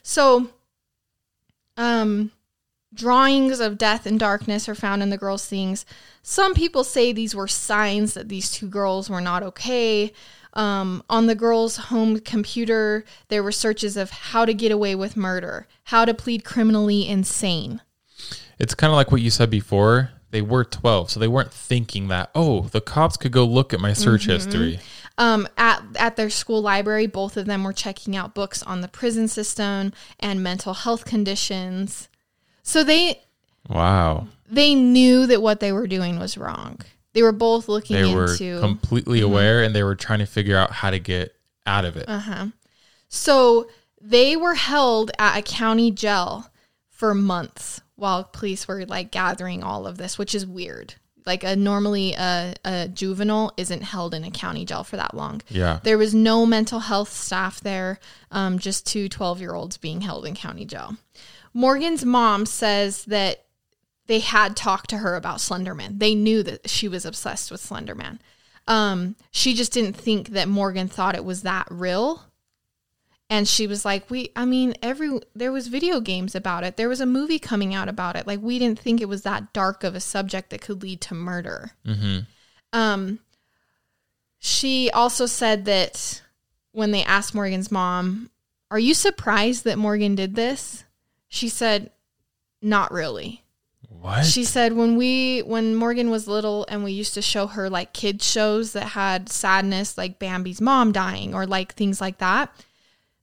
So 0.03 0.49
um 1.77 2.33
drawings 2.93 3.61
of 3.61 3.79
death 3.79 4.07
and 4.07 4.19
darkness 4.19 4.69
are 4.69 4.75
found 4.75 5.03
in 5.03 5.11
the 5.11 5.19
girls' 5.19 5.47
things. 5.47 5.87
Some 6.23 6.55
people 6.55 6.85
say 6.85 7.13
these 7.13 7.35
were 7.35 7.49
signs 7.49 8.15
that 8.15 8.29
these 8.29 8.51
two 8.51 8.69
girls 8.69 9.09
were 9.09 9.21
not 9.21 9.43
okay. 9.43 10.13
Um, 10.55 11.05
on 11.09 11.27
the 11.27 11.37
girls' 11.37 11.77
home 11.77 12.19
computer, 12.19 13.05
there 13.29 13.43
were 13.43 13.53
searches 13.53 13.97
of 13.97 14.11
how 14.11 14.45
to 14.45 14.53
get 14.53 14.73
away 14.73 14.97
with 14.97 15.17
murder, 15.17 15.69
how 15.85 16.05
to 16.05 16.13
plead 16.13 16.45
criminally 16.45 17.07
insane. 17.09 17.81
It's 18.59 18.75
kind 18.75 18.91
of 18.91 18.97
like 18.97 19.13
what 19.13 19.23
you 19.23 19.31
said 19.31 19.49
before. 19.51 20.11
They 20.31 20.43
were 20.43 20.65
12, 20.65 21.11
so 21.11 21.21
they 21.21 21.27
weren't 21.29 21.53
thinking 21.53 22.09
that, 22.09 22.31
oh, 22.35 22.63
the 22.63 22.81
cops 22.81 23.17
could 23.17 23.33
go 23.33 23.45
look 23.45 23.73
at 23.75 23.81
my 23.81 23.93
search 23.93 24.27
Mhm. 24.27 24.33
history. 24.33 24.81
Um, 25.19 25.49
at 25.59 25.83
at 25.97 26.17
their 26.17 26.31
school 26.31 26.63
library, 26.63 27.07
both 27.07 27.37
of 27.37 27.47
them 27.47 27.65
were 27.65 27.73
checking 27.73 28.17
out 28.17 28.33
books 28.35 28.63
on 28.63 28.81
the 28.81 28.89
prison 28.89 29.29
system 29.29 29.93
and 30.19 30.43
mental 30.43 30.73
health 30.73 31.05
conditions. 31.05 32.09
So 32.63 32.83
they 32.85 33.21
Wow. 33.69 34.29
they 34.51 34.75
knew 34.75 35.27
that 35.27 35.43
what 35.43 35.61
they 35.61 35.73
were 35.73 35.87
doing 35.87 36.19
was 36.19 36.39
wrong. 36.39 36.79
They 37.13 37.23
were 37.23 37.33
both 37.33 37.69
looking 37.69 37.97
They 37.97 38.15
were 38.15 38.31
into 38.31 38.61
completely 38.61 39.21
Mhm. 39.21 39.25
aware 39.25 39.63
and 39.63 39.75
they 39.75 39.83
were 39.83 39.97
trying 39.97 40.21
to 40.21 40.27
figure 40.27 40.57
out 40.57 40.71
how 40.73 40.91
to 40.91 40.99
get 40.99 41.35
out 41.67 41.85
of 41.85 41.97
it. 41.97 42.09
Uh 42.09 42.21
huh. 42.21 42.47
So 43.09 43.67
they 44.01 44.37
were 44.37 44.55
held 44.55 45.11
at 45.19 45.37
a 45.39 45.43
county 45.43 45.91
jail 45.91 46.51
for 46.89 47.15
months 47.15 47.81
while 48.01 48.25
police 48.25 48.67
were 48.67 48.85
like 48.87 49.11
gathering 49.11 49.63
all 49.63 49.87
of 49.87 49.99
this, 49.99 50.19
which 50.19 50.35
is 50.35 50.47
weird. 50.47 50.95
Like 51.27 51.45
a 51.45 51.55
normally 51.55 52.15
a, 52.15 52.55
a 52.65 52.89
juvenile 52.89 53.53
isn't 53.57 53.83
held 53.83 54.15
in 54.15 54.25
a 54.25 54.31
county 54.31 54.65
jail 54.65 54.85
for 54.85 54.97
that 54.97 55.15
long. 55.15 55.43
Yeah. 55.49 55.81
There 55.83 55.99
was 55.99 56.15
no 56.15 56.47
mental 56.47 56.81
health 56.81 57.13
staff 57.13 57.61
there, 57.61 58.01
um, 58.31 58.59
just 58.59 58.87
two 58.87 59.09
12 59.09 59.41
year 59.41 59.55
olds 59.55 59.77
being 59.77 60.01
held 60.01 60.27
in 60.27 60.35
county 60.35 60.65
jail. 60.65 60.97
Morgan's 61.53 62.05
mom 62.05 62.47
says 62.47 63.05
that 63.07 63.45
they 64.07 64.21
had 64.21 64.57
talked 64.57 64.91
to 64.91 64.99
her 64.99 65.15
about 65.15 65.39
Slenderman. 65.39 65.99
They 65.99 66.15
knew 66.15 66.43
that 66.43 66.69
she 66.69 66.89
was 66.89 67.05
obsessed 67.05 67.51
with 67.51 67.63
Slenderman. 67.63 68.19
Um, 68.67 69.17
she 69.31 69.55
just 69.55 69.73
didn't 69.73 69.95
think 69.97 70.31
that 70.31 70.49
Morgan 70.49 70.89
thought 70.89 71.15
it 71.15 71.25
was 71.25 71.43
that 71.43 71.67
real. 71.71 72.25
And 73.31 73.47
she 73.47 73.67
was 73.69 73.85
like, 73.85 74.11
"We, 74.11 74.33
I 74.35 74.45
mean, 74.45 74.75
every 74.83 75.21
there 75.35 75.53
was 75.53 75.69
video 75.69 76.01
games 76.01 76.35
about 76.35 76.65
it. 76.65 76.77
There 76.77 76.89
was 76.89 77.01
a 77.01 77.07
movie 77.07 77.39
coming 77.39 77.75
out 77.75 77.89
about 77.89 78.17
it. 78.17 78.27
Like 78.27 78.41
we 78.43 78.59
didn't 78.59 78.81
think 78.81 79.01
it 79.01 79.09
was 79.09 79.23
that 79.23 79.53
dark 79.53 79.85
of 79.85 79.95
a 79.95 80.01
subject 80.01 80.51
that 80.51 80.61
could 80.61 80.83
lead 80.83 81.01
to 81.03 81.15
murder." 81.15 81.71
Mm-hmm. 81.87 82.19
Um, 82.73 83.21
she 84.39 84.91
also 84.91 85.27
said 85.27 85.65
that 85.67 86.23
when 86.73 86.91
they 86.91 87.05
asked 87.05 87.35
Morgan's 87.35 87.71
mom, 87.71 88.31
Are 88.71 88.79
you 88.79 88.95
surprised 88.95 89.65
that 89.65 89.79
Morgan 89.79 90.15
did 90.15 90.35
this? 90.35 90.85
She 91.29 91.49
said, 91.49 91.91
Not 92.63 92.91
really. 92.91 93.45
What? 93.89 94.25
She 94.25 94.45
said 94.45 94.73
when 94.73 94.97
we 94.97 95.41
when 95.41 95.75
Morgan 95.75 96.11
was 96.11 96.27
little 96.27 96.65
and 96.69 96.83
we 96.83 96.93
used 96.93 97.13
to 97.15 97.23
show 97.23 97.49
her 97.49 97.69
like 97.69 97.93
kids 97.93 98.27
shows 98.27 98.73
that 98.73 98.89
had 98.89 99.29
sadness 99.29 99.99
like 99.99 100.19
Bambi's 100.19 100.61
mom 100.61 100.93
dying 100.93 101.35
or 101.35 101.47
like 101.47 101.75
things 101.75 102.01
like 102.01 102.19
that, 102.19 102.51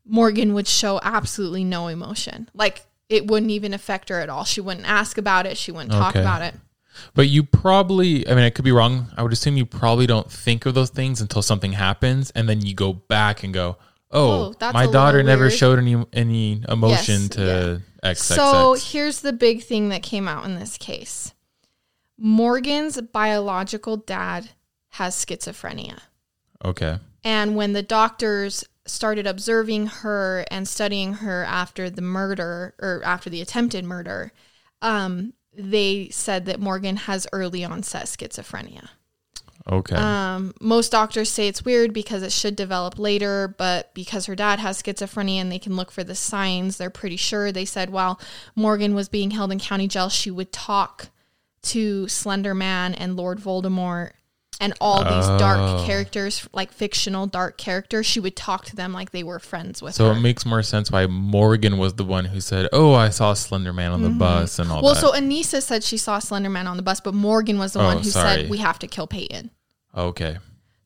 Morgan 0.08 0.53
would 0.53 0.68
show 0.68 0.99
absolutely 1.03 1.64
no 1.64 1.88
emotion. 1.88 2.49
Like 2.53 2.86
it 3.10 3.28
wouldn't 3.28 3.51
even 3.51 3.74
affect 3.74 4.10
her 4.10 4.20
at 4.20 4.30
all. 4.30 4.43
She 4.43 4.62
wouldn't 4.62 4.88
ask 4.88 5.18
about 5.18 5.45
it, 5.45 5.58
she 5.58 5.72
wouldn't 5.72 5.91
talk 5.91 6.12
Okay. 6.16 6.22
about 6.22 6.41
it. 6.41 6.55
But 7.14 7.30
you 7.30 7.43
probably, 7.43 8.28
I 8.28 8.32
mean, 8.34 8.43
I 8.43 8.49
could 8.49 8.66
be 8.66 8.72
wrong. 8.72 9.08
I 9.16 9.22
would 9.22 9.32
assume 9.32 9.55
you 9.55 9.68
probably 9.68 10.08
don't 10.08 10.32
think 10.32 10.66
of 10.66 10.74
those 10.74 10.89
things 10.89 11.22
until 11.22 11.43
something 11.43 11.74
happens. 11.74 12.32
And 12.32 12.49
then 12.49 12.66
you 12.66 12.74
go 12.74 12.93
back 12.93 13.43
and 13.43 13.53
go, 13.53 13.78
Oh, 14.10 14.55
Oh, 14.60 14.72
my 14.74 14.88
daughter 14.88 15.22
never 15.22 15.43
weird. 15.43 15.53
showed 15.53 15.78
any 15.80 16.03
any 16.14 16.64
emotion 16.68 17.22
Yes, 17.24 17.30
to 17.30 17.82
XXX. 18.03 18.18
So 18.36 18.74
here's 18.74 19.20
the 19.22 19.34
big 19.34 19.62
thing 19.64 19.89
that 19.89 20.01
came 20.01 20.28
out 20.28 20.45
in 20.45 20.55
this 20.55 20.78
case 20.78 21.34
Morgan's 22.18 22.99
biological 23.01 23.97
dad 23.97 24.49
has 24.91 25.16
schizophrenia. 25.16 25.99
okay. 26.64 26.99
And 27.24 27.55
when 27.55 27.74
the 27.74 27.84
doctors 27.84 28.64
started 28.88 29.28
observing 29.28 29.88
her 29.88 30.46
and 30.50 30.68
studying 30.68 31.14
her 31.16 31.44
after 31.44 31.90
the 31.90 32.02
murder 32.02 32.74
or 32.80 33.02
after 33.04 33.30
the 33.30 33.42
attempted 33.42 33.86
murder, 33.86 34.32
um, 34.82 35.34
they 35.54 36.10
said 36.10 36.46
that 36.46 36.60
Morgan 36.60 36.98
has 36.98 37.28
early 37.34 37.64
onset 37.64 38.06
schizophrenia. 38.06 38.90
Okay. 39.70 39.96
Um, 39.96 40.54
most 40.62 40.92
doctors 40.92 41.30
say 41.30 41.48
it's 41.48 41.66
weird 41.66 41.94
because 41.94 42.24
it 42.24 42.32
should 42.32 42.56
develop 42.56 42.98
later, 42.98 43.54
but 43.58 43.94
because 43.94 44.26
her 44.28 44.36
dad 44.36 44.60
has 44.60 44.82
schizophrenia 44.82 45.42
and 45.42 45.52
they 45.52 45.60
can 45.60 45.76
look 45.76 45.92
for 45.92 46.06
the 46.06 46.16
signs, 46.16 46.78
they're 46.78 46.90
pretty 46.90 47.18
sure. 47.18 47.52
They 47.52 47.66
said 47.66 47.90
while 47.90 48.20
Morgan 48.56 48.96
was 48.96 49.10
being 49.10 49.32
held 49.32 49.52
in 49.52 49.60
county 49.60 49.88
jail, 49.88 50.08
she 50.10 50.32
would 50.32 50.54
talk 50.54 51.10
to 51.64 52.08
Slender 52.08 52.54
Man 52.54 52.94
and 52.94 53.18
Lord 53.18 53.40
Voldemort 53.40 54.12
and 54.60 54.74
all 54.82 55.03
these 55.03 55.28
Oh. 55.30 55.38
dark 55.38 55.86
characters, 55.86 56.47
like 56.53 56.72
fictional 56.72 57.28
dark 57.28 57.58
characters. 57.58 58.05
She 58.05 58.20
would 58.20 58.36
talk 58.36 58.66
to 58.66 58.76
them 58.76 58.91
like 58.93 59.12
they 59.12 59.24
were 59.24 59.38
friends 59.39 59.82
with 59.82 59.93
so 59.95 60.08
her. 60.12 60.18
it 60.18 60.22
makes 60.22 60.45
more 60.45 60.64
sense 60.64 60.89
why 60.91 61.05
Morgan 61.08 61.78
was 61.78 61.93
the 61.93 62.03
one 62.03 62.26
who 62.26 62.41
said, 62.41 62.68
"Oh, 62.74 62.93
I 62.93 63.10
saw 63.10 63.34
Slender 63.34 63.72
Man 63.74 63.91
on 63.91 64.01
the 64.01 64.10
Mhm. 64.10 64.18
bus 64.18 64.58
and 64.60 64.72
all 64.72 64.78
that. 64.78 64.84
well, 64.84 64.93
that." 64.95 65.01
so 65.01 65.12
Anissa 65.12 65.62
said 65.62 65.84
she 65.84 65.97
saw 65.97 66.18
Slender 66.20 66.49
Man 66.49 66.66
on 66.68 66.76
the 66.78 66.84
bus, 66.84 66.99
but 66.99 67.14
Morgan 67.14 67.60
was 67.60 67.74
the 67.74 67.80
Oh, 67.82 67.86
one 67.86 67.97
who 67.97 68.10
sorry. 68.10 68.41
said 68.43 68.49
we 68.49 68.58
have 68.58 68.80
to 68.80 68.88
kill 68.88 69.05
Peyton. 69.08 69.51
okay. 69.95 70.38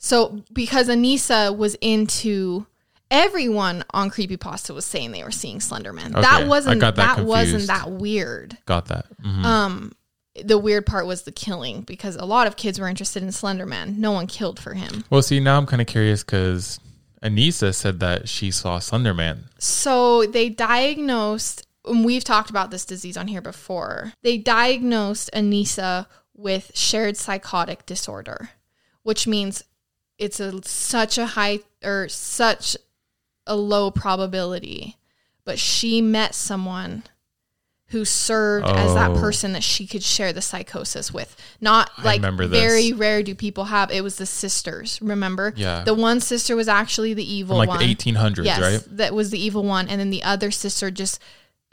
So 0.03 0.41
because 0.51 0.87
Anissa 0.87 1.55
was 1.55 1.75
into 1.79 2.65
everyone 3.09 3.83
on 3.91 4.09
Creepypasta 4.09 4.73
was 4.73 4.85
saying 4.85 5.11
they 5.11 5.23
were 5.23 5.31
seeing 5.31 5.59
Slenderman. 5.59 6.11
Okay, 6.11 6.21
That 6.21 6.47
wasn't 6.47 6.79
got 6.81 6.95
that, 6.95 7.17
that 7.17 7.25
wasn't 7.25 7.67
confused. 7.67 7.69
that 7.69 7.91
weird. 7.91 8.57
Got 8.65 8.85
that. 8.87 9.05
Mhm. 9.23 9.43
Um 9.45 9.91
the 10.35 10.57
weird 10.57 10.85
part 10.85 11.05
was 11.05 11.23
the 11.23 11.31
killing 11.31 11.81
because 11.81 12.15
a 12.15 12.25
lot 12.25 12.47
of 12.47 12.55
kids 12.55 12.79
were 12.79 12.87
interested 12.87 13.21
in 13.21 13.29
Slenderman. 13.29 13.97
No 13.97 14.11
one 14.11 14.27
killed 14.27 14.59
for 14.59 14.73
him. 14.73 15.03
well, 15.09 15.21
see, 15.21 15.39
now 15.39 15.57
I'm 15.57 15.65
kind 15.65 15.81
of 15.81 15.87
curious 15.87 16.23
because 16.23 16.79
Anissa 17.21 17.73
said 17.73 17.99
that 17.99 18.29
she 18.29 18.51
saw 18.51 18.79
Slender 18.79 19.13
Man. 19.13 19.45
So 19.59 20.25
they 20.25 20.49
diagnosed, 20.49 21.67
and 21.85 22.05
we've 22.05 22.23
talked 22.23 22.49
about 22.49 22.71
this 22.71 22.85
disease 22.85 23.17
on 23.17 23.27
here 23.27 23.41
before. 23.41 24.13
They 24.23 24.37
diagnosed 24.37 25.29
Anissa 25.33 26.07
with 26.33 26.71
shared 26.73 27.17
psychotic 27.17 27.85
disorder, 27.85 28.51
which 29.03 29.27
means 29.27 29.63
it's 30.17 30.39
a 30.39 30.63
such 30.63 31.17
a 31.17 31.27
high 31.27 31.59
or 31.83 32.07
such 32.09 32.77
a 33.45 33.55
low 33.55 33.91
probability, 33.91 34.97
but 35.45 35.59
she 35.59 36.01
met 36.01 36.33
someone 36.33 37.03
who 37.91 38.05
served 38.05 38.65
as 38.65 38.93
that 38.93 39.11
Oh. 39.11 39.19
person 39.19 39.51
that 39.51 39.63
she 39.63 39.85
could 39.85 40.01
share 40.03 40.31
the 40.31 40.41
psychosis 40.41 41.13
with. 41.13 41.35
Not 41.59 41.91
like 42.03 42.21
very 42.21 42.93
rare 42.93 43.21
do 43.21 43.35
people 43.35 43.65
have. 43.65 43.91
It 43.91 44.01
was 44.01 44.15
the 44.15 44.25
sisters. 44.25 44.97
Remember? 45.01 45.53
Yeah. 45.57 45.83
The 45.83 45.93
one 45.93 46.21
sister 46.21 46.55
was 46.55 46.69
actually 46.69 47.13
the 47.13 47.33
evil 47.33 47.57
From, 47.59 47.67
like, 47.67 47.79
the 47.79 47.85
1800s, 47.85 48.45
yes, 48.45 48.61
right? 48.61 48.97
That 48.97 49.13
was 49.13 49.29
the 49.29 49.43
evil 49.43 49.63
one, 49.63 49.89
and 49.89 49.99
then 49.99 50.09
the 50.09 50.23
other 50.23 50.51
sister 50.51 50.89
just 50.89 51.19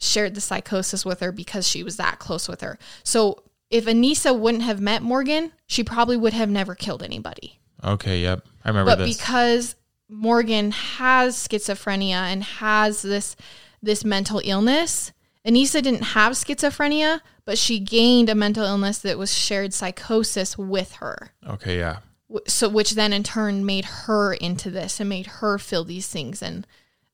shared 0.00 0.34
the 0.34 0.40
psychosis 0.40 1.04
with 1.04 1.20
her 1.20 1.30
because 1.30 1.66
she 1.66 1.82
was 1.82 1.96
that 1.96 2.18
close 2.18 2.48
with 2.48 2.60
her. 2.62 2.78
So 3.04 3.42
if 3.70 3.84
Anissa 3.86 4.36
wouldn't 4.36 4.64
have 4.64 4.80
met 4.80 5.02
Morgan, 5.02 5.52
she 5.66 5.84
probably 5.84 6.16
would 6.16 6.32
have 6.32 6.50
never 6.50 6.74
killed 6.74 7.02
anybody. 7.02 7.60
Okay. 7.84 8.22
Yep. 8.22 8.44
I 8.64 8.68
remember 8.68 8.90
but 8.92 8.98
this. 9.04 9.16
because 9.16 9.76
Morgan 10.08 10.72
has 10.72 11.36
schizophrenia 11.36 12.14
and 12.32 12.42
has 12.42 13.02
this 13.02 13.36
this 13.80 14.04
mental 14.04 14.40
illness, 14.42 15.12
Anissa 15.48 15.82
didn't 15.82 16.02
have 16.02 16.34
schizophrenia, 16.34 17.20
but 17.44 17.56
she 17.56 17.78
gained 17.78 18.28
a 18.28 18.34
mental 18.34 18.64
illness 18.64 18.98
that 18.98 19.16
was 19.16 19.32
shared 19.34 19.72
psychosis 19.72 20.58
with 20.58 20.92
her. 20.96 21.32
okay. 21.48 21.78
Yeah. 21.78 21.98
So 22.46 22.68
which 22.68 22.92
then 22.92 23.14
in 23.14 23.22
turn 23.22 23.64
made 23.64 23.86
her 23.86 24.34
into 24.34 24.70
this 24.70 25.00
and 25.00 25.08
made 25.08 25.26
her 25.26 25.56
feel 25.56 25.82
these 25.82 26.08
things 26.08 26.42
and 26.42 26.66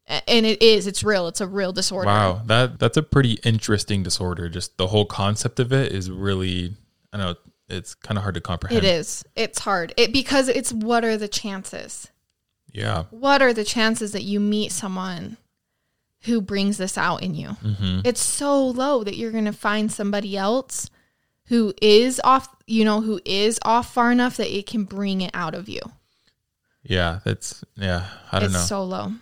and 0.07 0.45
it 0.45 0.61
is 0.61 0.87
it's 0.89 1.05
real. 1.05 1.29
It's 1.29 1.41
a 1.41 1.47
real 1.47 1.73
disorder. 1.73 2.07
Wow. 2.07 2.43
That 2.47 2.81
that's 2.81 2.97
a 2.97 3.03
pretty 3.03 3.39
interesting 3.45 4.03
disorder. 4.03 4.49
Just 4.49 4.77
the 4.77 4.89
whole 4.89 5.07
concept 5.07 5.61
of 5.61 5.73
it 5.73 5.93
is 5.93 6.11
really. 6.11 6.75
I 7.13 7.19
know 7.19 7.35
it's 7.69 7.95
kind 7.95 8.19
of 8.19 8.23
hard 8.23 8.35
to 8.35 8.41
comprehend. 8.41 8.85
It 8.85 8.89
is. 8.89 9.25
It's 9.37 9.61
hard. 9.61 9.95
It 9.97 10.13
because 10.13 10.49
it's 10.49 10.73
what 10.73 11.05
are 11.05 11.17
the 11.17 11.29
chances? 11.29 12.09
Yeah. 12.73 13.05
What 13.11 13.41
are 13.41 13.53
the 13.53 13.65
chances 13.65 14.13
that 14.13 14.25
you 14.25 14.41
meet 14.41 14.73
someone 14.73 15.37
who 16.25 16.41
brings 16.41 16.79
this 16.79 16.97
out 16.97 17.23
in 17.23 17.35
you? 17.35 17.57
Mhm. 17.63 18.07
It's 18.07 18.23
so 18.23 18.67
low 18.67 19.05
that 19.05 19.17
you're 19.17 19.31
going 19.33 19.45
to 19.45 19.53
find 19.53 19.91
somebody 19.91 20.37
else 20.37 20.89
who 21.47 21.75
is 21.83 22.21
off, 22.25 22.49
you 22.67 22.85
know, 22.85 23.01
who 23.03 23.21
is 23.25 23.59
off 23.63 23.93
far 23.93 24.11
enough 24.11 24.37
that 24.39 24.57
it 24.57 24.67
can 24.67 24.85
bring 24.85 25.21
it 25.21 25.31
out 25.35 25.55
of 25.55 25.69
you. 25.69 25.81
Yeah. 26.83 27.21
That's 27.25 27.65
yeah. 27.77 28.07
I 28.33 28.39
don't 28.39 28.47
it's 28.47 28.55
know. 28.55 28.61
so 28.61 28.85
low. 28.85 29.13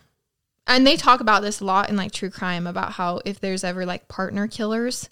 And 0.65 0.87
they 0.87 0.95
talk 0.95 1.19
about 1.19 1.41
this 1.41 1.59
a 1.59 1.65
lot 1.65 1.89
in 1.89 1.97
like 1.97 2.13
true 2.13 2.29
crime 2.29 2.67
about 2.67 2.93
how 2.93 3.19
if 3.25 3.39
there's 3.39 3.65
ever 3.65 3.85
like 3.85 4.07
partner 4.07 4.47
killers, 4.47 5.09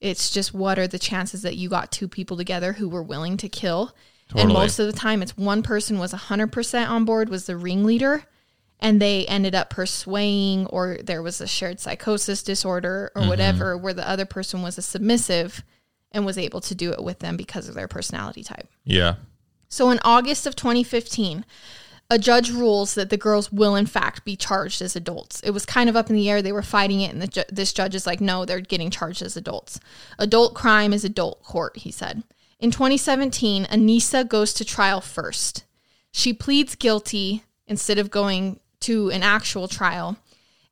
it's 0.00 0.30
just 0.30 0.52
what 0.52 0.78
are 0.78 0.88
the 0.88 0.98
chances 0.98 1.42
that 1.42 1.56
you 1.56 1.68
got 1.70 1.90
two 1.90 2.08
people 2.08 2.36
together 2.36 2.74
who 2.74 2.88
were 2.88 3.02
willing 3.02 3.36
to 3.38 3.48
kill? 3.48 3.94
And 4.34 4.48
most 4.50 4.78
of 4.78 4.86
the 4.86 4.98
time 4.98 5.22
it's 5.22 5.36
one 5.36 5.62
person 5.62 5.98
was 5.98 6.12
100% 6.12 6.88
on 6.88 7.04
board 7.04 7.28
was 7.28 7.44
the 7.44 7.56
ringleader 7.56 8.24
and 8.82 9.00
they 9.00 9.24
ended 9.26 9.54
up 9.54 9.70
persuading 9.70 10.66
or 10.66 10.98
there 11.02 11.22
was 11.22 11.40
a 11.40 11.46
shared 11.46 11.80
psychosis 11.80 12.42
disorder 12.42 13.10
or 13.14 13.22
Mhm. 13.22 13.28
whatever 13.28 13.78
where 13.78 13.94
the 13.94 14.06
other 14.06 14.26
person 14.26 14.60
was 14.60 14.76
a 14.76 14.82
submissive 14.82 15.62
and 16.10 16.26
was 16.26 16.36
able 16.36 16.60
to 16.60 16.74
do 16.74 16.92
it 16.92 17.02
with 17.02 17.20
them 17.20 17.36
because 17.38 17.68
of 17.68 17.74
their 17.74 17.88
personality 17.88 18.42
type. 18.44 18.68
yeah. 18.84 19.14
So 19.70 19.88
in 19.88 20.00
August 20.04 20.46
of 20.46 20.54
2015, 20.54 21.46
a 22.10 22.18
judge 22.18 22.50
rules 22.50 22.92
that 22.94 23.08
the 23.08 23.16
girls 23.16 23.50
will 23.50 23.74
in 23.74 23.86
fact 23.86 24.22
be 24.22 24.36
charged 24.36 24.82
as 24.82 24.94
adults. 24.94 25.40
It 25.40 25.52
was 25.52 25.64
kind 25.64 25.88
of 25.88 25.96
up 25.96 26.10
in 26.10 26.16
the 26.16 26.28
air; 26.28 26.42
they 26.42 26.52
were 26.52 26.60
fighting 26.60 27.00
it, 27.00 27.10
and 27.10 27.22
the 27.22 27.26
ju- 27.26 27.44
this 27.50 27.72
judge 27.72 27.94
is 27.94 28.06
like, 28.06 28.20
"No, 28.20 28.44
they're 28.44 28.60
getting 28.60 28.90
charged 28.90 29.22
as 29.22 29.34
adults. 29.34 29.80
Adult 30.18 30.52
crime 30.52 30.92
is 30.92 31.04
adult 31.04 31.42
court," 31.42 31.78
he 31.78 31.90
said. 31.90 32.22
In 32.60 32.70
2017, 32.70 33.64
Anissa 33.64 34.28
goes 34.28 34.52
to 34.52 34.64
trial 34.64 35.00
first. 35.00 35.64
She 36.10 36.34
pleads 36.34 36.74
guilty 36.74 37.44
instead 37.66 37.98
of 37.98 38.10
going 38.10 38.60
to 38.82 39.10
an 39.10 39.22
actual 39.22 39.68
trial, 39.68 40.16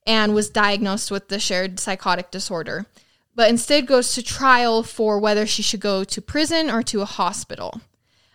and 0.07 0.35
was 0.35 0.51
diagnosed 0.51 1.11
with 1.11 1.29
the 1.29 1.39
shared 1.39 1.79
psychotic 1.79 2.31
disorder, 2.31 2.87
but 3.35 3.49
instead 3.49 3.87
goes 3.87 4.15
to 4.15 4.23
trial 4.23 4.83
for 4.83 5.19
whether 5.19 5.47
she 5.47 5.63
should 5.63 5.81
go 5.81 6.05
to 6.05 6.21
prison 6.21 6.71
or 6.71 6.83
to 6.83 7.01
a 7.01 7.07
hospital. 7.07 7.81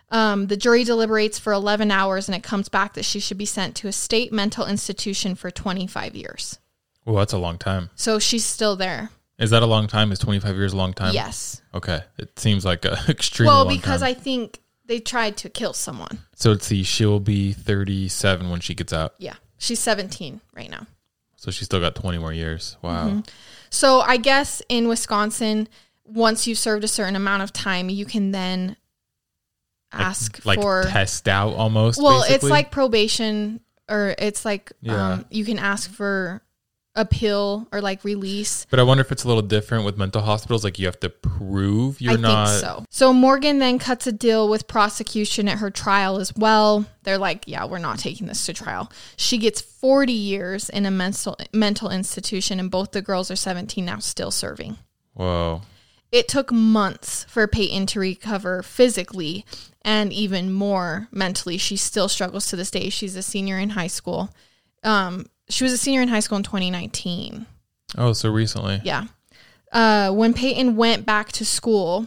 Um, 0.08 0.46
the 0.46 0.56
jury 0.56 0.84
deliberates 0.84 1.38
for 1.38 1.52
11 1.52 1.90
hours 1.90 2.28
and 2.28 2.36
it 2.36 2.42
comes 2.42 2.68
back 2.68 2.94
that 2.94 3.04
she 3.04 3.18
should 3.18 3.38
be 3.38 3.44
sent 3.44 3.74
to 3.76 3.88
a 3.88 3.92
state 3.92 4.32
mental 4.32 4.64
institution 4.64 5.34
for 5.34 5.50
25 5.50 6.14
years. 6.14 6.60
Well, 7.04 7.16
that's 7.16 7.32
a 7.32 7.38
long 7.38 7.58
time. 7.58 7.90
So 7.96 8.18
she's 8.18 8.44
still 8.44 8.76
there. 8.76 9.10
Is 9.38 9.50
that 9.50 9.62
a 9.62 9.66
long 9.66 9.86
time? 9.86 10.12
Is 10.12 10.18
25 10.18 10.56
years 10.56 10.72
a 10.72 10.76
long 10.76 10.94
time? 10.94 11.12
Yes. 11.12 11.60
Okay. 11.74 12.00
It 12.18 12.38
seems 12.38 12.64
like 12.64 12.84
an 12.84 12.96
extremely 13.08 13.52
well, 13.52 13.68
because 13.68 14.00
time. 14.00 14.10
I 14.10 14.14
think 14.14 14.60
they 14.86 15.00
tried 15.00 15.36
to 15.38 15.48
kill 15.48 15.72
someone. 15.72 16.20
So 16.34 16.52
let's 16.52 16.66
see. 16.66 16.82
She'll 16.84 17.20
be 17.20 17.52
37 17.52 18.48
when 18.48 18.60
she 18.60 18.74
gets 18.74 18.92
out. 18.92 19.14
Yeah. 19.18 19.34
She's 19.58 19.78
17 19.80 20.40
right 20.54 20.70
now. 20.70 20.86
So 21.36 21.50
she's 21.50 21.66
still 21.66 21.80
got 21.80 21.94
20 21.94 22.18
more 22.18 22.32
years. 22.32 22.76
Wow. 22.82 23.08
Mhm. 23.08 23.28
So 23.70 24.00
I 24.00 24.16
guess 24.16 24.62
in 24.68 24.88
Wisconsin, 24.88 25.68
once 26.04 26.46
you've 26.46 26.58
served 26.58 26.84
a 26.84 26.88
certain 26.88 27.16
amount 27.16 27.42
of 27.42 27.52
time, 27.52 27.88
you 27.90 28.04
can 28.06 28.32
then 28.32 28.76
ask 29.92 30.44
Like 30.44 30.60
for 30.60 30.84
test 30.84 31.28
out 31.28 31.54
almost. 31.54 32.00
Well, 32.02 32.24
it's 32.28 32.44
like 32.44 32.70
probation, 32.70 33.60
or 33.88 34.14
it's 34.18 34.44
like 34.44 34.72
Yeah. 34.80 35.12
um, 35.12 35.24
you 35.30 35.44
can 35.44 35.58
ask 35.58 35.90
for 35.90 36.42
appeal 36.96 37.68
or 37.70 37.80
like 37.80 38.02
release. 38.02 38.66
But 38.70 38.80
I 38.80 38.82
wonder 38.82 39.02
if 39.02 39.12
it's 39.12 39.22
a 39.24 39.28
little 39.28 39.42
different 39.42 39.84
with 39.84 39.96
mental 39.96 40.22
hospitals. 40.22 40.64
Like 40.64 40.78
you 40.78 40.86
have 40.86 40.98
to 41.00 41.10
prove 41.10 42.00
you're 42.00 42.14
I 42.14 42.16
not. 42.16 42.48
think 42.48 42.60
so. 42.60 42.84
So 42.90 43.12
Morgan 43.12 43.58
then 43.58 43.78
cuts 43.78 44.06
a 44.06 44.12
deal 44.12 44.48
with 44.48 44.66
prosecution 44.66 45.48
at 45.48 45.58
her 45.58 45.70
trial 45.70 46.18
as 46.18 46.34
well. 46.34 46.86
They're 47.04 47.18
like, 47.18 47.44
yeah, 47.46 47.64
we're 47.66 47.78
not 47.78 47.98
taking 47.98 48.26
this 48.26 48.44
to 48.46 48.52
trial. 48.52 48.90
She 49.16 49.38
gets 49.38 49.60
40 49.60 50.12
years 50.12 50.68
in 50.68 50.86
a 50.86 50.90
mental 50.90 51.36
mental 51.52 51.90
institution, 51.90 52.58
and 52.58 52.70
both 52.70 52.92
the 52.92 53.02
girls 53.02 53.30
are 53.30 53.36
17 53.36 53.84
now, 53.84 53.98
still 53.98 54.30
serving. 54.30 54.78
Whoa. 55.14 55.62
It 56.12 56.28
took 56.28 56.52
months 56.52 57.24
for 57.24 57.46
Peyton 57.46 57.86
to 57.86 58.00
recover 58.00 58.62
physically 58.62 59.44
and 59.82 60.12
even 60.12 60.52
more 60.52 61.08
mentally. 61.10 61.58
She 61.58 61.76
still 61.76 62.08
struggles 62.08 62.48
to 62.48 62.56
this 62.56 62.70
day. 62.70 62.88
She's 62.90 63.16
a 63.16 63.22
senior 63.22 63.58
in 63.58 63.70
high 63.70 63.88
school. 63.88 64.30
Um, 64.82 65.26
she 65.48 65.64
was 65.64 65.72
a 65.72 65.78
senior 65.78 66.02
in 66.02 66.08
high 66.08 66.20
school 66.20 66.36
in 66.38 66.42
2019. 66.44 67.46
Oh, 67.96 68.12
so 68.12 68.30
recently. 68.30 68.80
Yeah. 68.84 69.04
Uh, 69.72 70.10
when 70.12 70.32
Peyton 70.34 70.76
went 70.76 71.04
back 71.06 71.32
to 71.32 71.44
school, 71.44 72.06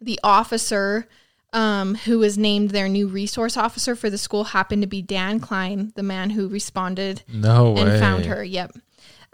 the 0.00 0.18
officer 0.22 1.08
um, 1.52 1.94
who 1.94 2.18
was 2.18 2.36
named 2.36 2.70
their 2.70 2.88
new 2.88 3.06
resource 3.06 3.56
officer 3.56 3.94
for 3.94 4.10
the 4.10 4.18
school, 4.18 4.44
happened 4.44 4.82
to 4.82 4.88
be 4.88 5.00
Dan 5.02 5.38
Klein, 5.40 5.92
the 5.94 6.02
man 6.02 6.30
who 6.30 6.48
responded 6.48 7.22
No 7.32 7.76
and 7.76 7.88
way. 7.90 8.00
found 8.00 8.26
her. 8.26 8.42
Yep. 8.42 8.72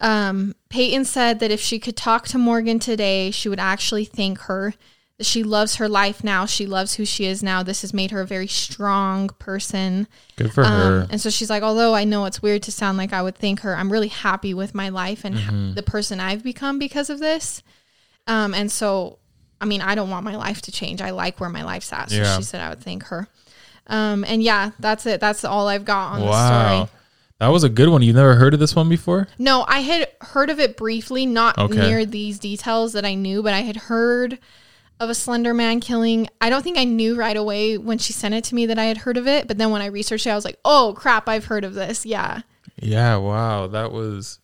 Um, 0.01 0.55
Peyton 0.69 1.05
said 1.05 1.41
that 1.41 1.51
if 1.51 1.61
she 1.61 1.79
could 1.79 1.97
talk 1.97 2.29
to 2.29 2.39
Morgan 2.39 2.79
today, 2.79 3.31
she 3.31 3.49
would 3.49 3.61
actually 3.61 4.05
thank 4.05 4.39
her. 4.43 4.75
She 5.21 5.43
loves 5.43 5.77
her 5.77 5.89
life 5.89 6.25
now. 6.25 6.47
She 6.47 6.67
loves 6.67 6.95
who 6.95 7.05
she 7.05 7.27
is 7.27 7.43
now. 7.43 7.63
This 7.63 7.83
has 7.83 7.93
made 7.93 8.11
her 8.11 8.21
a 8.21 8.27
very 8.27 8.47
strong 8.47 9.29
person. 9.39 10.07
Good 10.37 10.53
for 10.53 10.65
Um, 10.65 10.71
her. 10.73 11.07
And 11.11 11.21
so 11.21 11.29
she's 11.31 11.51
like, 11.51 11.63
although 11.63 11.95
I 11.95 12.05
know 12.05 12.25
it's 12.25 12.41
weird 12.43 12.63
to 12.65 12.73
sound 12.73 12.97
like 12.99 13.13
I 13.13 13.21
would 13.23 13.37
thank 13.37 13.61
her, 13.61 13.77
I'm 13.77 13.93
really 13.93 14.09
happy 14.09 14.55
with 14.55 14.75
my 14.75 14.89
life 14.89 15.25
and 15.25 15.39
ha- 15.39 15.51
Mhm. 15.53 15.75
the 15.75 15.83
person 15.83 16.21
I've 16.21 16.43
become 16.43 16.79
because 16.79 17.11
of 17.11 17.19
this. 17.19 17.63
Um, 18.27 18.55
and 18.55 18.71
so, 18.73 19.19
I 19.61 19.65
mean, 19.67 19.83
I 19.83 19.95
don't 19.95 20.11
want 20.11 20.25
my 20.25 20.37
life 20.37 20.63
to 20.63 20.73
change. 20.73 21.03
I 21.03 21.11
like 21.11 21.39
where 21.41 21.51
my 21.51 21.65
life's 21.65 21.93
at. 21.93 22.11
So 22.11 22.17
Yeah. 22.17 22.37
she 22.37 22.43
said 22.43 22.61
I 22.61 22.71
would 22.71 22.81
thank 22.83 23.05
her. 23.05 23.29
Um, 23.87 24.25
and 24.27 24.43
yeah, 24.43 24.71
that's 24.79 25.05
it. 25.07 25.21
That's 25.21 25.45
all 25.45 25.69
I've 25.69 25.85
got 25.85 26.13
on 26.13 26.21
the 26.21 26.27
Wow. 26.27 26.75
story. 26.87 26.89
That 27.41 27.49
was 27.49 27.65
a 27.65 27.69
good 27.71 27.89
one. 27.89 28.03
You've 28.03 28.17
never 28.17 28.35
heard 28.37 28.53
of 28.55 28.61
this 28.61 28.77
one 28.77 28.89
before? 28.89 29.27
No, 29.39 29.65
I 29.67 29.81
had 29.81 30.09
heard 30.21 30.51
of 30.51 30.61
it 30.61 30.77
briefly, 30.77 31.25
not 31.27 31.57
Okay. 31.59 31.75
near 31.75 32.05
these 32.05 32.39
details 32.39 32.93
that 32.93 33.05
I 33.05 33.15
knew, 33.15 33.43
but 33.43 33.55
I 33.55 33.61
had 33.61 33.77
heard 33.77 34.39
of 35.01 35.11
a 35.11 35.15
Slender 35.15 35.53
Man 35.55 35.81
killing. 35.81 36.29
I 36.41 36.51
don't 36.51 36.63
think 36.63 36.79
I 36.79 36.85
knew 36.85 37.17
right 37.17 37.37
away 37.37 37.77
when 37.79 37.99
she 37.99 38.13
sent 38.13 38.35
it 38.35 38.45
to 38.45 38.55
me 38.55 38.67
that 38.67 38.79
I 38.79 38.85
had 38.85 38.99
heard 38.99 39.17
of 39.17 39.27
it, 39.27 39.49
but 39.49 39.59
then 39.59 39.71
when 39.71 39.83
I 39.83 39.87
researched 39.87 40.27
it, 40.27 40.31
I 40.31 40.35
was 40.37 40.45
like, 40.45 40.59
"Oh 40.65 40.95
crap, 40.97 41.29
I've 41.29 41.47
heard 41.47 41.65
of 41.65 41.75
this." 41.75 42.07
Yeah. 42.07 42.43
Yeah, 42.83 43.17
wow. 43.17 43.67
That 43.67 43.91
was 43.93 44.39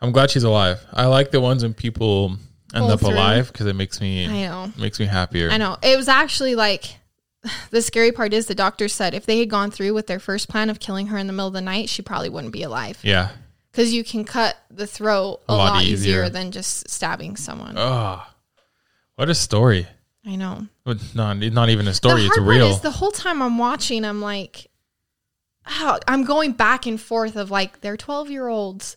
I'm 0.00 0.12
glad 0.12 0.30
she's 0.30 0.44
alive. 0.44 0.84
I 0.92 1.06
like 1.06 1.30
the 1.30 1.40
ones 1.40 1.62
when 1.62 1.74
people 1.74 2.36
end 2.74 2.84
up 2.90 3.00
through. 3.00 3.10
alive 3.10 3.52
because 3.52 3.66
it 3.66 3.74
makes 3.76 4.00
me 4.00 4.26
I 4.26 4.48
know. 4.48 4.72
makes 4.76 4.98
me 5.00 5.06
happier. 5.06 5.50
I 5.50 5.56
know. 5.58 5.76
It 5.82 5.96
was 5.96 6.08
actually 6.08 6.54
like 6.56 6.96
the 7.70 7.82
scary 7.82 8.12
part 8.12 8.32
is 8.32 8.46
the 8.46 8.54
doctor 8.54 8.88
said 8.88 9.14
if 9.14 9.26
they 9.26 9.38
had 9.38 9.48
gone 9.50 9.70
through 9.70 9.94
with 9.94 10.06
their 10.08 10.18
first 10.20 10.48
plan 10.48 10.70
of 10.70 10.80
killing 10.80 11.08
her 11.08 11.18
in 11.18 11.26
the 11.28 11.32
middle 11.32 11.48
of 11.48 11.52
the 11.54 11.60
night, 11.60 11.88
she 11.88 12.02
probably 12.02 12.28
wouldn't 12.28 12.52
be 12.52 12.62
alive. 12.62 12.98
Yeah. 13.02 13.30
Because 13.70 13.94
you 13.94 14.04
can 14.04 14.24
cut 14.24 14.56
the 14.70 14.86
throat 14.86 15.40
a, 15.48 15.52
A 15.52 15.54
lot 15.54 15.72
lot, 15.74 15.82
easier. 15.84 15.94
easier. 16.24 16.28
than 16.28 16.50
just 16.50 16.90
stabbing 16.90 17.36
someone. 17.36 17.74
Oh. 17.78 18.22
What 19.22 19.30
a 19.30 19.36
story. 19.36 19.86
I 20.26 20.34
know. 20.34 20.66
Well, 20.84 20.96
Not 21.14 21.36
not 21.36 21.70
even 21.70 21.86
a 21.86 21.94
story, 21.94 22.26
it's 22.26 22.36
real. 22.38 22.74
The 22.78 22.90
whole 22.90 23.12
time 23.12 23.40
I'm 23.40 23.56
watching, 23.56 24.04
I'm 24.04 24.20
like, 24.20 24.68
oh, 25.64 26.00
I'm 26.08 26.24
going 26.24 26.54
back 26.54 26.86
and 26.86 27.00
forth 27.00 27.36
of 27.36 27.48
like 27.48 27.82
they're 27.82 27.96
12 27.96 28.32
year 28.32 28.48
olds, 28.48 28.96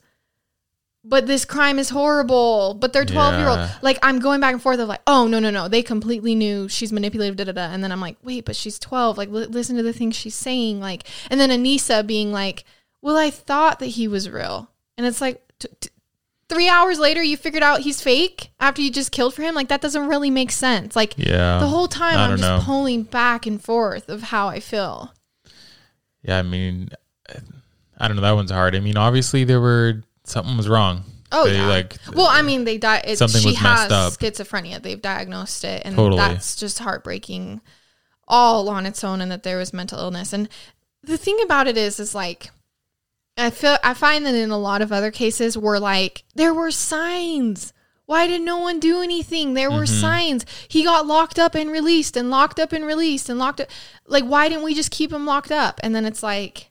but 1.03 1.27
this 1.27 1.45
crime 1.45 1.77
is 1.77 1.89
horrible. 1.89 2.73
But 2.73 2.91
they're 2.91 3.05
12 3.05 3.37
year 3.37 3.47
old. 3.49 3.59
Yeah. 3.59 3.75
Like 3.83 3.99
I'm 4.01 4.17
going 4.17 4.39
back 4.39 4.53
and 4.53 4.61
forth 4.63 4.79
of 4.79 4.87
like, 4.89 5.03
oh 5.05 5.27
no 5.27 5.37
no 5.37 5.51
no, 5.51 5.67
they 5.67 5.83
completely 5.83 6.33
knew 6.33 6.67
she's 6.69 6.91
manipulative. 6.91 7.35
Da 7.35 7.43
da 7.43 7.51
da. 7.51 7.71
And 7.71 7.83
then 7.83 7.91
I'm 7.91 8.01
like, 8.01 8.17
wait, 8.23 8.45
but 8.45 8.55
she's 8.55 8.79
12. 8.79 9.19
Like 9.19 9.29
li- 9.29 9.45
listen 9.45 9.75
to 9.75 9.83
the 9.83 9.93
things 9.93 10.15
she's 10.15 10.33
saying. 10.33 10.79
Like, 10.79 11.03
and 11.29 11.39
then 11.39 11.51
Anissa 11.51 12.03
being 12.03 12.31
like, 12.31 12.63
well, 12.99 13.15
I 13.15 13.29
thought 13.29 13.77
that 13.77 13.85
he 13.89 14.07
was 14.07 14.27
real, 14.27 14.71
and 14.97 15.05
it's 15.05 15.21
like. 15.21 15.43
T- 15.59 15.69
t- 15.79 15.89
Three 16.47 16.69
hours 16.69 16.99
later, 16.99 17.23
you 17.23 17.37
figured 17.37 17.63
out 17.63 17.79
he's 17.81 18.01
fake 18.01 18.51
after 18.59 18.81
you 18.81 18.91
just 18.91 19.11
killed 19.11 19.33
for 19.33 19.41
him. 19.41 19.55
Like 19.55 19.69
that 19.69 19.81
doesn't 19.81 20.07
really 20.07 20.29
make 20.29 20.51
sense. 20.51 20.95
Like 20.95 21.15
Yeah. 21.17 21.57
the 21.59 21.67
whole 21.67 21.87
time 21.87 22.17
I'm 22.19 22.37
just 22.37 22.41
know. 22.43 22.61
pulling 22.63 23.03
back 23.03 23.45
and 23.47 23.61
forth 23.61 24.09
of 24.09 24.21
how 24.23 24.47
I 24.47 24.59
feel. 24.59 25.11
yeah, 26.21 26.37
I 26.37 26.41
mean 26.43 26.89
I 27.97 28.07
don't 28.07 28.15
know, 28.17 28.21
that 28.23 28.33
one's 28.33 28.51
hard. 28.51 28.75
I 28.75 28.79
mean, 28.79 28.97
obviously 28.97 29.43
there 29.43 29.61
were 29.61 30.03
something 30.25 30.55
was 30.57 30.67
wrong. 30.69 31.03
Oh 31.31 31.45
They, 31.45 31.55
yeah. 31.55 31.67
like 31.67 31.95
well, 32.13 32.27
I 32.27 32.41
mean, 32.43 32.63
they 32.65 32.77
died. 32.77 33.03
It, 33.05 33.17
something 33.17 33.41
she 33.41 33.49
was 33.49 33.61
messed 33.63 33.89
has 33.89 33.91
up. 33.91 34.13
schizophrenia. 34.13 34.81
They've 34.81 35.01
diagnosed 35.01 35.63
it, 35.63 35.81
and 35.83 35.95
Totally. 35.95 36.19
that's 36.19 36.55
just 36.55 36.77
heartbreaking, 36.79 37.61
all 38.27 38.69
on 38.69 38.85
its 38.85 39.03
own. 39.03 39.21
And 39.21 39.31
that 39.31 39.43
there 39.43 39.57
was 39.57 39.73
mental 39.73 39.97
illness. 39.99 40.31
And 40.33 40.47
the 41.03 41.17
thing 41.17 41.39
about 41.43 41.67
it 41.67 41.77
is, 41.77 41.99
is 41.99 42.13
like, 42.13 42.51
I 43.37 43.49
feel 43.49 43.77
I 43.83 43.93
find 43.93 44.25
that 44.25 44.35
in 44.35 44.49
a 44.51 44.57
lot 44.57 44.81
of 44.81 44.91
other 44.91 45.11
cases, 45.11 45.57
where 45.57 45.79
like 45.79 46.23
there 46.35 46.53
were 46.53 46.71
signs. 46.71 47.73
Why 48.05 48.27
did 48.27 48.41
no 48.41 48.57
one 48.59 48.79
do 48.79 49.01
anything? 49.01 49.55
There 49.55 49.71
were 49.71 49.85
Mhm. 49.85 49.99
signs. 50.01 50.45
He 50.67 50.83
got 50.83 51.07
locked 51.07 51.39
up 51.39 51.55
and 51.55 51.71
released, 51.71 52.15
and 52.15 52.29
locked 52.29 52.59
up 52.59 52.71
and 52.71 52.85
released, 52.85 53.29
and 53.29 53.39
locked 53.39 53.61
up. 53.61 53.67
Like, 54.05 54.23
why 54.25 54.47
didn't 54.47 54.63
we 54.63 54.75
just 54.75 54.91
keep 54.91 55.11
him 55.11 55.25
locked 55.25 55.51
up? 55.51 55.79
And 55.81 55.95
then 55.95 56.05
it's 56.05 56.21
like, 56.21 56.69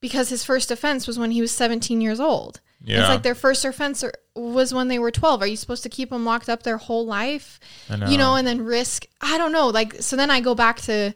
because 0.00 0.28
his 0.28 0.44
first 0.44 0.70
offense 0.70 1.08
was 1.08 1.18
when 1.18 1.32
he 1.32 1.40
was 1.40 1.50
17 1.50 2.00
years 2.00 2.20
old. 2.20 2.60
Yeah. 2.80 3.00
It's 3.00 3.08
like 3.08 3.22
their 3.24 3.34
first 3.34 3.64
offense 3.64 4.04
was 4.36 4.72
when 4.72 4.86
they 4.86 5.00
were 5.00 5.10
12. 5.10 5.42
Are 5.42 5.48
you 5.48 5.56
supposed 5.56 5.82
to 5.82 5.88
keep 5.88 6.10
them 6.10 6.24
locked 6.24 6.48
up 6.48 6.62
their 6.62 6.76
whole 6.76 7.04
life? 7.04 7.58
Know. 7.90 8.06
You 8.06 8.16
know, 8.16 8.36
and 8.36 8.46
then 8.46 8.64
risk, 8.64 9.04
I 9.20 9.36
don't 9.36 9.50
know. 9.50 9.66
Like, 9.66 10.00
so 10.00 10.14
then 10.14 10.30
I 10.30 10.40
go 10.40 10.54
back 10.54 10.80
to, 10.82 11.12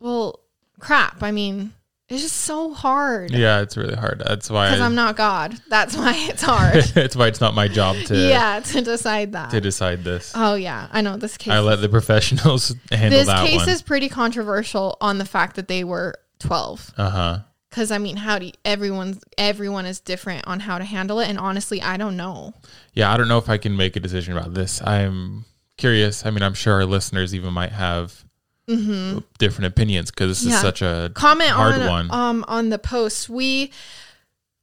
well, 0.00 0.40
crap. 0.80 1.22
I 1.22 1.32
mean, 1.32 1.74
it's 2.08 2.22
just 2.22 2.36
so 2.36 2.72
hard. 2.72 3.32
Yeah, 3.32 3.62
it's 3.62 3.76
really 3.76 3.96
hard. 3.96 4.22
That's 4.24 4.48
why 4.48 4.68
Because 4.68 4.80
I'm 4.80 4.94
not 4.94 5.16
God. 5.16 5.60
That's 5.68 5.96
why 5.96 6.14
it's 6.28 6.42
hard. 6.42 6.84
That's 6.94 7.16
why 7.16 7.26
it's 7.26 7.40
not 7.40 7.54
my 7.54 7.66
job 7.66 7.96
to 8.06 8.16
yeah, 8.16 8.60
to 8.60 8.80
decide 8.80 9.32
that. 9.32 9.50
to 9.50 9.60
decide 9.60 10.04
this. 10.04 10.32
Oh, 10.36 10.54
yeah. 10.54 10.88
I 10.92 11.00
know 11.00 11.16
this 11.16 11.36
case. 11.36 11.52
I 11.52 11.58
let 11.60 11.80
the 11.80 11.88
professionals 11.88 12.74
handle 12.92 13.18
this 13.18 13.26
that 13.26 13.46
case 13.46 13.58
one. 13.60 13.68
is 13.68 13.82
pretty 13.82 14.08
controversial 14.08 14.96
on 15.00 15.18
the 15.18 15.24
fact 15.24 15.56
that 15.56 15.66
they 15.66 15.82
were 15.82 16.14
12. 16.38 16.94
Uh 16.96 17.10
huh. 17.10 17.38
Because 17.70 17.90
I 17.90 17.98
mean, 17.98 18.16
how 18.16 18.38
do 18.38 18.46
you, 18.46 18.52
everyone's 18.64 19.20
everyone 19.36 19.84
is 19.84 20.00
different 20.00 20.46
on 20.46 20.60
how 20.60 20.78
to 20.78 20.84
handle 20.84 21.18
it, 21.20 21.28
and 21.28 21.38
honestly, 21.38 21.82
I 21.82 21.96
don't 21.96 22.16
know. 22.16 22.54
Yeah, 22.94 23.12
I 23.12 23.16
don't 23.16 23.28
know 23.28 23.38
if 23.38 23.50
I 23.50 23.58
can 23.58 23.76
make 23.76 23.96
a 23.96 24.00
decision 24.00 24.36
about 24.36 24.54
this. 24.54 24.80
I'm 24.86 25.44
curious. 25.76 26.24
I 26.24 26.30
mean, 26.30 26.42
I'm 26.42 26.54
sure 26.54 26.74
our 26.74 26.86
listeners 26.86 27.34
even 27.34 27.52
might 27.52 27.72
have 27.72 28.24
Mhm. 28.68 29.22
different 29.38 29.66
opinions 29.66 30.10
because 30.10 30.40
this 30.42 30.50
Yeah. 30.50 30.56
is 30.56 30.60
such 30.60 30.82
a 30.82 31.10
comment 31.14 31.50
hard 31.50 31.74
on 31.80 31.88
one. 31.88 32.10
um 32.10 32.44
on 32.48 32.68
the 32.70 32.78
post. 32.78 33.28
We 33.28 33.70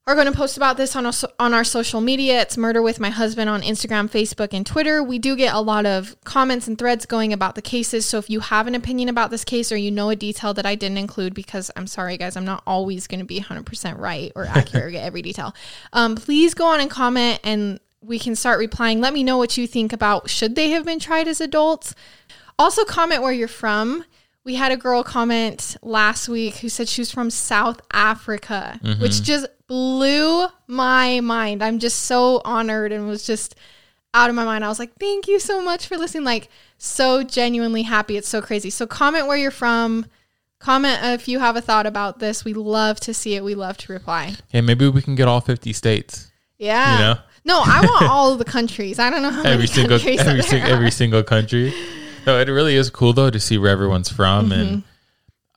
are 0.06 0.16
going 0.16 0.28
to 0.28 0.34
post 0.34 0.58
about 0.58 0.76
this 0.76 0.98
on 0.98 1.06
our, 1.06 1.14
on 1.40 1.54
our 1.54 1.64
social 1.64 2.02
media. 2.02 2.42
It's 2.42 2.58
Murder 2.58 2.82
with 2.82 3.00
My 3.00 3.10
Husband 3.10 3.50
on 3.50 3.62
Instagram, 3.62 4.12
Facebook, 4.12 4.50
and 4.52 4.66
Twitter. 4.66 5.02
We 5.02 5.18
do 5.18 5.34
get 5.38 5.54
a 5.54 5.62
lot 5.62 5.86
of 5.86 6.18
comments 6.26 6.68
and 6.68 6.78
threads 6.78 7.06
going 7.06 7.32
about 7.32 7.56
the 7.56 7.62
cases. 7.62 8.06
So 8.06 8.18
if 8.18 8.30
you 8.30 8.42
have 8.42 8.68
an 8.68 8.76
opinion 8.76 9.08
about 9.08 9.32
this 9.32 9.46
case 9.46 9.72
or 9.72 9.78
you 9.78 9.92
know 9.92 10.10
a 10.10 10.16
detail 10.18 10.54
that 10.56 10.66
I 10.66 10.76
didn't 10.76 10.98
include, 10.98 11.34
because 11.34 11.72
I'm 11.78 11.88
sorry, 11.88 12.18
guys, 12.18 12.36
I'm 12.36 12.44
not 12.44 12.64
always 12.68 13.08
going 13.08 13.22
to 13.22 13.26
be 13.26 13.40
100% 13.40 13.98
right 13.98 14.34
or 14.36 14.44
accurate 14.50 14.84
or 14.84 14.90
get 14.92 15.06
every 15.06 15.22
detail, 15.22 15.56
um, 15.94 16.16
please 16.18 16.54
go 16.54 16.66
on 16.66 16.82
and 16.82 16.90
comment 16.90 17.40
and 17.46 17.80
we 18.02 18.20
can 18.20 18.36
start 18.36 18.60
replying. 18.60 19.00
Let 19.00 19.14
me 19.14 19.24
know 19.24 19.38
what 19.38 19.58
you 19.58 19.66
think 19.68 19.94
about 19.94 20.30
should 20.30 20.56
they 20.58 20.72
have 20.72 20.84
been 20.84 21.00
tried 21.00 21.30
as 21.30 21.40
adults. 21.40 21.96
Also, 22.60 22.84
comment 22.86 23.22
where 23.22 23.32
you're 23.32 23.48
from. 23.48 24.06
We 24.46 24.56
had 24.56 24.72
a 24.72 24.78
girl 24.78 25.04
comment 25.04 25.78
last 25.82 26.28
week 26.28 26.58
who 26.58 26.70
said 26.70 26.90
she 26.90 27.02
was 27.02 27.12
from 27.12 27.30
South 27.30 27.80
Africa, 27.94 28.80
Mhm. 28.84 29.00
which 29.00 29.22
just 29.24 29.48
blew 29.68 30.48
my 30.68 31.20
mind. 31.22 31.64
I'm 31.64 31.80
just 31.80 32.04
so 32.04 32.42
honored 32.44 32.92
and 32.92 33.08
was 33.08 33.26
just 33.26 33.56
out 34.14 34.30
of 34.30 34.36
my 34.36 34.44
mind. 34.44 34.64
I 34.64 34.68
was 34.68 34.80
like, 34.80 34.92
thank 35.00 35.28
you 35.28 35.40
so 35.40 35.62
much 35.62 35.88
for 35.88 35.98
listening. 35.98 36.26
Like, 36.26 36.50
so 36.78 37.24
genuinely 37.24 37.84
happy. 37.84 38.18
It's 38.18 38.28
so 38.30 38.42
crazy. 38.42 38.70
So, 38.70 38.86
comment 38.86 39.28
where 39.28 39.38
you're 39.38 39.50
from. 39.50 40.06
Comment 40.60 41.00
if 41.04 41.28
you 41.28 41.40
have 41.40 41.56
a 41.56 41.62
thought 41.62 41.86
about 41.86 42.20
this. 42.20 42.46
We 42.46 42.54
love 42.54 43.00
to 43.02 43.14
see 43.14 43.36
it. 43.36 43.44
We 43.44 43.56
love 43.56 43.78
to 43.78 43.92
reply. 43.94 44.36
yeah, 44.54 44.62
maybe 44.62 44.88
we 44.88 45.02
can 45.02 45.16
get 45.16 45.28
all 45.28 45.42
50 45.42 45.74
states. 45.74 46.32
Yeah. 46.60 46.94
You 46.94 47.00
know? 47.00 47.20
No, 47.46 47.62
I 47.66 47.82
want 47.86 48.10
all 48.10 48.36
the 48.38 48.46
countries. 48.46 49.00
I 49.00 49.10
don't 49.10 49.22
know 49.22 49.30
how 49.32 49.40
every 49.44 49.56
many 49.56 49.68
single 49.68 49.98
countries 50.00 50.20
every, 50.22 50.44
sing, 50.44 50.64
every 50.64 50.92
single 50.92 51.24
country. 51.24 51.74
No, 52.28 52.40
it 52.40 52.48
really 52.48 52.76
is 52.76 52.90
cool 52.90 53.14
though 53.14 53.30
to 53.30 53.40
see 53.40 53.58
where 53.58 53.72
everyone's 53.72 54.10
from, 54.10 54.50
Mm-hmm. 54.50 54.54
and 54.62 54.84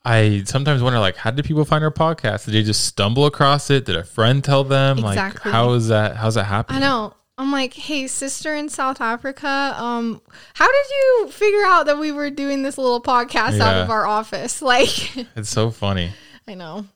I 0.05 0.43
sometimes 0.45 0.83
wonder 0.83 0.99
like, 1.01 1.17
how 1.17 1.31
did 1.33 1.45
people 1.45 1.65
find 1.65 1.83
our 1.83 1.91
podcast? 1.91 2.45
Did 2.45 2.55
they 2.55 2.63
just 2.63 2.85
stumble 2.87 3.27
across 3.27 3.71
it? 3.71 3.87
Did 3.87 3.97
a 3.97 4.05
friend 4.05 4.43
tell 4.45 4.63
them? 4.65 4.99
Exactly. 4.99 5.51
Like, 5.51 5.53
how 5.55 5.73
is 5.73 5.89
that? 5.89 6.17
How's 6.17 6.37
that 6.37 6.45
happen? 6.45 6.77
I 6.77 6.79
know. 6.79 7.15
I'm 7.39 7.53
like, 7.53 7.75
hey, 7.75 8.07
sister 8.07 8.55
in 8.55 8.69
South 8.71 9.01
Africa, 9.01 9.75
um, 9.77 10.23
how 10.55 10.67
did 10.67 10.87
you 10.91 11.29
figure 11.33 11.65
out 11.67 11.85
that 11.87 11.99
we 11.99 12.11
were 12.13 12.31
doing 12.31 12.63
this 12.63 12.79
little 12.79 13.03
podcast 13.03 13.61
out 13.61 13.77
of 13.77 13.91
our 13.91 14.07
office? 14.07 14.63
Like, 14.63 15.15
It's 15.37 15.51
so 15.51 15.71
funny. 15.71 16.13
I 16.49 16.55
know. 16.55 16.87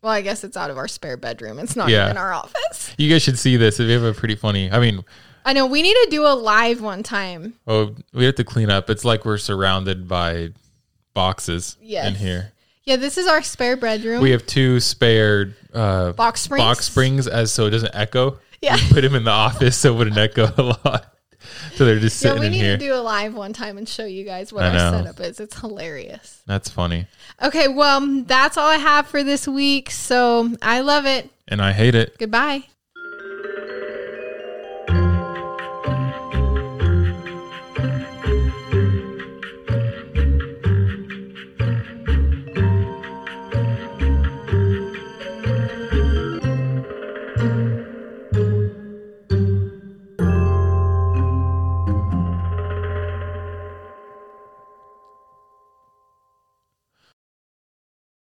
Well, 0.00 0.12
I 0.12 0.22
guess 0.22 0.42
it's 0.44 0.56
out 0.56 0.70
of 0.70 0.78
our 0.78 0.88
spare 0.88 1.16
bedroom. 1.18 1.58
It's 1.58 1.74
not 1.76 1.88
Yeah. 1.90 2.06
even 2.06 2.16
our 2.16 2.32
office. 2.32 2.94
You 2.96 3.10
guys 3.10 3.22
should 3.22 3.38
see 3.38 3.56
this. 3.56 3.78
We 3.78 3.90
have 3.92 4.04
a 4.04 4.14
pretty 4.14 4.36
funny. 4.36 4.70
I 4.70 4.78
mean, 4.78 5.04
I 5.48 5.52
know. 5.54 5.66
We 5.66 5.82
need 5.82 5.94
to 5.94 6.08
do 6.10 6.26
a 6.26 6.34
live 6.34 6.80
one 6.82 7.02
time. 7.02 7.54
oh, 7.66 7.94
we 8.12 8.24
have 8.26 8.34
to 8.36 8.44
clean 8.44 8.70
up. 8.70 8.90
It's 8.90 9.04
like 9.04 9.24
we're 9.24 9.38
surrounded 9.38 10.06
by 10.06 10.50
boxes 11.14 11.76
Yes. 11.80 12.06
in 12.08 12.14
here. 12.14 12.52
Yeah, 12.84 12.96
this 12.96 13.18
is 13.18 13.26
our 13.26 13.42
spare 13.42 13.76
bedroom. 13.76 14.22
We 14.22 14.30
have 14.30 14.46
two 14.46 14.80
spare 14.80 15.54
uh, 15.74 16.12
Box 16.12 16.40
springs? 16.40 16.62
box 16.64 16.86
springs, 16.86 17.26
as 17.26 17.52
so 17.52 17.66
it 17.66 17.70
doesn't 17.70 17.94
echo. 17.94 18.38
Yeah. 18.60 18.76
We 18.76 18.82
put 18.92 19.00
them 19.02 19.14
in 19.14 19.24
the 19.24 19.30
office 19.30 19.76
so 19.76 19.94
it 19.94 19.98
wouldn't 19.98 20.16
echo 20.18 20.52
a 20.56 20.62
lot. 20.62 21.14
So 21.76 21.84
they're 21.84 22.00
just 22.00 22.22
yeah, 22.22 22.30
sitting 22.32 22.42
we 22.42 22.48
need 22.50 22.58
here. 22.58 22.76
to 22.76 22.84
do 22.84 22.94
a 22.94 22.96
live 23.00 23.32
one 23.32 23.52
time 23.52 23.78
and 23.78 23.88
show 23.88 24.04
you 24.04 24.24
guys 24.24 24.52
what 24.52 24.64
I 24.64 24.68
our 24.68 24.74
know. 24.74 24.98
setup 24.98 25.20
is. 25.20 25.38
It's 25.40 25.58
hilarious. 25.60 26.42
That's 26.46 26.68
funny, 26.68 27.06
Okay, 27.40 27.68
well, 27.68 28.22
that's 28.24 28.56
all 28.56 28.66
I 28.68 28.76
have 28.76 29.06
for 29.06 29.22
this 29.22 29.46
week. 29.46 29.90
So 29.90 30.50
I 30.60 30.80
love 30.80 31.06
it. 31.06 31.30
and 31.46 31.62
I 31.62 31.72
hate 31.72 31.94
it. 31.94 32.18
Goodbye. 32.18 32.64